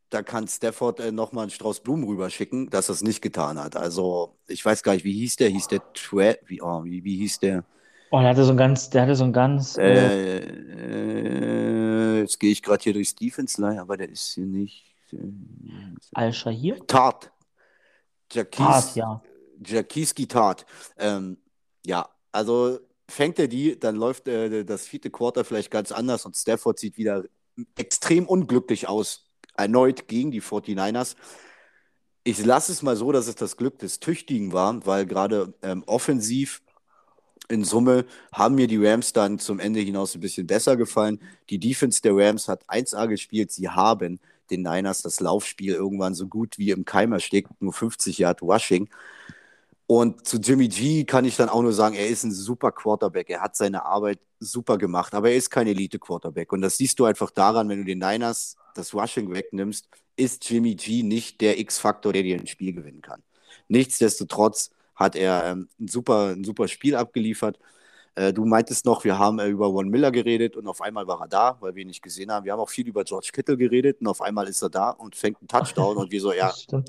Da 0.10 0.24
kann 0.24 0.48
Stafford 0.48 1.00
äh, 1.02 1.12
nochmal 1.12 1.43
einen 1.43 1.52
Strauß 1.52 1.82
Blumen 1.82 2.06
rüberschicken, 2.06 2.70
dass 2.70 2.89
er 2.89 2.93
es 2.93 3.04
nicht 3.04 3.22
getan 3.22 3.60
hat. 3.60 3.76
Also, 3.76 4.38
ich 4.48 4.63
weiß 4.63 4.84
gar 4.84 4.93
nicht, 4.93 5.04
wie 5.04 5.13
hieß 5.13 5.36
der? 5.36 5.50
Hieß 5.50 5.67
der 5.67 5.82
Tre 5.93 6.39
wie, 6.46 6.62
oh, 6.62 6.84
wie, 6.84 7.04
wie 7.04 7.17
hieß 7.17 7.39
der? 7.39 7.65
Oh, 8.12 8.20
der 8.20 8.30
hatte 8.30 8.46
so 8.46 8.52
ein 8.52 8.58
ganz, 8.58 8.89
der 8.89 9.02
hatte 9.02 9.15
so 9.15 9.26
ein 9.26 9.34
ganz. 9.34 9.78
Äh, 9.78 10.38
äh, 10.38 12.20
jetzt 12.22 12.39
gehe 12.39 12.52
ich 12.52 12.63
gerade 12.63 12.82
hier 12.84 12.93
durch 12.93 13.15
Line, 13.20 13.82
aber 13.82 13.98
der 13.98 14.10
ist 14.10 14.34
hier 14.34 14.46
nicht. 14.46 14.86
Al-Shahir? 16.13 16.86
Tat. 16.88 17.32
Tat, 18.30 18.96
ja. 18.96 19.22
Jakiski 19.65 20.28
Tat. 20.28 20.65
Ähm, 20.98 21.38
ja, 21.86 22.10
also 22.32 22.80
fängt 23.10 23.39
er 23.39 23.48
die, 23.48 23.80
dann 23.80 23.96
läuft 23.96 24.28
äh, 24.28 24.65
das 24.65 24.86
vierte 24.86 25.10
Quarter 25.10 25.46
vielleicht 25.46 25.72
ganz 25.72 25.91
anders 25.91 26.26
und 26.26 26.36
Stafford 26.36 26.78
sieht 26.80 26.98
wieder 26.98 27.24
extrem 27.78 28.28
unglücklich 28.28 28.88
aus. 28.88 29.27
Erneut 29.58 30.08
gegen 30.08 30.32
die 30.32 30.41
49ers. 30.41 31.15
Ich 32.24 32.43
lasse 32.43 32.72
es 32.72 32.82
mal 32.82 32.96
so, 32.96 33.12
dass 33.12 33.28
es 33.28 33.36
das 33.36 33.58
Glück 33.58 33.80
des 33.80 34.00
Tüchtigen 34.00 34.54
war, 34.54 34.86
weil 34.86 35.06
gerade 35.06 35.54
ähm, 35.62 35.84
offensiv 35.86 36.62
in 37.50 37.63
Summe 37.63 38.06
haben 38.34 38.56
mir 38.56 38.67
die 38.67 38.84
Rams 38.84 39.13
dann 39.13 39.39
zum 39.39 39.60
Ende 39.60 39.80
hinaus 39.80 40.15
ein 40.15 40.22
bisschen 40.22 40.48
besser 40.48 40.76
gefallen. 40.76 41.20
Die 41.50 41.60
Defense 41.60 42.02
der 42.02 42.15
Rams 42.15 42.48
hat 42.48 42.67
1A 42.70 43.08
gespielt. 43.08 43.52
Sie 43.52 43.70
haben 43.70 44.20
den 44.50 44.62
Niners 44.62 45.02
das 45.02 45.20
Laufspiel 45.20 45.74
irgendwann 45.74 46.13
so 46.13 46.28
gut 46.28 46.58
wie 46.58 46.72
im 46.72 46.86
Keimer 46.86 47.20
steckt, 47.20 47.50
nur 47.62 47.74
50 47.74 48.17
Yard 48.17 48.41
Rushing. 48.41 48.89
Und 49.88 50.28
zu 50.28 50.38
Jimmy 50.38 50.67
G 50.67 51.06
kann 51.06 51.24
ich 51.24 51.38
dann 51.38 51.48
auch 51.48 51.62
nur 51.62 51.72
sagen, 51.72 51.96
er 51.96 52.08
ist 52.08 52.24
ein 52.24 52.32
super 52.32 52.74
Quarterback. 52.74 53.30
Er 53.30 53.41
hat 53.41 53.56
seine 53.56 53.86
Arbeit 53.86 54.20
super 54.39 54.78
gemacht, 54.78 55.13
aber 55.13 55.30
er 55.30 55.38
ist 55.38 55.50
kein 55.50 55.67
Elite-Quarterback. 55.67 56.52
Und 56.52 56.62
das 56.62 56.78
siehst 56.78 57.00
du 57.00 57.06
einfach 57.06 57.32
daran, 57.32 57.70
wenn 57.70 57.80
du 57.80 57.86
den 57.86 58.00
Niners 58.00 58.58
das 58.78 58.94
Rushing 58.94 59.34
wegnimmst, 59.34 59.88
ist 60.16 60.50
Jimmy 60.50 60.76
G 60.76 61.04
nicht 61.04 61.42
der 61.42 61.60
X-Faktor, 61.60 62.13
der 62.13 62.24
dir 62.24 62.38
ein 62.38 62.48
Spiel 62.48 62.74
gewinnen 62.74 63.02
kann. 63.02 63.24
Nichtsdestotrotz 63.68 64.72
hat 64.96 65.16
er 65.16 65.46
ähm, 65.46 65.70
ein, 65.80 65.88
super, 65.88 66.30
ein 66.30 66.44
super 66.44 66.68
Spiel 66.68 66.96
abgeliefert. 66.96 67.60
Äh, 68.16 68.34
du 68.34 68.46
meintest 68.46 68.86
noch, 68.86 69.04
wir 69.04 69.20
haben 69.20 69.40
äh, 69.40 69.48
über 69.48 69.72
Von 69.72 69.90
Miller 69.90 70.12
geredet 70.12 70.56
und 70.56 70.68
auf 70.68 70.82
einmal 70.82 71.06
war 71.06 71.22
er 71.22 71.28
da, 71.28 71.58
weil 71.60 71.76
wir 71.76 71.84
ihn 71.84 71.88
nicht 71.88 72.02
gesehen 72.02 72.32
haben. 72.32 72.46
Wir 72.46 72.54
haben 72.54 72.60
auch 72.60 72.70
viel 72.70 72.88
über 72.88 73.04
George 73.04 73.30
Kittle 73.32 73.58
geredet 73.58 74.02
und 74.02 74.08
auf 74.08 74.22
einmal 74.22 74.48
ist 74.48 74.62
er 74.63 74.70
da 74.70 74.90
und 74.90 75.16
fängt 75.16 75.40
einen 75.40 75.48
Touchdown 75.48 75.98
und 75.98 76.12
wir 76.12 76.22
so, 76.22 76.34
ja. 76.34 76.54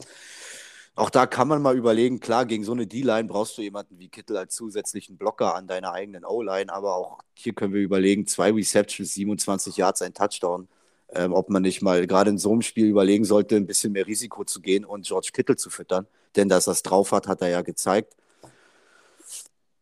Auch 0.94 1.11
da 1.11 1.27
kann 1.27 1.46
man 1.46 1.62
mal 1.62 1.77
überlegen, 1.77 2.18
klar, 2.18 2.44
gegen 2.44 2.64
so 2.64 2.72
eine 2.72 2.88
D-Line 2.88 3.29
brauchst 3.29 3.57
du 3.57 3.62
jemanden 3.62 4.01
wie 4.01 4.09
Kittel 4.09 4.37
als 4.37 4.57
zusätzlichen 4.57 5.16
Blocker 5.16 5.55
an 5.55 5.68
deiner 5.68 5.92
eigenen 5.92 6.24
O-Line, 6.24 6.72
aber 6.72 6.96
auch 6.96 7.20
hier 7.35 7.53
können 7.53 7.72
wir 7.72 7.81
überlegen, 7.81 8.27
zwei 8.27 8.51
Receptions, 8.51 9.14
27 9.14 9.77
Yards, 9.77 10.03
ein 10.03 10.12
Touchdown 10.12 10.66
ähm, 11.14 11.33
ob 11.33 11.51
man 11.51 11.62
nicht 11.62 11.83
mal 11.83 12.07
gerade 12.07 12.31
in 12.31 12.38
so 12.38 12.53
einem 12.53 12.62
Spiel 12.62 12.87
überlegen 12.87 13.25
sollte, 13.25 13.57
ein 13.57 13.66
bisschen 13.66 13.92
mehr 13.92 14.07
Risiko 14.07 14.44
zu 14.44 14.61
gehen 14.61 14.85
und 14.85 15.07
George 15.07 15.31
Kittle 15.33 15.57
zu 15.57 15.71
füttern. 15.71 16.07
Denn 16.37 16.49
dass 16.49 16.66
er 16.66 16.73
es 16.73 16.83
drauf 16.83 17.12
hat, 17.12 17.27
hat 17.27 17.40
er 17.42 17.49
ja 17.49 17.62
gezeigt. 17.62 18.14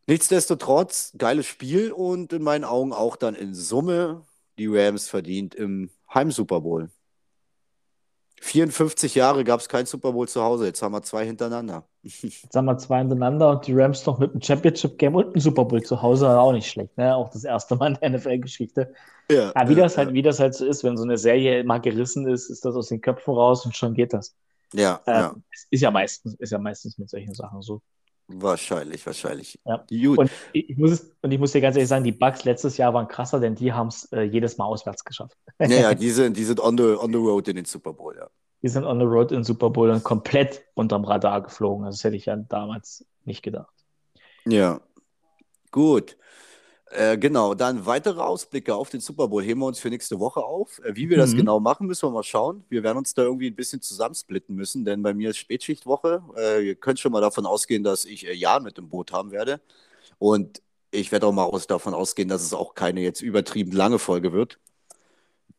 Nichtsdestotrotz, 0.07 1.13
geiles 1.19 1.47
Spiel 1.47 1.91
und 1.91 2.33
in 2.33 2.43
meinen 2.43 2.65
Augen 2.65 2.93
auch 2.93 3.17
dann 3.17 3.35
in 3.35 3.55
Summe 3.55 4.23
die 4.59 4.69
Rams 4.69 5.09
verdient 5.09 5.55
im 5.55 5.91
Heim-Super 6.15 6.61
Bowl. 6.61 6.91
54 8.41 9.15
Jahre 9.15 9.45
gab 9.45 9.61
es 9.61 9.69
kein 9.69 9.87
Super 9.87 10.13
Bowl 10.13 10.29
zu 10.29 10.43
Hause, 10.43 10.67
jetzt 10.67 10.83
haben 10.83 10.93
wir 10.93 11.03
zwei 11.03 11.25
hintereinander. 11.25 11.85
Jetzt 12.03 12.55
haben 12.55 12.67
wir 12.67 12.79
zwei 12.79 12.99
hintereinander 12.99 13.51
und 13.51 13.67
die 13.67 13.73
Rams 13.75 14.07
noch 14.07 14.21
mit 14.21 14.31
einem 14.31 14.41
Championship-Game 14.41 15.17
und 15.17 15.27
einem 15.27 15.41
Super 15.41 15.65
Bowl 15.65 15.83
zu 15.83 16.01
Hause, 16.01 16.29
auch 16.39 16.53
nicht 16.53 16.71
schlecht, 16.71 16.97
ne? 16.97 17.17
Auch 17.17 17.31
das 17.31 17.43
erste 17.43 17.75
Mal 17.75 17.95
in 17.95 17.99
der 18.01 18.11
NFL-Geschichte. 18.11 18.95
Ja, 19.29 19.53
ja, 19.57 19.69
wie, 19.69 19.75
ja, 19.75 19.83
das 19.83 19.99
halt, 19.99 20.13
wie 20.13 20.23
das 20.23 20.39
halt 20.39 20.55
so 20.55 20.65
ist, 20.65 20.85
wenn 20.85 20.97
so 20.97 21.03
eine 21.03 21.19
Serie 21.19 21.65
mal 21.65 21.81
gerissen 21.81 22.29
ist, 22.29 22.49
ist 22.49 22.65
das 22.65 22.77
aus 22.77 22.89
den 22.89 23.01
Köpfen 23.01 23.35
raus 23.35 23.67
und 23.67 23.75
schon 23.75 23.95
geht 23.95 24.13
das. 24.13 24.37
Ja, 24.73 25.01
ähm, 25.07 25.15
ja. 25.15 25.35
Ist 25.71 25.81
ja 25.81 25.91
meistens, 25.91 26.35
ist 26.35 26.53
ja 26.53 26.59
meistens 26.59 26.97
mit 26.99 27.11
solchen 27.11 27.35
Sachen 27.35 27.61
so. 27.63 27.83
Wahrscheinlich, 28.29 29.07
wahrscheinlich. 29.07 29.59
Ja. 29.65 29.85
Gut. 29.89 30.19
Und 30.19 30.31
ich, 30.53 30.77
muss 30.77 30.91
es, 30.91 31.13
und 31.23 31.31
ich 31.31 31.39
muss 31.39 31.53
dir 31.53 31.61
ganz 31.61 31.77
ehrlich 31.77 31.89
sagen, 31.89 32.05
die 32.05 32.13
Bugs 32.13 32.45
letztes 32.45 32.77
Jahr 32.77 32.93
waren 32.93 33.07
krasser, 33.07 33.39
denn 33.39 33.55
die 33.55 33.73
haben 33.73 33.89
es 33.89 34.11
äh, 34.13 34.23
jedes 34.23 34.59
Mal 34.59 34.65
auswärts 34.65 35.05
geschafft. 35.05 35.37
Naja, 35.59 35.95
die 35.95 36.11
sind, 36.11 36.37
die 36.37 36.45
sind 36.45 36.61
on, 36.61 36.77
the, 36.77 36.97
on 36.99 37.13
the 37.13 37.19
road 37.19 37.47
in 37.49 37.57
den 37.57 37.65
Super 37.65 37.93
Bowl, 37.93 38.17
ja. 38.19 38.29
Die 38.63 38.69
sind 38.69 38.85
on 38.85 38.99
the 38.99 39.05
road 39.05 39.31
in 39.31 39.39
den 39.39 39.45
Super 39.45 39.71
Bowl 39.71 39.91
und 39.91 40.03
komplett 40.03 40.65
unterm 40.75 41.05
Radar 41.05 41.43
geflogen. 41.43 41.85
Also 41.85 41.97
das 41.97 42.05
hätte 42.05 42.17
ich 42.17 42.27
ja 42.27 42.37
damals 42.37 43.07
nicht 43.25 43.43
gedacht. 43.43 43.73
Ja. 44.45 44.81
Gut. 45.71 46.17
Äh, 46.97 47.19
genau, 47.19 47.53
dann 47.53 47.85
weitere 47.85 48.21
Ausblicke 48.21 48.75
auf 48.75 48.89
den 48.89 49.01
Super 49.01 49.29
Bowl 49.29 49.43
heben 49.43 49.61
wir 49.61 49.67
uns 49.67 49.79
für 49.79 49.91
nächste 49.91 50.19
Woche 50.19 50.41
auf. 50.43 50.81
Äh, 50.83 50.97
wie 50.97 51.11
wir 51.11 51.19
das 51.19 51.33
mhm. 51.33 51.39
genau 51.39 51.61
machen, 51.61 51.87
müssen 51.87 52.09
wir 52.09 52.11
mal 52.11 52.23
schauen. 52.23 52.65
Wir 52.71 52.83
werden 52.83 52.97
uns 52.97 53.13
da 53.13 53.23
irgendwie 53.23 53.49
ein 53.49 53.55
bisschen 53.55 53.83
zusammensplitten 53.83 54.57
müssen, 54.57 54.87
denn 54.87 55.03
bei 55.03 55.13
mir 55.13 55.31
ist 55.31 55.37
Spätschichtwoche. 55.37 56.23
Äh, 56.39 56.69
ihr 56.69 56.75
könnt 56.75 56.99
schon 56.99 57.13
mal 57.13 57.21
davon 57.21 57.45
ausgehen, 57.45 57.85
dass 57.85 58.07
ich 58.07 58.27
äh, 58.27 58.33
Jan 58.33 58.63
mit 58.63 58.79
dem 58.79 58.89
Boot 58.89 59.13
haben 59.13 59.31
werde. 59.31 59.61
Und 60.19 60.63
ich 60.91 61.13
werde 61.13 61.27
auch 61.27 61.33
mal 61.33 61.45
aus, 61.45 61.67
davon 61.67 61.93
ausgehen, 61.93 62.31
dass 62.31 62.43
es 62.43 62.55
auch 62.55 62.75
keine 62.75 63.03
jetzt 63.03 63.21
übertrieben 63.21 63.73
lange 63.73 63.99
Folge 63.99 64.33
wird. 64.33 64.59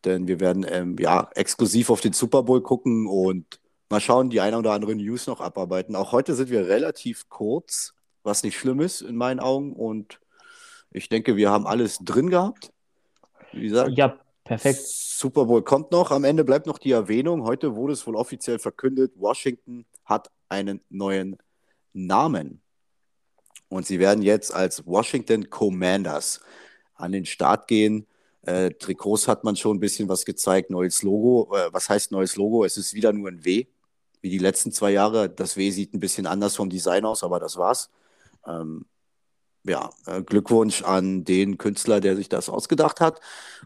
Denn 0.05 0.27
wir 0.27 0.39
werden 0.39 0.65
ähm, 0.67 0.95
ja 0.99 1.29
exklusiv 1.35 1.91
auf 1.91 2.01
den 2.01 2.13
Super 2.13 2.41
Bowl 2.41 2.61
gucken 2.61 3.05
und 3.05 3.59
mal 3.89 3.99
schauen, 3.99 4.31
die 4.31 4.41
eine 4.41 4.57
oder 4.57 4.71
andere 4.71 4.95
News 4.95 5.27
noch 5.27 5.41
abarbeiten. 5.41 5.95
Auch 5.95 6.13
heute 6.13 6.33
sind 6.33 6.49
wir 6.49 6.67
relativ 6.67 7.29
kurz, 7.29 7.93
was 8.23 8.41
nicht 8.41 8.57
schlimm 8.57 8.81
ist 8.81 9.01
in 9.01 9.15
meinen 9.15 9.39
Augen. 9.39 9.73
Und 9.73 10.19
ich 10.97 11.09
denke, 11.09 11.35
wir 11.35 11.49
haben 11.49 11.67
alles 11.67 11.99
drin 11.99 12.29
gehabt. 12.29 12.71
Wie 13.53 13.69
gesagt, 13.69 13.91
ja, 13.95 14.17
perfekt. 14.43 14.81
Super 14.81 15.45
Bowl 15.45 15.63
kommt 15.63 15.91
noch. 15.91 16.11
Am 16.11 16.23
Ende 16.23 16.43
bleibt 16.43 16.67
noch 16.67 16.77
die 16.77 16.91
Erwähnung. 16.91 17.43
Heute 17.43 17.75
wurde 17.75 17.93
es 17.93 18.05
wohl 18.05 18.15
offiziell 18.15 18.59
verkündet, 18.59 19.13
Washington 19.15 19.85
hat 20.05 20.29
einen 20.49 20.81
neuen 20.89 21.37
Namen. 21.93 22.61
Und 23.69 23.85
sie 23.85 23.99
werden 23.99 24.21
jetzt 24.21 24.53
als 24.53 24.85
Washington 24.85 25.49
Commanders 25.49 26.39
an 26.95 27.11
den 27.11 27.25
Start 27.25 27.67
gehen. 27.67 28.07
Äh, 28.43 28.71
Trikots 28.71 29.27
hat 29.27 29.43
man 29.43 29.55
schon 29.55 29.77
ein 29.77 29.79
bisschen 29.81 30.07
was 30.07 30.23
gezeigt, 30.23 30.69
neues 30.69 31.03
Logo. 31.03 31.53
Äh, 31.55 31.73
was 31.73 31.89
heißt 31.89 32.11
neues 32.11 32.37
Logo? 32.37 32.63
Es 32.63 32.77
ist 32.77 32.93
wieder 32.93 33.11
nur 33.11 33.27
ein 33.27 33.43
W, 33.43 33.67
wie 34.21 34.29
die 34.29 34.37
letzten 34.37 34.71
zwei 34.71 34.91
Jahre. 34.91 35.29
Das 35.29 35.57
W 35.57 35.69
sieht 35.69 35.93
ein 35.93 35.99
bisschen 35.99 36.27
anders 36.27 36.55
vom 36.55 36.69
Design 36.69 37.03
aus, 37.03 37.23
aber 37.23 37.39
das 37.39 37.57
war's. 37.57 37.89
Ähm, 38.45 38.85
ja, 39.67 39.89
äh, 40.05 40.21
Glückwunsch 40.21 40.83
an 40.83 41.23
den 41.23 41.57
Künstler, 41.57 41.99
der 41.99 42.15
sich 42.15 42.29
das 42.29 42.49
ausgedacht 42.49 42.99
hat. 42.99 43.19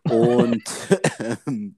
Und 0.04 0.64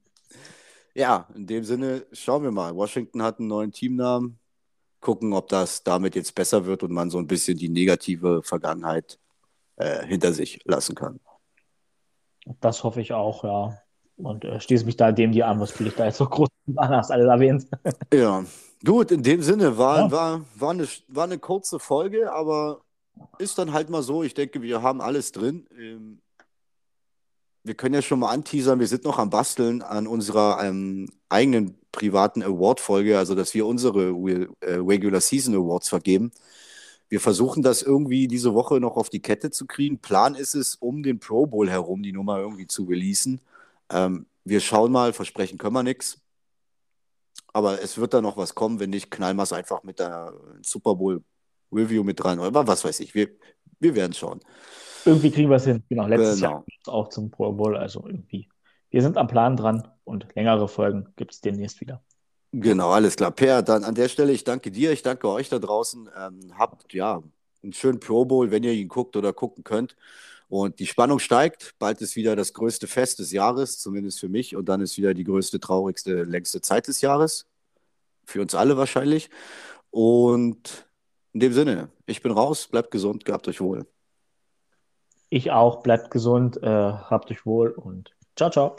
ja, 0.94 1.28
in 1.34 1.46
dem 1.46 1.64
Sinne, 1.64 2.06
schauen 2.12 2.42
wir 2.42 2.50
mal. 2.50 2.74
Washington 2.74 3.22
hat 3.22 3.38
einen 3.38 3.48
neuen 3.48 3.72
Teamnamen. 3.72 4.38
Gucken, 5.00 5.34
ob 5.34 5.48
das 5.48 5.82
damit 5.82 6.14
jetzt 6.14 6.34
besser 6.34 6.64
wird 6.64 6.82
und 6.82 6.92
man 6.92 7.10
so 7.10 7.18
ein 7.18 7.26
bisschen 7.26 7.58
die 7.58 7.68
negative 7.68 8.42
Vergangenheit 8.42 9.18
äh, 9.76 10.06
hinter 10.06 10.32
sich 10.32 10.60
lassen 10.64 10.94
kann. 10.94 11.20
Das 12.60 12.84
hoffe 12.84 13.00
ich 13.00 13.12
auch, 13.12 13.44
ja. 13.44 13.78
Und 14.16 14.44
äh, 14.44 14.60
schließe 14.60 14.86
mich 14.86 14.96
da 14.96 15.12
dem 15.12 15.32
die 15.32 15.42
an, 15.42 15.60
was 15.60 15.78
will 15.78 15.88
ich 15.88 15.94
da 15.94 16.06
jetzt 16.06 16.18
so 16.18 16.26
groß 16.26 16.48
hast 16.78 17.10
alles 17.10 17.26
erwähnt. 17.26 17.66
ja, 18.12 18.44
gut, 18.84 19.10
in 19.10 19.22
dem 19.22 19.42
Sinne 19.42 19.76
war, 19.76 19.98
ja. 19.98 20.10
war, 20.10 20.40
war, 20.54 20.70
eine, 20.70 20.86
war 21.08 21.24
eine 21.24 21.38
kurze 21.38 21.78
Folge, 21.78 22.32
aber 22.32 22.80
ist 23.38 23.58
dann 23.58 23.72
halt 23.72 23.90
mal 23.90 24.02
so. 24.02 24.22
Ich 24.22 24.34
denke, 24.34 24.62
wir 24.62 24.82
haben 24.82 25.00
alles 25.00 25.32
drin. 25.32 25.66
Ähm, 25.76 26.20
wir 27.64 27.74
können 27.74 27.94
ja 27.94 28.02
schon 28.02 28.18
mal 28.18 28.30
anteasern, 28.30 28.78
wir 28.78 28.86
sind 28.86 29.04
noch 29.04 29.18
am 29.18 29.30
Basteln 29.30 29.80
an 29.80 30.06
unserer 30.06 30.62
ähm, 30.62 31.08
eigenen 31.30 31.78
privaten 31.92 32.42
Award-Folge, 32.42 33.16
also 33.16 33.34
dass 33.34 33.54
wir 33.54 33.66
unsere 33.66 34.10
äh, 34.60 34.74
Regular 34.74 35.20
Season 35.20 35.54
Awards 35.54 35.88
vergeben. 35.88 36.30
Wir 37.08 37.20
versuchen 37.20 37.62
das 37.62 37.82
irgendwie 37.82 38.28
diese 38.28 38.54
Woche 38.54 38.80
noch 38.80 38.96
auf 38.96 39.08
die 39.08 39.20
Kette 39.22 39.50
zu 39.50 39.66
kriegen. 39.66 39.98
Plan 39.98 40.34
ist 40.34 40.54
es, 40.54 40.74
um 40.76 41.02
den 41.02 41.20
Pro 41.20 41.46
Bowl 41.46 41.70
herum 41.70 42.02
die 42.02 42.12
Nummer 42.12 42.38
irgendwie 42.38 42.66
zu 42.66 42.84
releasen. 42.84 43.40
Ähm, 43.90 44.26
wir 44.44 44.60
schauen 44.60 44.92
mal, 44.92 45.12
versprechen 45.12 45.58
können 45.58 45.74
wir 45.74 45.82
nichts. 45.82 46.18
Aber 47.52 47.80
es 47.80 47.98
wird 47.98 48.12
da 48.14 48.20
noch 48.20 48.36
was 48.36 48.54
kommen. 48.54 48.80
Wenn 48.80 48.90
nicht, 48.90 49.10
knallen 49.10 49.36
wir 49.36 49.44
es 49.44 49.52
einfach 49.52 49.84
mit 49.84 50.00
der 50.00 50.34
Super 50.62 50.96
Bowl 50.96 51.22
Review 51.74 52.04
mit 52.04 52.24
rein. 52.24 52.38
Oder 52.38 52.66
was 52.66 52.84
weiß 52.84 53.00
ich. 53.00 53.14
Wir, 53.14 53.28
wir 53.80 53.94
werden 53.94 54.12
schauen. 54.12 54.40
Irgendwie 55.04 55.30
kriegen 55.30 55.50
wir 55.50 55.56
es 55.56 55.64
hin. 55.64 55.82
Genau, 55.88 56.06
letztes 56.06 56.36
genau. 56.36 56.50
Jahr 56.50 56.64
auch 56.86 57.08
zum 57.08 57.30
Pro 57.30 57.52
Bowl. 57.52 57.76
Also 57.76 58.04
irgendwie. 58.06 58.48
Wir 58.90 59.02
sind 59.02 59.16
am 59.16 59.26
Plan 59.26 59.56
dran 59.56 59.88
und 60.04 60.26
längere 60.34 60.68
Folgen 60.68 61.08
gibt 61.16 61.32
es 61.32 61.40
demnächst 61.40 61.80
wieder. 61.80 62.02
Genau, 62.52 62.90
alles 62.90 63.16
klar. 63.16 63.32
Per, 63.32 63.62
dann 63.62 63.82
an 63.82 63.96
der 63.96 64.08
Stelle, 64.08 64.32
ich 64.32 64.44
danke 64.44 64.70
dir, 64.70 64.92
ich 64.92 65.02
danke 65.02 65.28
euch 65.28 65.48
da 65.48 65.58
draußen. 65.58 66.08
Ähm, 66.16 66.52
habt 66.56 66.92
ja 66.92 67.20
einen 67.62 67.72
schönen 67.72 67.98
Pro 67.98 68.24
Bowl, 68.24 68.52
wenn 68.52 68.62
ihr 68.62 68.72
ihn 68.72 68.88
guckt 68.88 69.16
oder 69.16 69.32
gucken 69.32 69.64
könnt. 69.64 69.96
Und 70.48 70.78
die 70.78 70.86
Spannung 70.86 71.18
steigt. 71.18 71.74
Bald 71.80 72.00
ist 72.00 72.14
wieder 72.14 72.36
das 72.36 72.52
größte 72.52 72.86
Fest 72.86 73.18
des 73.18 73.32
Jahres, 73.32 73.80
zumindest 73.80 74.20
für 74.20 74.28
mich. 74.28 74.54
Und 74.54 74.68
dann 74.68 74.80
ist 74.80 74.96
wieder 74.96 75.14
die 75.14 75.24
größte, 75.24 75.58
traurigste, 75.58 76.22
längste 76.22 76.60
Zeit 76.60 76.86
des 76.86 77.00
Jahres. 77.00 77.46
Für 78.24 78.40
uns 78.40 78.54
alle 78.54 78.76
wahrscheinlich. 78.76 79.30
Und 79.90 80.86
in 81.34 81.40
dem 81.40 81.52
Sinne, 81.52 81.90
ich 82.06 82.22
bin 82.22 82.32
raus, 82.32 82.68
bleibt 82.68 82.90
gesund, 82.90 83.24
gehabt 83.24 83.48
euch 83.48 83.60
wohl. 83.60 83.86
Ich 85.28 85.50
auch, 85.50 85.82
bleibt 85.82 86.10
gesund, 86.10 86.62
äh, 86.62 86.66
habt 86.66 87.30
euch 87.30 87.44
wohl 87.44 87.72
und 87.72 88.14
ciao, 88.36 88.50
ciao. 88.50 88.76